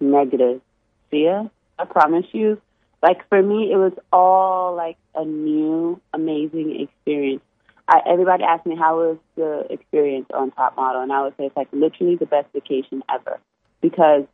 Negative. 0.00 0.60
Siya, 1.12 1.50
I 1.78 1.84
promise 1.84 2.26
you. 2.32 2.60
Like 3.02 3.28
for 3.28 3.42
me, 3.42 3.70
it 3.72 3.76
was 3.76 3.92
all 4.12 4.74
like 4.74 4.96
a 5.14 5.24
new, 5.24 6.00
amazing 6.14 6.80
experience. 6.80 7.42
I, 7.86 8.00
everybody 8.06 8.44
asked 8.44 8.66
me 8.66 8.76
how 8.76 8.96
was 8.98 9.18
the 9.36 9.66
experience 9.70 10.26
on 10.34 10.50
Top 10.52 10.76
Model, 10.76 11.02
and 11.02 11.12
I 11.12 11.22
would 11.22 11.34
say 11.36 11.46
it's 11.46 11.56
like 11.56 11.68
literally 11.72 12.16
the 12.16 12.26
best 12.26 12.48
vacation 12.52 13.02
ever 13.08 13.38
because 13.80 14.24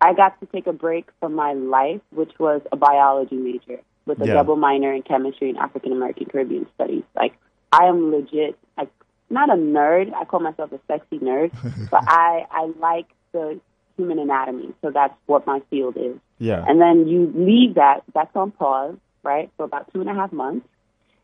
I 0.00 0.14
got 0.14 0.38
to 0.40 0.46
take 0.46 0.66
a 0.66 0.72
break 0.72 1.08
from 1.20 1.34
my 1.34 1.52
life, 1.54 2.00
which 2.10 2.32
was 2.38 2.62
a 2.70 2.76
biology 2.76 3.36
major 3.36 3.80
with 4.06 4.20
a 4.22 4.26
Yeah. 4.26 4.34
double 4.34 4.56
minor 4.56 4.92
in 4.92 5.02
chemistry 5.02 5.48
and 5.50 5.58
African 5.58 5.92
American 5.92 6.26
Caribbean 6.26 6.66
studies. 6.74 7.04
Like 7.16 7.34
I 7.72 7.84
am 7.86 8.10
legit, 8.10 8.58
like 8.76 8.90
not 9.30 9.50
a 9.50 9.54
nerd. 9.54 10.12
I 10.14 10.24
call 10.24 10.40
myself 10.40 10.72
a 10.72 10.80
sexy 10.86 11.18
nerd, 11.18 11.50
but 11.90 12.02
I 12.06 12.46
I 12.50 12.72
like 12.78 13.06
the 13.32 13.60
human 13.96 14.18
anatomy, 14.18 14.72
so 14.80 14.90
that's 14.90 15.14
what 15.26 15.46
my 15.46 15.60
field 15.70 15.96
is. 15.96 16.16
Yeah. 16.38 16.64
And 16.66 16.80
then 16.80 17.08
you 17.08 17.32
leave 17.34 17.74
that, 17.74 18.04
that's 18.14 18.34
on 18.36 18.52
pause, 18.52 18.96
right, 19.24 19.50
for 19.56 19.64
about 19.64 19.92
two 19.92 20.00
and 20.00 20.08
a 20.08 20.14
half 20.14 20.32
months. 20.32 20.66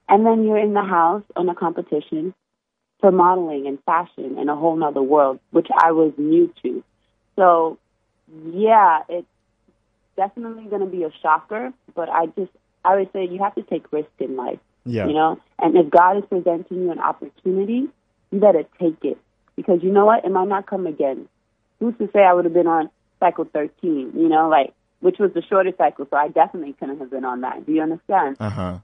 And 0.08 0.26
then 0.26 0.42
you're 0.44 0.58
in 0.58 0.74
the 0.74 0.82
house 0.82 1.22
on 1.36 1.48
a 1.48 1.54
competition 1.54 2.34
for 3.00 3.12
modeling 3.12 3.66
and 3.68 3.78
fashion 3.84 4.38
in 4.38 4.48
a 4.48 4.56
whole 4.56 4.76
nother 4.76 5.02
world, 5.02 5.38
which 5.52 5.68
I 5.72 5.92
was 5.92 6.12
new 6.18 6.52
to. 6.62 6.82
So, 7.36 7.78
yeah, 8.52 9.02
it's 9.08 9.26
definitely 10.16 10.64
going 10.64 10.80
to 10.80 10.86
be 10.86 11.04
a 11.04 11.10
shocker, 11.22 11.72
but 11.94 12.08
I 12.08 12.26
just, 12.26 12.50
I 12.84 12.96
would 12.96 13.12
say 13.12 13.26
you 13.26 13.38
have 13.42 13.54
to 13.56 13.62
take 13.62 13.92
risk 13.92 14.10
in 14.18 14.36
life. 14.36 14.58
Yeah. 14.84 15.06
You 15.06 15.14
know, 15.14 15.40
and 15.58 15.76
if 15.76 15.88
God 15.90 16.18
is 16.18 16.24
presenting 16.28 16.82
you 16.82 16.90
an 16.90 16.98
opportunity, 16.98 17.88
you 18.30 18.40
better 18.40 18.64
take 18.78 19.02
it 19.02 19.18
because 19.56 19.82
you 19.82 19.90
know 19.90 20.04
what? 20.04 20.24
It 20.24 20.30
might 20.30 20.48
not 20.48 20.66
come 20.66 20.86
again. 20.86 21.28
Who's 21.80 21.96
to 21.98 22.08
say 22.12 22.20
I 22.20 22.34
would 22.34 22.44
have 22.44 22.54
been 22.54 22.66
on 22.66 22.90
cycle 23.18 23.46
13, 23.50 24.12
you 24.14 24.28
know, 24.28 24.48
like, 24.48 24.74
which 25.00 25.18
was 25.18 25.32
the 25.32 25.42
shortest 25.42 25.78
cycle, 25.78 26.06
so 26.08 26.16
I 26.16 26.28
definitely 26.28 26.74
couldn't 26.74 26.98
have 26.98 27.10
been 27.10 27.24
on 27.24 27.42
that. 27.42 27.66
Do 27.66 27.72
you 27.72 27.82
understand? 27.82 28.36
Uh 28.40 28.50
huh. 28.50 28.78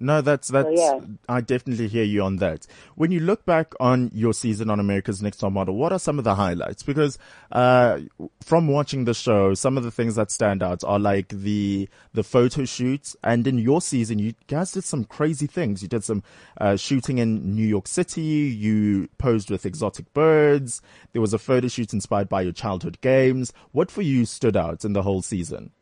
No, 0.00 0.20
that's 0.20 0.48
that's. 0.48 0.68
yeah. 0.72 1.00
I 1.28 1.40
definitely 1.40 1.88
hear 1.88 2.04
you 2.04 2.22
on 2.22 2.36
that. 2.36 2.66
When 2.94 3.10
you 3.10 3.18
look 3.18 3.44
back 3.44 3.74
on 3.80 4.10
your 4.14 4.32
season 4.32 4.70
on 4.70 4.78
America's 4.78 5.20
Next 5.20 5.38
Top 5.38 5.52
Model, 5.52 5.74
what 5.74 5.92
are 5.92 5.98
some 5.98 6.18
of 6.18 6.24
the 6.24 6.36
highlights? 6.36 6.84
Because 6.84 7.18
uh, 7.50 8.00
from 8.40 8.68
watching 8.68 9.04
the 9.06 9.14
show, 9.14 9.54
some 9.54 9.76
of 9.76 9.82
the 9.82 9.90
things 9.90 10.14
that 10.14 10.30
stand 10.30 10.62
out 10.62 10.84
are 10.84 11.00
like 11.00 11.28
the 11.30 11.88
the 12.12 12.22
photo 12.22 12.64
shoots, 12.64 13.16
and 13.24 13.46
in 13.46 13.58
your 13.58 13.80
season, 13.80 14.20
you 14.20 14.34
guys 14.46 14.70
did 14.70 14.84
some 14.84 15.04
crazy 15.04 15.48
things. 15.48 15.82
You 15.82 15.88
did 15.88 16.04
some 16.04 16.22
uh, 16.60 16.76
shooting 16.76 17.18
in 17.18 17.56
New 17.56 17.66
York 17.66 17.88
City. 17.88 18.20
You 18.20 19.08
posed 19.18 19.50
with 19.50 19.66
exotic 19.66 20.12
birds. 20.14 20.80
There 21.12 21.22
was 21.22 21.34
a 21.34 21.38
photo 21.38 21.66
shoot 21.66 21.92
inspired 21.92 22.28
by 22.28 22.42
your 22.42 22.52
childhood 22.52 23.00
games. 23.00 23.52
What 23.72 23.90
for 23.90 24.02
you 24.02 24.26
stood 24.26 24.56
out 24.56 24.84
in 24.84 24.92
the 24.92 25.02
whole 25.02 25.22
season? 25.22 25.72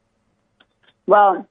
Well, 1.06 1.46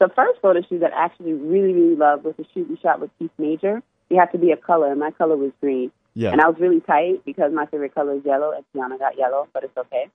the 0.00 0.08
first 0.16 0.40
photo 0.40 0.62
shoot 0.68 0.80
that 0.80 0.92
I 0.92 1.04
actually 1.04 1.34
really, 1.34 1.72
really 1.72 1.94
loved 1.94 2.24
was 2.24 2.34
the 2.36 2.46
shoot 2.52 2.68
we 2.68 2.76
shot 2.78 3.00
with 3.00 3.10
Keith 3.18 3.30
Major. 3.38 3.82
You 4.08 4.18
have 4.18 4.32
to 4.32 4.38
be 4.38 4.50
a 4.50 4.56
color, 4.56 4.90
and 4.90 4.98
my 4.98 5.12
color 5.12 5.36
was 5.36 5.52
green. 5.60 5.92
Yeah. 6.14 6.32
And 6.32 6.40
I 6.40 6.48
was 6.48 6.56
really 6.58 6.80
tight 6.80 7.24
because 7.24 7.52
my 7.52 7.66
favorite 7.66 7.94
color 7.94 8.14
is 8.16 8.24
yellow, 8.24 8.52
and 8.52 8.64
Teyona 8.74 8.98
got 8.98 9.16
yellow, 9.16 9.46
but 9.52 9.62
it's 9.62 9.76
okay. 9.76 10.08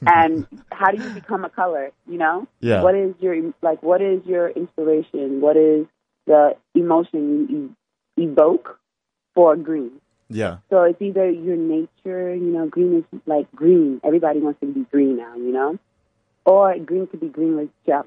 and 0.06 0.46
how 0.70 0.90
do 0.90 1.02
you 1.02 1.10
become 1.10 1.44
a 1.44 1.50
color? 1.50 1.90
You 2.08 2.18
know, 2.18 2.46
Yeah. 2.60 2.82
What 2.82 2.94
is 2.94 3.14
your 3.18 3.52
like? 3.60 3.82
What 3.82 4.00
is 4.00 4.24
your 4.24 4.48
inspiration? 4.48 5.40
What 5.40 5.56
is 5.56 5.86
the 6.26 6.56
emotion 6.74 7.48
you 8.16 8.24
evoke 8.24 8.78
for 9.34 9.56
green? 9.56 10.00
Yeah. 10.28 10.58
So 10.70 10.84
it's 10.84 11.02
either 11.02 11.28
your 11.28 11.56
nature, 11.56 12.34
you 12.34 12.52
know, 12.52 12.68
green 12.68 12.98
is 12.98 13.20
like 13.26 13.50
green. 13.52 14.00
Everybody 14.04 14.38
wants 14.38 14.60
to 14.60 14.66
be 14.66 14.86
green 14.90 15.16
now, 15.16 15.34
you 15.34 15.52
know, 15.52 15.78
or 16.44 16.78
green 16.78 17.08
could 17.08 17.20
be 17.20 17.28
green 17.28 17.56
with 17.56 17.68
jeff, 17.84 18.06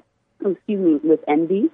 excuse 0.52 0.80
me, 0.80 1.08
with 1.08 1.20
envy. 1.28 1.70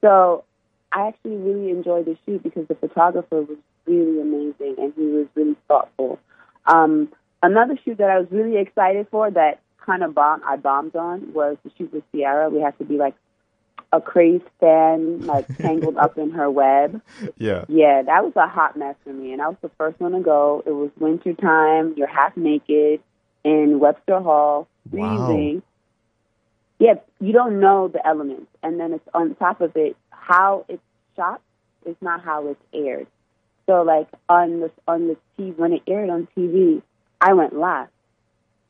So 0.00 0.44
I 0.92 1.08
actually 1.08 1.36
really 1.36 1.70
enjoyed 1.70 2.06
the 2.06 2.16
shoot 2.24 2.42
because 2.42 2.66
the 2.68 2.74
photographer 2.74 3.42
was 3.42 3.58
really 3.86 4.20
amazing 4.20 4.76
and 4.78 4.92
he 4.96 5.06
was 5.06 5.26
really 5.34 5.56
thoughtful. 5.66 6.18
Um, 6.66 7.12
another 7.42 7.78
shoot 7.84 7.98
that 7.98 8.10
I 8.10 8.18
was 8.18 8.28
really 8.30 8.56
excited 8.58 9.08
for 9.10 9.30
that 9.30 9.60
kind 9.84 10.02
of 10.02 10.14
bomb 10.14 10.42
I 10.46 10.56
bombed 10.56 10.96
on 10.96 11.32
was 11.32 11.56
the 11.64 11.70
shoot 11.76 11.92
with 11.92 12.04
Ciara. 12.12 12.50
We 12.50 12.60
had 12.60 12.76
to 12.78 12.84
be 12.84 12.96
like 12.96 13.14
a 13.92 14.00
crazed 14.00 14.44
fan, 14.60 15.26
like 15.26 15.46
tangled 15.58 15.96
up 15.96 16.18
in 16.18 16.30
her 16.30 16.50
web. 16.50 17.00
Yeah. 17.36 17.64
Yeah, 17.68 18.02
that 18.02 18.24
was 18.24 18.34
a 18.36 18.46
hot 18.46 18.76
mess 18.76 18.96
for 19.04 19.12
me, 19.12 19.32
and 19.32 19.40
I 19.40 19.48
was 19.48 19.56
the 19.62 19.70
first 19.78 19.98
one 19.98 20.12
to 20.12 20.20
go. 20.20 20.62
It 20.66 20.72
was 20.72 20.90
winter 20.98 21.32
time. 21.32 21.94
You're 21.96 22.06
half 22.06 22.36
naked 22.36 23.00
in 23.44 23.78
Webster 23.80 24.20
Hall, 24.20 24.68
Wow. 24.90 25.28
Yeah, 26.78 26.94
you 27.20 27.32
don't 27.32 27.58
know 27.60 27.88
the 27.88 28.06
elements, 28.06 28.46
and 28.62 28.78
then 28.78 28.92
it's 28.92 29.08
on 29.12 29.34
top 29.34 29.60
of 29.60 29.76
it 29.76 29.96
how 30.10 30.64
it's 30.68 30.82
shot 31.16 31.40
is 31.84 31.96
not 32.00 32.22
how 32.24 32.46
it's 32.48 32.62
aired. 32.72 33.06
So, 33.66 33.82
like 33.82 34.08
on 34.28 34.60
the 34.60 34.70
on 34.86 35.08
the 35.08 35.16
TV 35.38 35.56
when 35.56 35.72
it 35.72 35.82
aired 35.86 36.08
on 36.10 36.28
TV, 36.36 36.80
I 37.20 37.32
went 37.34 37.54
last, 37.58 37.90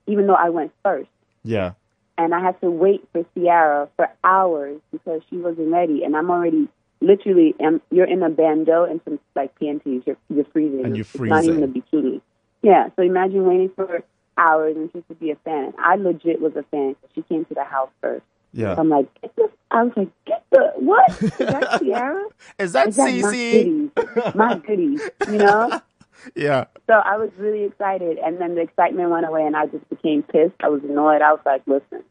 even 0.06 0.26
though 0.26 0.34
I 0.34 0.48
went 0.48 0.72
first 0.82 1.11
Yeah. 1.44 1.72
and 2.16 2.34
I 2.34 2.40
had 2.40 2.61
to 2.62 2.70
wait 2.70 3.06
for 3.12 3.24
Ciara 3.34 3.88
for 3.96 4.09
hours 4.24 4.80
because 4.90 5.20
she 5.28 5.36
wasn't 5.36 5.70
ready. 5.70 6.02
And 6.02 6.16
I'm 6.16 6.30
already 6.30 6.68
literally, 7.00 7.54
am 7.61 7.80
you're 7.90 8.06
in 8.06 8.22
a 8.22 8.30
bandeau 8.30 8.84
and 8.84 9.00
some 9.04 9.20
like 9.36 9.59
panties. 9.61 10.02
You're 10.06 10.16
you're 10.30 10.46
freezing. 10.46 10.84
And 10.84 10.96
you're 10.96 11.04
freezing, 11.04 11.36
It's 11.38 11.46
not 11.46 11.56
even 11.56 11.62
a 11.62 11.68
bikini. 11.68 12.20
Yeah. 12.62 12.88
So 12.96 13.02
imagine 13.02 13.44
waiting 13.46 13.70
for 13.76 14.02
hours 14.39 14.76
and 14.76 14.93
just 14.93 15.07
to 15.09 15.14
be 15.14 15.30
a 15.30 15.36
fan. 15.36 15.74
I 15.78 15.97
legit 15.97 16.41
was 16.41 16.55
a 16.57 16.62
fan. 16.64 16.97
She 17.14 17.22
came 17.22 17.45
to 17.47 17.55
the 17.55 17.64
house 17.64 17.91
first. 18.01 18.22
Yeah. 18.53 18.74
So 18.74 18.80
I'm 18.80 18.89
like, 18.89 19.09
get 19.20 19.36
the, 19.36 19.51
I 19.70 19.82
was 19.82 19.93
like, 19.97 20.09
get 20.24 20.45
the 20.51 20.72
what? 20.76 21.11
Is 21.22 21.30
that 21.36 21.80
Ciara? 21.84 22.24
Is 22.59 22.72
that 22.72 22.89
Is 22.89 22.97
that 22.97 23.03
my 23.05 23.11
Cece? 23.12 23.91
goodies? 23.93 24.34
My 24.34 24.59
goodies. 24.59 25.03
You 25.28 25.39
know. 25.39 25.80
Yeah. 26.34 26.64
So 26.89 26.95
I 26.95 27.16
was 27.16 27.30
really 27.39 27.62
excited, 27.62 28.18
and 28.18 28.41
then 28.41 28.57
the 28.57 28.61
excitement 28.61 29.09
went 29.11 29.24
away, 29.24 29.47
and 29.47 29.55
I 29.55 29.66
just 29.66 29.89
became 29.89 30.24
pissed. 30.24 30.53
I 30.59 30.68
was 30.68 30.82
annoyed. 30.82 31.22
I 31.22 31.30
was 31.30 31.41
like, 31.47 31.62
"Listen, 31.68 32.03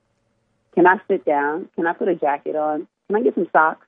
can 0.75 0.87
I 0.87 0.95
sit 1.09 1.25
down? 1.25 1.67
Can 1.75 1.85
I 1.85 1.91
put 1.91 2.07
a 2.07 2.15
jacket 2.15 2.55
on? 2.55 2.87
Can 3.07 3.17
I 3.17 3.21
get 3.21 3.35
some 3.35 3.49
socks?" 3.51 3.85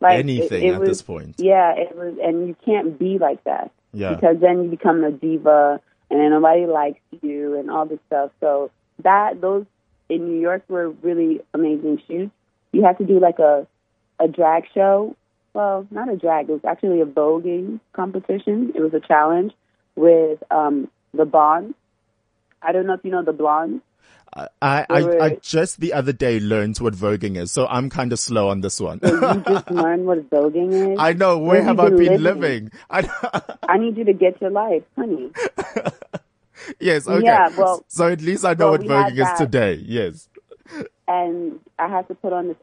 Like 0.00 0.14
it- 0.16 0.20
Anything 0.20 0.64
it 0.64 0.74
at 0.74 0.80
was- 0.80 0.88
this 0.88 1.02
point. 1.02 1.34
Yeah, 1.36 1.74
it 1.76 1.94
was, 1.94 2.14
and 2.22 2.48
you 2.48 2.56
can't 2.64 2.98
be 2.98 3.18
like 3.18 3.44
that 3.44 3.70
Yeah. 3.92 4.14
because 4.14 4.36
then 4.40 4.64
you 4.64 4.70
become 4.70 5.04
a 5.04 5.10
diva, 5.12 5.78
and 6.10 6.30
nobody 6.30 6.66
likes 6.66 7.00
you, 7.22 7.58
and 7.58 7.70
all 7.70 7.86
this 7.86 8.00
stuff. 8.06 8.30
So 8.40 8.70
that 9.02 9.40
those 9.40 9.66
in 10.08 10.26
New 10.28 10.40
York 10.40 10.62
were 10.68 10.90
really 10.90 11.40
amazing 11.52 12.02
shoots. 12.06 12.32
You 12.72 12.84
had 12.84 12.98
to 12.98 13.04
do 13.04 13.18
like 13.20 13.38
a 13.38 13.66
a 14.20 14.28
drag 14.28 14.64
show. 14.72 15.16
Well, 15.52 15.86
not 15.90 16.12
a 16.12 16.16
drag. 16.16 16.48
It 16.48 16.52
was 16.52 16.64
actually 16.64 17.00
a 17.00 17.06
voguing 17.06 17.80
competition. 17.92 18.72
It 18.74 18.80
was 18.80 18.92
a 18.92 19.00
challenge 19.00 19.52
with 19.94 20.42
um, 20.50 20.90
the 21.12 21.24
Bonds. 21.24 21.74
I 22.60 22.72
don't 22.72 22.86
know 22.86 22.94
if 22.94 23.04
you 23.04 23.10
know 23.10 23.22
the 23.22 23.32
Blondes. 23.32 23.82
I, 24.36 24.48
I, 24.90 25.00
I 25.20 25.38
just 25.40 25.78
the 25.80 25.92
other 25.92 26.12
day 26.12 26.40
learned 26.40 26.78
what 26.78 26.94
voguing 26.94 27.36
is, 27.36 27.52
so 27.52 27.68
I'm 27.68 27.88
kind 27.88 28.12
of 28.12 28.18
slow 28.18 28.48
on 28.48 28.62
this 28.62 28.80
one. 28.80 28.98
So 29.00 29.12
you 29.12 29.44
just 29.46 29.70
learned 29.70 30.06
what 30.06 30.28
voguing 30.28 30.92
is. 30.94 30.98
I 31.00 31.12
know. 31.12 31.38
Where 31.38 31.60
Where 31.60 31.62
have 31.62 31.78
I 31.78 31.90
been 31.90 31.98
living? 32.20 32.22
living? 32.42 32.70
I, 32.90 33.56
I 33.68 33.78
need 33.78 33.96
you 33.96 34.04
to 34.04 34.12
get 34.12 34.40
your 34.40 34.50
life, 34.50 34.82
honey. 34.96 35.30
yes. 36.80 37.06
Okay. 37.06 37.22
Yeah, 37.24 37.48
well- 37.56 37.84
so 37.88 38.08
at 38.08 38.20
least 38.22 38.44
I 38.44 38.54
know 38.54 38.70
well, 38.72 38.78
what 38.78 38.80
voguing 38.88 39.18
is 39.18 39.38
today. 39.38 39.74
Yes. 39.86 40.28
and 41.06 41.60
I 41.78 41.88
had 41.88 42.08
to 42.08 42.14
put 42.16 42.32
on 42.32 42.48
this 42.48 42.56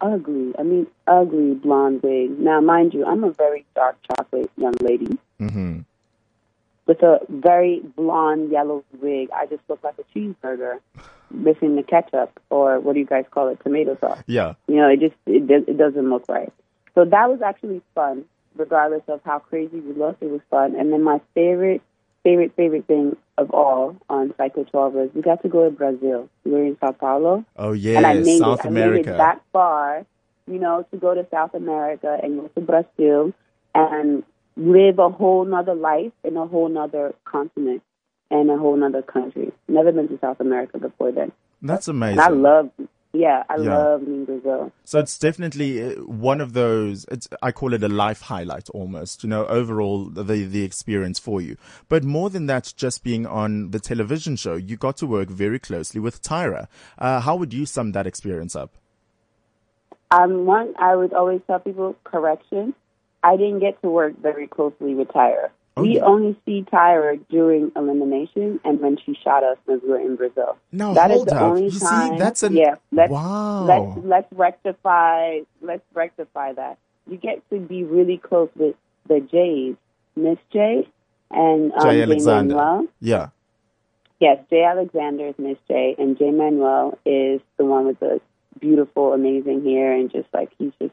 ugly, 0.00 0.54
I 0.58 0.62
mean 0.62 0.86
ugly 1.06 1.54
blonde 1.54 2.02
wig. 2.02 2.38
Now, 2.38 2.60
mind 2.60 2.94
you, 2.94 3.04
I'm 3.04 3.24
a 3.24 3.32
very 3.32 3.66
dark 3.74 3.96
chocolate 4.16 4.50
young 4.56 4.74
lady 4.80 5.18
hmm 5.38 5.80
with 6.88 7.02
a 7.02 7.20
very 7.28 7.80
blonde 7.96 8.50
yellow 8.50 8.82
wig. 9.00 9.28
I 9.32 9.46
just 9.46 9.62
look 9.68 9.84
like 9.84 9.96
a 9.98 10.18
cheeseburger 10.18 10.80
missing 11.30 11.76
the 11.76 11.82
ketchup 11.82 12.40
or 12.48 12.80
what 12.80 12.94
do 12.94 12.98
you 12.98 13.06
guys 13.06 13.26
call 13.30 13.48
it, 13.48 13.60
tomato 13.62 13.96
sauce. 14.00 14.22
Yeah. 14.26 14.54
You 14.66 14.76
know, 14.76 14.88
it 14.88 14.98
just 14.98 15.14
it, 15.26 15.68
it 15.68 15.76
doesn't 15.76 16.08
look 16.10 16.24
right. 16.28 16.52
So 16.94 17.04
that 17.04 17.28
was 17.28 17.42
actually 17.42 17.82
fun, 17.94 18.24
regardless 18.56 19.02
of 19.06 19.20
how 19.24 19.38
crazy 19.38 19.78
we 19.78 19.92
looked. 19.92 20.22
It 20.22 20.30
was 20.30 20.40
fun. 20.50 20.74
And 20.74 20.90
then 20.90 21.04
my 21.04 21.20
favorite, 21.34 21.82
favorite, 22.24 22.56
favorite 22.56 22.86
thing 22.86 23.16
of 23.36 23.50
all 23.50 23.96
on 24.08 24.34
cycle 24.38 24.64
12 24.64 24.94
was 24.94 25.10
we 25.14 25.20
got 25.20 25.42
to 25.42 25.48
go 25.48 25.66
to 25.66 25.70
Brazil. 25.70 26.28
We 26.44 26.52
were 26.52 26.64
in 26.64 26.78
Sao 26.80 26.92
Paulo. 26.92 27.44
Oh 27.56 27.72
yeah, 27.72 27.98
and 27.98 28.06
I 28.06 28.14
made 28.14 28.38
South 28.38 28.60
it. 28.60 28.66
I 28.66 28.70
made 28.70 28.94
it 28.94 29.04
that 29.04 29.42
far, 29.52 30.06
you 30.46 30.58
know, 30.58 30.86
to 30.90 30.96
go 30.96 31.14
to 31.14 31.26
South 31.30 31.52
America 31.52 32.18
and 32.22 32.40
go 32.40 32.48
to 32.48 32.60
Brazil 32.62 33.34
and 33.74 34.24
live 34.58 34.98
a 34.98 35.08
whole 35.08 35.44
nother 35.44 35.74
life 35.74 36.12
in 36.24 36.36
a 36.36 36.46
whole 36.46 36.68
nother 36.68 37.14
continent 37.24 37.82
and 38.30 38.50
a 38.50 38.58
whole 38.58 38.76
nother 38.76 39.02
country. 39.02 39.52
Never 39.68 39.92
been 39.92 40.08
to 40.08 40.18
South 40.18 40.40
America 40.40 40.78
before 40.78 41.12
then. 41.12 41.32
That's 41.62 41.88
And 41.88 41.96
amazing. 41.96 42.20
I 42.20 42.28
love, 42.28 42.70
yeah, 43.12 43.44
I 43.48 43.56
Yeah. 43.56 43.76
love 43.76 44.04
Brazil. 44.26 44.72
So 44.84 44.98
it's 44.98 45.18
definitely 45.18 45.82
uh, 45.82 46.02
one 46.02 46.40
of 46.40 46.52
those. 46.52 47.06
It's 47.10 47.28
I 47.40 47.52
call 47.52 47.72
it 47.72 47.82
a 47.82 47.88
life 47.88 48.22
highlight 48.22 48.68
almost. 48.70 49.22
You 49.22 49.30
know, 49.30 49.46
overall 49.46 50.04
the 50.04 50.22
the 50.22 50.62
experience 50.64 51.18
for 51.18 51.40
you. 51.40 51.56
But 51.88 52.04
more 52.04 52.28
than 52.28 52.46
that, 52.46 52.74
just 52.76 53.02
being 53.02 53.26
on 53.26 53.70
the 53.70 53.80
television 53.80 54.36
show, 54.36 54.56
you 54.56 54.76
got 54.76 54.96
to 54.98 55.06
work 55.06 55.30
very 55.30 55.58
closely 55.58 56.00
with 56.00 56.22
Tyra. 56.22 56.66
Uh, 56.98 57.20
how 57.20 57.36
would 57.36 57.54
you 57.54 57.64
sum 57.64 57.92
that 57.92 58.06
experience 58.06 58.54
up? 58.54 58.76
Um, 60.10 60.46
one, 60.46 60.74
I 60.78 60.96
would 60.96 61.12
always 61.12 61.40
tell 61.46 61.58
people 61.58 61.94
correction. 62.04 62.74
I 63.22 63.36
didn't 63.36 63.60
get 63.60 63.80
to 63.82 63.88
work 63.88 64.14
very 64.20 64.46
closely 64.46 64.94
with 64.94 65.08
Tyra. 65.08 65.50
Oh, 65.76 65.82
we 65.82 65.96
yeah. 65.96 66.02
only 66.02 66.36
see 66.44 66.64
Tyra 66.72 67.20
during 67.28 67.70
elimination 67.76 68.58
and 68.64 68.80
when 68.80 68.96
she 69.04 69.14
shot 69.22 69.44
us 69.44 69.56
when 69.66 69.80
we 69.82 69.88
were 69.90 70.00
in 70.00 70.16
Brazil. 70.16 70.56
No, 70.72 70.94
That 70.94 71.10
is 71.10 71.16
hold 71.18 71.28
the 71.28 71.36
up. 71.36 71.42
only 71.42 71.64
You 71.64 71.70
see, 71.70 71.86
time. 71.86 72.18
that's 72.18 72.42
an- 72.42 72.54
yeah. 72.56 72.74
Let's, 72.92 73.12
Wow. 73.12 73.64
Let's 73.64 74.04
let's 74.04 74.32
rectify. 74.32 75.40
Let's 75.62 75.84
rectify 75.94 76.52
that. 76.54 76.78
You 77.08 77.16
get 77.16 77.48
to 77.50 77.58
be 77.60 77.84
really 77.84 78.18
close 78.18 78.50
with 78.56 78.74
the 79.08 79.20
Jays, 79.20 79.76
Miss 80.16 80.38
J, 80.52 80.88
and 81.30 81.72
um, 81.72 81.80
Jay 81.82 81.96
J 81.98 82.02
Alexander. 82.02 82.54
Manuel. 82.56 82.86
Yeah. 83.00 83.28
Yes, 84.20 84.38
J 84.50 84.64
Alexander 84.64 85.28
is 85.28 85.34
Miss 85.38 85.58
J, 85.68 85.94
and 85.96 86.18
Jay 86.18 86.30
Manuel 86.32 86.98
is 87.06 87.40
the 87.56 87.64
one 87.64 87.86
with 87.86 88.00
the 88.00 88.20
beautiful, 88.58 89.12
amazing 89.12 89.64
hair, 89.64 89.92
and 89.92 90.10
just 90.10 90.26
like 90.34 90.50
he's 90.58 90.72
just 90.82 90.92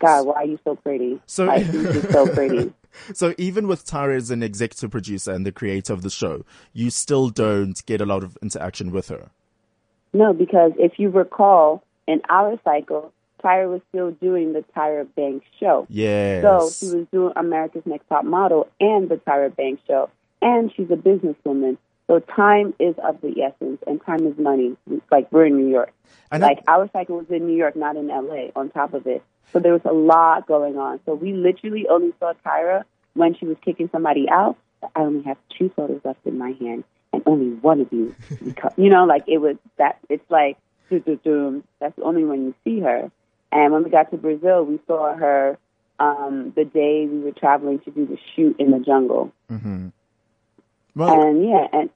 God, 0.00 0.26
why 0.26 0.34
are 0.34 0.44
you 0.44 0.58
so 0.64 0.76
pretty? 0.76 1.20
So- 1.26 1.44
like, 1.46 1.66
so 1.66 2.26
pretty. 2.32 2.72
So 3.14 3.34
even 3.38 3.68
with 3.68 3.86
Tyra 3.86 4.16
as 4.16 4.30
an 4.30 4.42
executive 4.42 4.90
producer 4.90 5.32
and 5.32 5.46
the 5.46 5.50
creator 5.50 5.94
of 5.94 6.02
the 6.02 6.10
show, 6.10 6.44
you 6.74 6.90
still 6.90 7.30
don't 7.30 7.82
get 7.86 8.02
a 8.02 8.04
lot 8.04 8.22
of 8.22 8.36
interaction 8.42 8.90
with 8.90 9.08
her. 9.08 9.30
No, 10.12 10.34
because 10.34 10.72
if 10.78 10.98
you 10.98 11.08
recall, 11.08 11.82
in 12.06 12.20
our 12.28 12.60
cycle, 12.64 13.10
Tyra 13.42 13.70
was 13.70 13.80
still 13.88 14.10
doing 14.10 14.52
the 14.52 14.62
Tyra 14.76 15.06
Banks 15.16 15.46
show. 15.58 15.86
Yes. 15.88 16.42
So 16.42 16.70
she 16.70 16.94
was 16.94 17.06
doing 17.10 17.32
America's 17.34 17.86
Next 17.86 18.06
Top 18.10 18.26
Model 18.26 18.68
and 18.78 19.08
the 19.08 19.16
Tyra 19.16 19.56
Banks 19.56 19.80
show, 19.86 20.10
and 20.42 20.70
she's 20.76 20.90
a 20.90 20.96
businesswoman. 20.96 21.78
So 22.12 22.18
time 22.18 22.74
is 22.78 22.94
of 23.02 23.22
the 23.22 23.40
essence, 23.40 23.82
and 23.86 23.98
time 24.04 24.26
is 24.26 24.36
money. 24.36 24.76
Like 25.10 25.32
we're 25.32 25.46
in 25.46 25.56
New 25.56 25.70
York. 25.70 25.94
Like 26.30 26.62
our 26.68 26.90
cycle 26.92 27.16
was 27.16 27.30
in 27.30 27.46
New 27.46 27.56
York, 27.56 27.74
not 27.74 27.96
in 27.96 28.08
LA. 28.08 28.48
On 28.54 28.68
top 28.68 28.92
of 28.92 29.06
it, 29.06 29.22
so 29.50 29.60
there 29.60 29.72
was 29.72 29.80
a 29.86 29.94
lot 29.94 30.46
going 30.46 30.76
on. 30.76 31.00
So 31.06 31.14
we 31.14 31.32
literally 31.32 31.86
only 31.88 32.12
saw 32.20 32.34
Tyra 32.44 32.84
when 33.14 33.34
she 33.34 33.46
was 33.46 33.56
kicking 33.64 33.88
somebody 33.90 34.28
out. 34.28 34.58
I 34.94 35.00
only 35.00 35.22
have 35.22 35.38
two 35.58 35.70
photos 35.74 36.02
left 36.04 36.18
in 36.26 36.36
my 36.36 36.50
hand, 36.60 36.84
and 37.14 37.22
only 37.24 37.56
one 37.56 37.80
of 37.80 37.90
you, 37.90 38.14
because, 38.44 38.72
you 38.76 38.90
know, 38.90 39.06
like 39.06 39.24
it 39.26 39.38
was 39.38 39.56
that. 39.78 39.98
It's 40.10 40.30
like 40.30 40.58
doo 40.90 41.00
doo 41.00 41.18
doo. 41.24 41.64
That's 41.80 41.98
only 42.02 42.24
when 42.24 42.42
you 42.44 42.54
see 42.62 42.80
her. 42.80 43.10
And 43.52 43.72
when 43.72 43.84
we 43.84 43.90
got 43.90 44.10
to 44.10 44.18
Brazil, 44.18 44.64
we 44.66 44.80
saw 44.86 45.16
her 45.16 45.56
um, 45.98 46.52
the 46.56 46.66
day 46.66 47.06
we 47.06 47.20
were 47.20 47.32
traveling 47.32 47.78
to 47.80 47.90
do 47.90 48.04
the 48.04 48.18
shoot 48.36 48.56
in 48.58 48.70
the 48.70 48.80
jungle. 48.80 49.32
Mm-hmm. 49.50 49.88
Well, 50.94 51.22
And 51.22 51.42
yeah, 51.48 51.66
and 51.72 51.88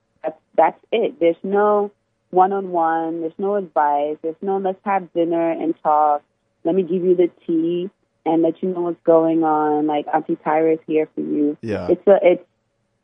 that's 0.57 0.79
it. 0.93 1.19
There's 1.21 1.37
no 1.43 1.91
one 2.31 2.53
on 2.53 2.71
one. 2.71 3.21
There's 3.21 3.39
no 3.39 3.57
advice. 3.57 4.17
There's 4.23 4.37
no 4.43 4.59
let's 4.59 4.81
have 4.85 5.13
dinner 5.13 5.51
and 5.51 5.75
talk. 5.83 6.23
Let 6.65 6.75
me 6.75 6.83
give 6.83 7.05
you 7.05 7.15
the 7.15 7.31
tea 7.47 7.91
and 8.25 8.43
let 8.43 8.63
you 8.63 8.69
know 8.71 8.83
what's 8.83 9.03
going 9.05 9.45
on. 9.45 9.87
Like 9.87 10.07
Auntie 10.13 10.37
Tyra 10.37 10.75
is 10.75 10.81
here 10.87 11.09
for 11.15 11.21
you. 11.21 11.57
Yeah. 11.63 11.89
It's 11.89 12.07
a 12.07 12.19
it's 12.23 12.45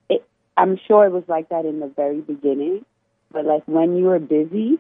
it. 0.09 0.25
I'm 0.57 0.79
sure 0.87 1.07
it 1.07 1.13
was 1.13 1.25
like 1.29 1.49
that 1.51 1.65
in 1.65 1.81
the 1.81 1.87
very 1.87 2.21
beginning, 2.21 2.85
but 3.31 3.45
like 3.45 3.63
when 3.67 3.97
you 3.97 4.11
are 4.11 4.19
busy, 4.19 4.79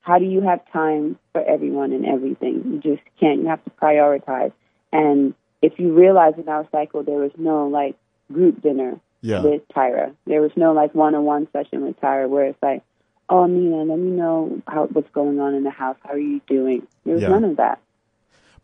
how 0.00 0.18
do 0.18 0.24
you 0.24 0.40
have 0.42 0.60
time 0.72 1.18
for 1.32 1.42
everyone 1.42 1.92
and 1.92 2.04
everything? 2.04 2.62
You 2.64 2.94
just 2.94 3.02
can't. 3.18 3.40
You 3.40 3.48
have 3.48 3.64
to 3.64 3.70
prioritize. 3.70 4.52
And 4.92 5.34
if 5.62 5.78
you 5.78 5.92
realize 5.92 6.34
in 6.36 6.48
our 6.48 6.66
cycle 6.70 7.02
there 7.02 7.18
was 7.18 7.32
no 7.36 7.66
like 7.68 7.96
group 8.32 8.62
dinner 8.62 9.00
Yeah. 9.26 9.42
with 9.42 9.62
Tyra. 9.74 10.14
There 10.26 10.40
was 10.40 10.52
no 10.56 10.72
like 10.72 10.94
one 10.94 11.14
on 11.14 11.24
one 11.24 11.48
session 11.52 11.82
with 11.84 12.00
Tyra 12.00 12.28
where 12.28 12.46
it's 12.46 12.62
like, 12.62 12.82
Oh 13.28 13.46
Nina, 13.46 13.78
let 13.92 13.98
me 13.98 14.10
know 14.10 14.62
how 14.68 14.86
what's 14.86 15.10
going 15.10 15.40
on 15.40 15.54
in 15.54 15.64
the 15.64 15.70
house. 15.70 15.96
How 16.04 16.12
are 16.12 16.18
you 16.18 16.40
doing? 16.46 16.86
There 17.04 17.14
was 17.14 17.22
Yeah. 17.22 17.28
none 17.30 17.44
of 17.44 17.56
that. 17.56 17.78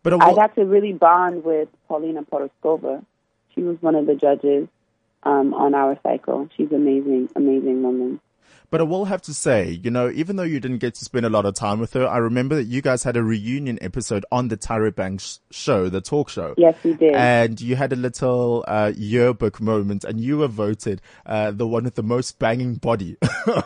but 0.05 0.13
I 0.15 0.31
I 0.31 0.35
got 0.35 0.55
to 0.55 0.65
really 0.65 0.93
bond 0.93 1.43
with 1.45 1.69
Paulina 1.89 2.23
Porizkova. 2.23 3.05
She 3.55 3.63
was 3.63 3.77
one 3.83 3.97
of 3.97 4.07
the 4.07 4.15
judges 4.15 4.69
um, 5.25 5.53
on 5.55 5.75
our 5.75 5.99
cycle. 6.03 6.49
She's 6.57 6.73
amazing, 6.73 7.29
amazing 7.37 7.83
woman. 7.83 8.21
But 8.71 8.81
I 8.81 8.85
will 8.85 9.05
have 9.05 9.21
to 9.23 9.35
say, 9.35 9.81
you 9.83 9.91
know, 9.91 10.11
even 10.11 10.37
though 10.37 10.43
you 10.45 10.59
didn't 10.59 10.79
get 10.79 10.95
to 10.95 11.05
spend 11.05 11.27
a 11.27 11.29
lot 11.29 11.45
of 11.45 11.55
time 11.55 11.79
with 11.79 11.93
her, 11.93 12.09
I 12.09 12.17
remember 12.17 12.55
that 12.55 12.65
you 12.65 12.81
guys 12.81 13.03
had 13.03 13.19
a 13.19 13.23
reunion 13.23 13.79
episode 13.83 14.25
on 14.33 14.49
the 14.49 14.57
Tyra 14.57 14.95
Banks 14.95 15.41
show, 15.51 15.91
the 15.91 16.01
talk 16.01 16.31
show. 16.31 16.55
Yes, 16.57 16.77
we 16.83 16.95
did. 16.95 17.15
And 17.15 17.61
you 17.61 17.77
had 17.77 17.93
a 17.93 17.97
little 17.97 18.65
uh, 18.67 18.93
yearbook 18.97 19.61
moment, 19.61 20.05
and 20.05 20.21
you 20.21 20.39
were 20.39 20.49
voted 20.49 21.03
uh, 21.27 21.51
the 21.51 21.67
one 21.67 21.85
with 21.85 21.97
the 21.97 22.03
most 22.03 22.39
banging 22.39 22.77
body. 22.77 23.17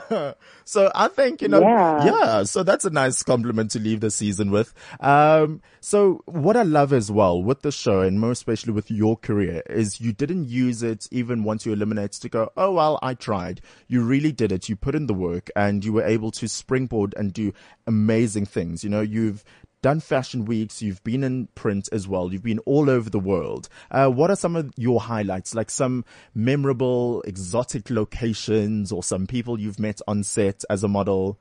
so 0.65 0.91
I 0.93 1.09
think 1.09 1.41
you 1.41 1.49
know, 1.49 1.61
Yeah. 1.61 2.43
So 2.43 2.63
that's 2.63 2.85
a 2.85 2.91
nice 2.91 3.23
compliment 3.23 3.71
to 3.73 3.79
leave 3.79 4.01
the 4.01 4.11
season 4.11 4.51
with. 4.51 4.75
Um, 4.99 5.63
so 5.81 6.23
what 6.27 6.57
I 6.57 6.63
love 6.63 6.93
as 6.93 7.11
well 7.11 7.43
with 7.43 7.63
the 7.63 7.73
show, 7.73 8.01
and 8.01 8.19
more 8.19 8.33
especially 8.33 8.73
with 8.73 8.91
your 8.91 9.17
career, 9.17 9.63
is 9.71 10.01
you 10.01 10.13
didn't 10.13 10.49
use 10.49 10.83
it 10.83 11.07
even 11.11 11.45
once 11.45 11.65
you 11.65 11.73
eliminated 11.73 12.21
to 12.23 12.29
go, 12.29 12.51
oh 12.57 12.73
well, 12.73 12.99
I 13.03 13.15
tried. 13.15 13.61
You 13.87 14.03
really 14.03 14.33
did 14.33 14.53
it. 14.53 14.69
You 14.69 14.76
put 14.77 14.95
in 14.95 15.07
the 15.07 15.15
work, 15.15 15.51
and 15.57 15.85
you 15.85 15.93
were 15.93 16.05
able 16.05 16.31
to 16.33 16.49
springboard 16.49 17.15
and 17.17 17.33
do 17.33 17.53
amazing 17.87 18.47
things. 18.47 18.85
You 18.85 18.91
know, 18.91 19.01
you've 19.01 19.45
done 19.83 20.01
fashion 20.01 20.45
weeks, 20.45 20.83
you've 20.83 21.03
been 21.05 21.23
in 21.23 21.47
print 21.55 21.89
as 21.93 22.09
well, 22.09 22.33
you've 22.33 22.43
been 22.43 22.59
all 22.61 22.91
over 22.91 23.09
the 23.09 23.21
world. 23.21 23.69
Uh, 23.91 24.09
what 24.09 24.31
are 24.31 24.37
some 24.37 24.57
of 24.57 24.73
your 24.77 25.01
highlights, 25.01 25.55
like 25.55 25.71
some 25.71 26.05
memorable, 26.35 27.23
exotic 27.23 27.91
locations 27.91 28.91
or 28.91 29.03
some 29.03 29.27
people 29.27 29.61
you've 29.61 29.79
met 29.79 30.01
on 30.09 30.23
set 30.23 30.65
as 30.69 30.83
a 30.83 30.89
model? 30.89 31.39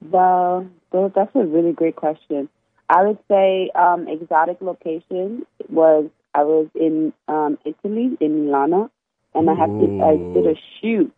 Well, 0.00 0.68
that's 0.92 1.34
a 1.34 1.44
really 1.44 1.72
great 1.72 1.96
question. 1.96 2.48
I 2.88 3.04
would 3.04 3.18
say 3.28 3.70
um, 3.74 4.08
exotic 4.08 4.58
location 4.62 5.44
was 5.68 6.08
I 6.34 6.44
was 6.44 6.68
in 6.74 7.12
um, 7.26 7.58
Italy 7.64 8.16
in 8.20 8.46
Milano, 8.46 8.90
and 9.34 9.50
I 9.50 9.54
have 9.54 9.68
to 9.68 10.02
I 10.02 10.16
did 10.32 10.46
a 10.46 10.54
shoot, 10.80 11.12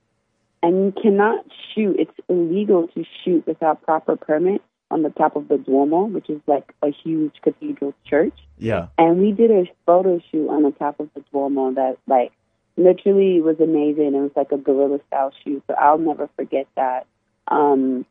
and 0.63 0.85
you 0.87 1.03
cannot 1.03 1.45
shoot. 1.75 1.97
It's 1.99 2.13
illegal 2.29 2.89
to 2.89 3.05
shoot 3.25 3.47
without 3.47 3.83
proper 3.83 4.17
permit 4.17 4.63
on 4.91 5.03
the 5.03 5.11
top 5.11 5.37
of 5.37 5.49
the 5.49 5.57
Duomo, 5.57 6.05
which 6.05 6.29
is 6.29 6.41
like 6.47 6.75
a 6.83 6.91
huge 6.91 7.35
cathedral 7.43 7.95
church. 8.05 8.35
Yeah. 8.59 8.89
And 8.99 9.21
we 9.21 9.33
did 9.33 9.51
a 9.51 9.65
photo 9.87 10.21
shoot 10.31 10.49
on 10.49 10.65
the 10.65 10.73
top 10.73 10.99
of 11.01 11.09
the 11.15 11.23
Duomo 11.33 11.73
that 11.75 11.99
like 12.07 12.33
literally 12.77 13.41
was 13.41 13.61
amazing. 13.61 14.15
It 14.15 14.21
was 14.21 14.33
like 14.35 14.53
a 14.53 14.59
guerrilla 14.59 14.99
style 15.07 15.33
shoot. 15.45 15.63
So 15.67 15.75
I'll 15.75 15.99
never 15.99 16.29
forget 16.37 16.67
that. 16.77 17.07
Um 17.49 18.05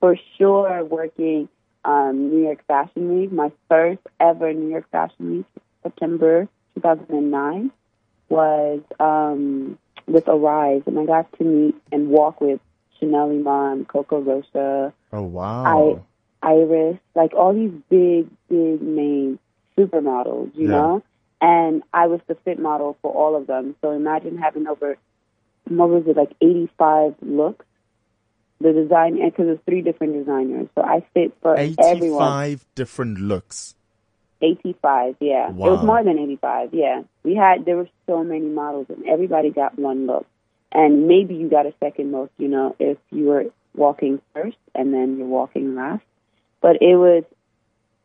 for 0.00 0.16
sure 0.36 0.84
working 0.84 1.48
um 1.84 2.30
New 2.30 2.42
York 2.42 2.64
Fashion 2.66 3.20
Week, 3.20 3.32
my 3.32 3.52
first 3.68 4.00
ever 4.18 4.52
New 4.52 4.70
York 4.70 4.90
Fashion 4.90 5.30
Week, 5.30 5.46
September 5.82 6.48
two 6.74 6.80
thousand 6.80 7.10
and 7.10 7.30
nine, 7.30 7.70
was 8.28 8.80
um 8.98 9.78
with 10.08 10.28
Arise 10.28 10.82
and 10.86 10.98
I 10.98 11.04
got 11.06 11.30
to 11.38 11.44
meet 11.44 11.74
and 11.92 12.08
walk 12.08 12.40
with 12.40 12.60
Chanel 12.98 13.30
Iman, 13.30 13.84
Coco 13.84 14.20
Rocha, 14.20 14.92
Oh 15.12 15.22
wow. 15.22 16.04
I, 16.42 16.46
Iris, 16.46 16.98
like 17.14 17.34
all 17.34 17.54
these 17.54 17.72
big, 17.88 18.28
big 18.48 18.82
name 18.82 19.38
supermodels, 19.76 20.54
you 20.56 20.68
Yeah. 20.68 20.76
know? 20.76 21.02
And 21.40 21.82
I 21.94 22.08
was 22.08 22.20
the 22.26 22.34
fit 22.44 22.58
model 22.58 22.96
for 23.00 23.12
all 23.12 23.36
of 23.36 23.46
them. 23.46 23.76
So 23.80 23.92
imagine 23.92 24.38
having 24.38 24.66
over, 24.66 24.96
what 25.68 25.88
was 25.88 26.04
it, 26.06 26.16
like 26.16 26.32
85 26.40 27.14
looks? 27.22 27.64
The 28.60 28.72
design, 28.72 29.20
because 29.24 29.46
it's 29.48 29.64
three 29.64 29.82
different 29.82 30.14
designers. 30.14 30.68
So 30.74 30.82
I 30.82 31.06
fit 31.14 31.32
for 31.40 31.54
everyone. 31.56 32.42
85 32.42 32.66
different 32.74 33.18
looks. 33.20 33.76
85, 34.40 35.16
yeah. 35.20 35.48
It 35.48 35.54
was 35.54 35.84
more 35.84 36.02
than 36.02 36.18
85, 36.18 36.74
yeah. 36.74 37.02
We 37.22 37.34
had, 37.34 37.64
there 37.64 37.76
were 37.76 37.88
so 38.06 38.22
many 38.22 38.46
models 38.46 38.86
and 38.88 39.06
everybody 39.06 39.50
got 39.50 39.78
one 39.78 40.06
look. 40.06 40.26
And 40.70 41.08
maybe 41.08 41.34
you 41.34 41.48
got 41.48 41.66
a 41.66 41.74
second 41.80 42.12
look, 42.12 42.30
you 42.38 42.48
know, 42.48 42.76
if 42.78 42.98
you 43.10 43.24
were 43.24 43.46
walking 43.74 44.20
first 44.34 44.58
and 44.74 44.92
then 44.92 45.18
you're 45.18 45.26
walking 45.26 45.74
last. 45.74 46.02
But 46.60 46.82
it 46.82 46.96
was, 46.96 47.24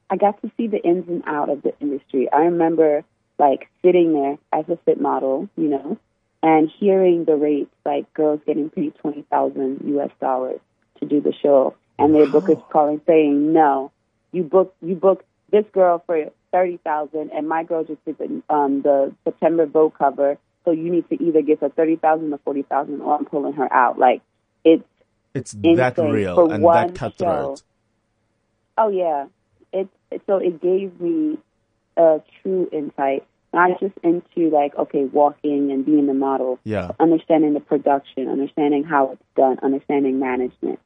I 0.10 0.16
got 0.16 0.42
to 0.42 0.52
see 0.58 0.68
the 0.68 0.82
ins 0.82 1.08
and 1.08 1.24
out 1.26 1.50
of 1.50 1.62
the 1.62 1.74
industry. 1.80 2.32
I 2.32 2.46
remember 2.46 3.04
like 3.38 3.68
sitting 3.84 4.14
there 4.14 4.38
as 4.52 4.68
a 4.70 4.78
fit 4.86 5.02
model, 5.02 5.50
you 5.58 5.68
know, 5.68 5.98
and 6.42 6.70
hearing 6.80 7.26
the 7.26 7.36
rates, 7.36 7.74
like 7.86 8.12
girls 8.14 8.42
getting 8.46 8.70
paid 8.70 8.96
20,000 8.96 9.82
US 9.98 10.12
dollars 10.20 10.60
to 11.00 11.06
do 11.06 11.22
the 11.22 11.34
show. 11.34 11.76
And 12.00 12.14
their 12.14 12.26
bookers 12.26 12.62
calling 12.70 13.02
saying, 13.06 13.54
no, 13.54 13.92
you 14.32 14.44
book, 14.44 14.76
you 14.82 14.96
book 14.96 15.24
this 15.54 15.66
girl 15.72 16.04
for 16.06 16.26
30,000 16.52 17.30
and 17.32 17.48
my 17.48 17.64
girl 17.64 17.84
just 17.86 18.04
did 18.04 18.18
the, 18.18 18.42
um, 18.54 18.82
the 18.82 19.14
September 19.24 19.66
Vogue 19.68 19.94
cover. 19.98 20.38
So 20.66 20.72
you 20.72 20.92
need 20.92 21.08
to 21.10 21.24
either 21.24 21.42
get 21.42 21.62
her 21.62 21.70
30,000 21.70 22.34
or 22.34 22.40
40,000 22.40 23.02
or 23.02 23.18
I'm 23.18 23.26
pulling 23.26 23.54
her 23.54 23.72
out. 23.72 23.98
Like 24.00 24.22
it's, 24.66 24.84
It's 25.36 25.54
that 25.54 25.98
real 25.98 26.36
for 26.36 26.52
and 26.52 26.64
one 26.64 26.88
that 26.88 26.96
cutthroat. 26.96 27.60
show. 27.60 27.64
Oh 28.78 28.90
yeah, 28.90 29.28
it 29.72 29.88
so 30.26 30.38
it 30.38 30.60
gave 30.62 31.00
me 31.00 31.38
a 31.96 32.22
true 32.42 32.68
insight, 32.72 33.24
not 33.54 33.80
just 33.80 33.94
into 34.04 34.50
like 34.50 34.74
okay, 34.76 35.06
walking 35.06 35.72
and 35.72 35.86
being 35.86 36.08
the 36.08 36.14
model, 36.16 36.60
Yeah. 36.64 36.92
understanding 37.00 37.54
the 37.54 37.60
production, 37.60 38.30
understanding 38.30 38.84
how 38.84 39.12
it's 39.12 39.24
done, 39.36 39.60
understanding 39.62 40.20
management. 40.20 40.80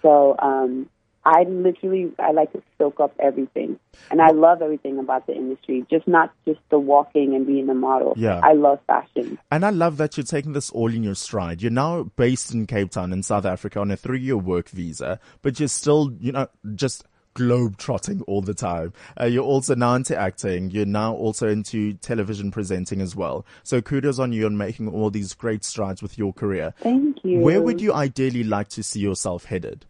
So 0.00 0.36
um, 0.38 0.88
I 1.24 1.44
literally 1.48 2.12
I 2.18 2.32
like 2.32 2.52
to 2.52 2.62
soak 2.78 3.00
up 3.00 3.14
everything, 3.18 3.78
and 4.10 4.20
I 4.20 4.30
love 4.30 4.62
everything 4.62 4.98
about 4.98 5.26
the 5.26 5.34
industry, 5.34 5.86
just 5.90 6.06
not 6.06 6.32
just 6.44 6.60
the 6.70 6.78
walking 6.78 7.34
and 7.34 7.46
being 7.46 7.68
a 7.68 7.74
model. 7.74 8.14
Yeah. 8.16 8.40
I 8.42 8.52
love 8.52 8.80
fashion. 8.86 9.38
And 9.50 9.64
I 9.64 9.70
love 9.70 9.96
that 9.96 10.16
you're 10.16 10.24
taking 10.24 10.52
this 10.52 10.70
all 10.70 10.92
in 10.92 11.02
your 11.02 11.14
stride. 11.14 11.62
You're 11.62 11.70
now 11.70 12.04
based 12.16 12.52
in 12.52 12.66
Cape 12.66 12.90
Town 12.90 13.12
in 13.12 13.22
South 13.22 13.44
Africa 13.44 13.80
on 13.80 13.90
a 13.90 13.96
three 13.96 14.20
year 14.20 14.36
work 14.36 14.68
visa, 14.68 15.18
but 15.42 15.58
you're 15.58 15.68
still, 15.68 16.12
you 16.20 16.32
know, 16.32 16.48
just 16.74 17.04
globe 17.34 17.76
trotting 17.76 18.22
all 18.22 18.40
the 18.40 18.54
time. 18.54 18.92
Uh, 19.20 19.26
you're 19.26 19.44
also 19.44 19.74
now 19.74 19.94
into 19.94 20.16
acting. 20.16 20.70
You're 20.70 20.86
now 20.86 21.14
also 21.14 21.48
into 21.48 21.94
television 21.94 22.50
presenting 22.50 23.00
as 23.00 23.14
well. 23.14 23.44
So 23.62 23.82
kudos 23.82 24.18
on 24.18 24.32
you 24.32 24.46
on 24.46 24.56
making 24.56 24.88
all 24.88 25.10
these 25.10 25.34
great 25.34 25.64
strides 25.64 26.00
with 26.00 26.16
your 26.16 26.32
career. 26.32 26.74
Thank 26.78 27.24
you. 27.24 27.40
Where 27.40 27.60
would 27.60 27.80
you 27.80 27.92
ideally 27.92 28.44
like 28.44 28.68
to 28.70 28.82
see 28.82 29.00
yourself 29.00 29.46
headed? 29.46 29.84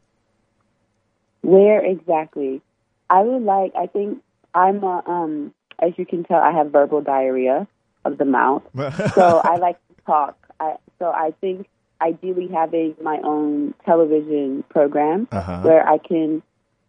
Where 1.44 1.84
exactly? 1.84 2.62
I 3.10 3.20
would 3.22 3.42
like, 3.42 3.72
I 3.78 3.86
think 3.86 4.22
I'm 4.54 4.82
a, 4.82 5.02
um, 5.06 5.54
as 5.80 5.92
you 5.96 6.06
can 6.06 6.24
tell, 6.24 6.38
I 6.40 6.52
have 6.52 6.70
verbal 6.72 7.00
diarrhea 7.02 7.66
of 8.04 8.18
the 8.18 8.24
mouth. 8.24 8.62
so 9.14 9.40
I 9.44 9.56
like 9.56 9.76
to 9.88 9.94
talk. 10.06 10.36
I, 10.58 10.76
so 10.98 11.06
I 11.10 11.32
think 11.40 11.68
ideally 12.00 12.48
having 12.48 12.94
my 13.02 13.18
own 13.22 13.74
television 13.84 14.64
program 14.68 15.28
Uh-huh. 15.32 15.60
where 15.62 15.86
I 15.88 15.98
can 15.98 16.42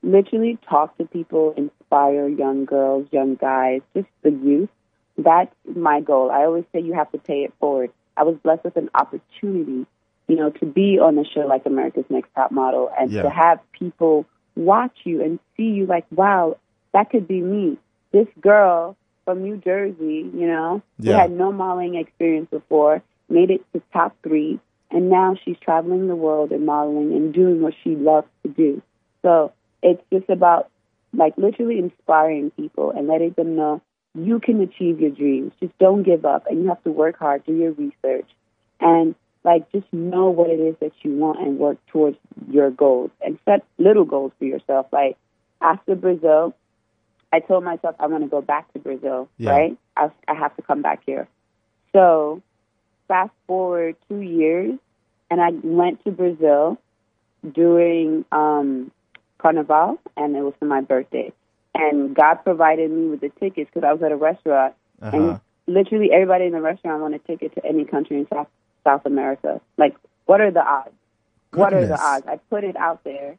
literally 0.03 0.57
talk 0.69 0.97
to 0.97 1.05
people, 1.05 1.53
inspire 1.57 2.27
young 2.27 2.65
girls, 2.65 3.07
young 3.11 3.35
guys, 3.35 3.81
just 3.95 4.07
the 4.21 4.31
youth. 4.31 4.69
That's 5.17 5.53
my 5.75 6.01
goal. 6.01 6.29
I 6.31 6.43
always 6.45 6.65
say 6.71 6.79
you 6.81 6.93
have 6.93 7.11
to 7.13 7.17
pay 7.17 7.43
it 7.43 7.53
forward. 7.59 7.91
I 8.17 8.23
was 8.23 8.35
blessed 8.43 8.63
with 8.65 8.77
an 8.77 8.89
opportunity, 8.93 9.85
you 10.27 10.35
know, 10.35 10.49
to 10.49 10.65
be 10.65 10.99
on 10.99 11.17
a 11.17 11.23
show 11.25 11.41
like 11.41 11.65
America's 11.65 12.05
Next 12.09 12.29
Top 12.35 12.51
Model 12.51 12.89
and 12.97 13.11
Yeah. 13.11 13.23
to 13.23 13.29
have 13.29 13.59
people 13.71 14.25
watch 14.55 14.95
you 15.03 15.23
and 15.23 15.39
see 15.57 15.63
you 15.63 15.85
like, 15.85 16.05
wow, 16.11 16.57
that 16.93 17.09
could 17.09 17.27
be 17.27 17.41
me. 17.41 17.77
This 18.11 18.27
girl 18.39 18.95
from 19.25 19.43
New 19.43 19.57
Jersey, 19.57 20.29
you 20.33 20.47
know, 20.47 20.81
who 20.97 21.11
had 21.11 21.31
no 21.31 21.51
modeling 21.51 21.95
experience 21.95 22.47
before, 22.49 23.01
made 23.29 23.49
it 23.49 23.61
to 23.73 23.81
top 23.91 24.15
three, 24.23 24.59
and 24.91 25.09
now 25.09 25.35
she's 25.43 25.57
traveling 25.59 26.07
the 26.07 26.15
world 26.15 26.51
and 26.51 26.65
modeling 26.65 27.11
and 27.13 27.33
doing 27.33 27.61
what 27.61 27.73
she 27.83 27.95
loves 27.95 28.27
to 28.43 28.49
do. 28.49 28.81
So 29.23 29.51
it's 29.81 30.01
just 30.13 30.29
about 30.29 30.69
like 31.13 31.33
literally 31.37 31.79
inspiring 31.79 32.51
people 32.51 32.91
and 32.91 33.07
letting 33.07 33.31
them 33.31 33.55
know 33.55 33.81
you 34.13 34.39
can 34.39 34.61
achieve 34.61 35.01
your 35.01 35.11
dreams. 35.11 35.51
Just 35.59 35.77
don't 35.79 36.03
give 36.03 36.25
up 36.25 36.45
and 36.47 36.61
you 36.61 36.69
have 36.69 36.83
to 36.83 36.91
work 36.91 37.17
hard, 37.17 37.45
do 37.45 37.53
your 37.53 37.71
research 37.71 38.29
and 38.79 39.15
like 39.45 39.71
just 39.71 39.85
know 39.93 40.29
what 40.29 40.49
it 40.49 40.59
is 40.59 40.75
that 40.81 40.91
you 41.03 41.15
want 41.15 41.39
and 41.39 41.59
work 41.59 41.77
towards 41.87 42.17
your 42.49 42.71
goals 42.71 43.11
and 43.23 43.37
set 43.45 43.63
little 43.77 44.03
goals 44.03 44.31
for 44.39 44.45
yourself. 44.45 44.87
Like 44.91 45.17
after 45.61 45.95
Brazil, 45.95 46.55
I 47.31 47.39
told 47.39 47.63
myself 47.63 47.95
I 47.99 48.07
want 48.07 48.23
to 48.23 48.29
go 48.29 48.41
back 48.41 48.73
to 48.73 48.79
Brazil, 48.79 49.29
Yeah. 49.37 49.51
right? 49.51 49.77
I, 49.95 50.09
I 50.27 50.33
have 50.33 50.55
to 50.55 50.63
come 50.63 50.81
back 50.81 51.01
here. 51.05 51.27
So 51.93 52.41
fast 53.07 53.31
forward 53.45 53.95
two 54.09 54.19
years, 54.21 54.79
and 55.29 55.39
I 55.39 55.51
went 55.63 56.03
to 56.05 56.11
Brazil 56.11 56.77
during 57.53 58.25
um, 58.31 58.91
Carnival, 59.37 59.99
and 60.17 60.35
it 60.35 60.41
was 60.41 60.53
for 60.59 60.65
my 60.65 60.81
birthday. 60.81 61.31
And 61.75 62.15
God 62.15 62.35
provided 62.43 62.89
me 62.89 63.09
with 63.09 63.21
the 63.21 63.29
tickets 63.39 63.69
because 63.71 63.87
I 63.87 63.93
was 63.93 64.01
at 64.01 64.11
a 64.11 64.15
restaurant, 64.17 64.73
Uh-huh. 65.01 65.15
and 65.15 65.39
literally 65.67 66.11
everybody 66.11 66.45
in 66.45 66.53
the 66.53 66.61
restaurant 66.61 67.01
wanted 67.01 67.21
a 67.23 67.27
ticket 67.27 67.53
to 67.55 67.65
any 67.65 67.85
country 67.85 68.17
in 68.17 68.27
South 68.27 68.47
South 68.85 69.05
America. 69.05 69.59
Like, 69.77 69.95
what 70.25 70.41
are 70.41 70.51
the 70.51 70.61
odds? 70.61 70.95
What 71.51 71.73
are 71.73 71.87
the 71.87 71.99
odds? 71.99 72.25
I 72.27 72.37
put 72.49 72.63
it 72.63 72.75
out 72.75 73.03
there, 73.03 73.37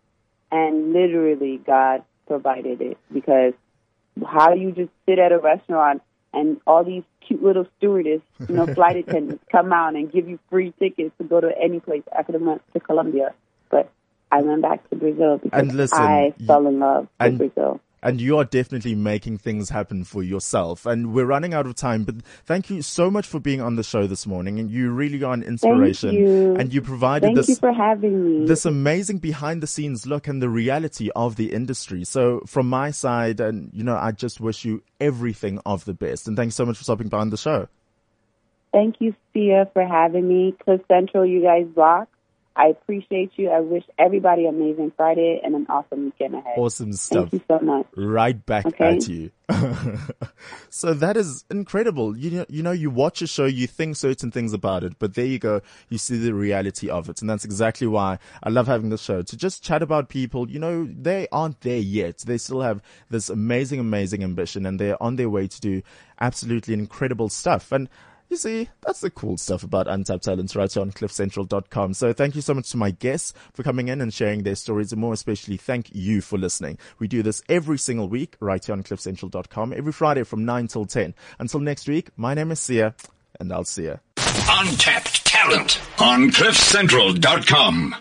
and 0.50 0.92
literally 0.92 1.60
God 1.64 2.02
provided 2.26 2.80
it 2.80 2.98
because 3.12 3.52
how 4.26 4.54
do 4.54 4.60
you 4.60 4.72
just 4.72 4.90
sit 5.06 5.18
at 5.18 5.32
a 5.32 5.38
restaurant 5.38 6.02
and 6.32 6.60
all 6.66 6.84
these 6.84 7.02
cute 7.26 7.42
little 7.42 7.66
stewardess, 7.78 8.20
you 8.48 8.54
know, 8.54 8.66
flight 8.74 8.96
attendants 8.96 9.44
come 9.50 9.72
out 9.72 9.94
and 9.94 10.10
give 10.10 10.28
you 10.28 10.38
free 10.50 10.72
tickets 10.78 11.12
to 11.18 11.24
go 11.24 11.40
to 11.40 11.50
any 11.62 11.80
place. 11.80 12.02
I 12.16 12.22
could 12.22 12.34
have 12.34 12.42
went 12.42 12.62
to 12.72 12.80
Colombia, 12.80 13.34
but 13.70 13.90
I 14.30 14.42
went 14.42 14.62
back 14.62 14.88
to 14.90 14.96
Brazil 14.96 15.38
because 15.42 15.72
listen, 15.72 15.98
I 15.98 16.34
fell 16.46 16.66
in 16.66 16.78
love 16.78 17.08
with 17.20 17.38
Brazil. 17.38 17.80
And 18.02 18.20
you 18.20 18.38
are 18.38 18.44
definitely 18.44 18.94
making 18.94 19.38
things 19.38 19.70
happen 19.70 20.04
for 20.04 20.22
yourself. 20.22 20.86
And 20.86 21.12
we're 21.12 21.24
running 21.24 21.54
out 21.54 21.66
of 21.66 21.74
time, 21.74 22.04
but 22.04 22.16
thank 22.44 22.70
you 22.70 22.82
so 22.82 23.10
much 23.10 23.26
for 23.26 23.40
being 23.40 23.60
on 23.60 23.76
the 23.76 23.82
show 23.82 24.06
this 24.06 24.26
morning. 24.26 24.60
And 24.60 24.70
you 24.70 24.90
really 24.90 25.22
are 25.24 25.32
an 25.32 25.42
inspiration. 25.42 26.10
Thank 26.10 26.20
you. 26.20 26.56
And 26.56 26.74
you 26.74 26.82
provided 26.82 27.28
Thank 27.28 27.36
this 27.36 27.48
you 27.48 27.56
for 27.56 27.72
having 27.72 28.40
me. 28.40 28.46
this 28.46 28.64
amazing 28.66 29.18
behind 29.18 29.62
the 29.62 29.66
scenes 29.66 30.06
look 30.06 30.28
and 30.28 30.40
the 30.40 30.48
reality 30.48 31.10
of 31.16 31.36
the 31.36 31.52
industry. 31.52 32.04
So 32.04 32.42
from 32.46 32.68
my 32.68 32.90
side, 32.90 33.40
and 33.40 33.70
you 33.72 33.82
know, 33.82 33.96
I 33.96 34.12
just 34.12 34.40
wish 34.40 34.64
you 34.64 34.82
everything 35.00 35.58
of 35.66 35.84
the 35.84 35.94
best. 35.94 36.28
And 36.28 36.36
thanks 36.36 36.54
so 36.54 36.66
much 36.66 36.76
for 36.76 36.84
stopping 36.84 37.08
by 37.08 37.18
on 37.18 37.30
the 37.30 37.36
show. 37.36 37.66
Thank 38.72 38.96
you, 39.00 39.14
Siya, 39.34 39.72
for 39.72 39.86
having 39.86 40.28
me. 40.28 40.54
Cliff 40.62 40.82
Central, 40.86 41.24
you 41.24 41.42
guys 41.42 41.66
rock. 41.74 42.08
I 42.56 42.68
appreciate 42.68 43.32
you. 43.36 43.50
I 43.50 43.60
wish 43.60 43.84
everybody 43.98 44.46
an 44.46 44.54
amazing 44.54 44.92
Friday 44.96 45.40
and 45.44 45.54
an 45.54 45.66
awesome 45.68 46.06
weekend 46.06 46.34
ahead. 46.34 46.54
Awesome 46.56 46.92
stuff. 46.94 47.30
Thank 47.30 47.34
you 47.34 47.40
so 47.48 47.58
much. 47.64 47.86
Right 47.96 48.46
back 48.46 48.64
Okay. 48.66 48.96
at 48.96 49.06
you. 49.06 49.30
so 50.70 50.94
that 50.94 51.16
is 51.16 51.44
incredible. 51.50 52.16
You 52.16 52.30
know, 52.30 52.46
you 52.48 52.62
know, 52.62 52.72
you 52.72 52.90
watch 52.90 53.20
a 53.22 53.26
show, 53.26 53.44
you 53.44 53.66
think 53.66 53.96
certain 53.96 54.30
things 54.30 54.52
about 54.52 54.84
it, 54.84 54.98
but 54.98 55.14
there 55.14 55.26
you 55.26 55.38
go. 55.38 55.60
You 55.88 55.98
see 55.98 56.16
the 56.16 56.32
reality 56.32 56.88
of 56.88 57.08
it. 57.10 57.20
And 57.20 57.28
that's 57.28 57.44
exactly 57.44 57.86
why 57.86 58.18
I 58.42 58.48
love 58.48 58.66
having 58.66 58.88
the 58.88 58.98
show 58.98 59.22
to 59.22 59.36
just 59.36 59.62
chat 59.62 59.82
about 59.82 60.08
people. 60.08 60.50
You 60.50 60.58
know, 60.58 60.84
they 60.86 61.28
aren't 61.30 61.60
there 61.60 61.78
yet. 61.78 62.18
They 62.18 62.38
still 62.38 62.62
have 62.62 62.82
this 63.10 63.28
amazing, 63.28 63.80
amazing 63.80 64.24
ambition 64.24 64.64
and 64.64 64.80
they're 64.80 65.00
on 65.02 65.16
their 65.16 65.28
way 65.28 65.46
to 65.46 65.60
do 65.60 65.82
absolutely 66.20 66.74
incredible 66.74 67.28
stuff. 67.28 67.70
And 67.70 67.88
you 68.28 68.36
see, 68.36 68.68
that's 68.84 69.00
the 69.00 69.10
cool 69.10 69.36
stuff 69.36 69.62
about 69.62 69.88
Untapped 69.88 70.24
Talents 70.24 70.56
right 70.56 70.72
here 70.72 70.82
on 70.82 70.92
cliffcentral.com. 70.92 71.94
So 71.94 72.12
thank 72.12 72.34
you 72.34 72.42
so 72.42 72.54
much 72.54 72.70
to 72.70 72.76
my 72.76 72.90
guests 72.90 73.32
for 73.52 73.62
coming 73.62 73.88
in 73.88 74.00
and 74.00 74.12
sharing 74.12 74.42
their 74.42 74.54
stories 74.54 74.92
and 74.92 75.00
more 75.00 75.12
especially 75.12 75.56
thank 75.56 75.94
you 75.94 76.20
for 76.20 76.38
listening. 76.38 76.78
We 76.98 77.08
do 77.08 77.22
this 77.22 77.42
every 77.48 77.78
single 77.78 78.08
week 78.08 78.36
right 78.40 78.64
here 78.64 78.74
on 78.74 78.82
cliffcentral.com 78.82 79.72
every 79.72 79.92
Friday 79.92 80.22
from 80.24 80.44
9 80.44 80.68
till 80.68 80.86
10. 80.86 81.14
Until 81.38 81.60
next 81.60 81.88
week, 81.88 82.10
my 82.16 82.34
name 82.34 82.52
is 82.52 82.60
Siya 82.60 82.94
and 83.40 83.52
I'll 83.52 83.64
see 83.64 83.84
you. 83.84 83.98
Untapped 84.48 85.26
talent 85.26 85.80
on 85.98 86.30
cliffcentral.com. 86.30 87.96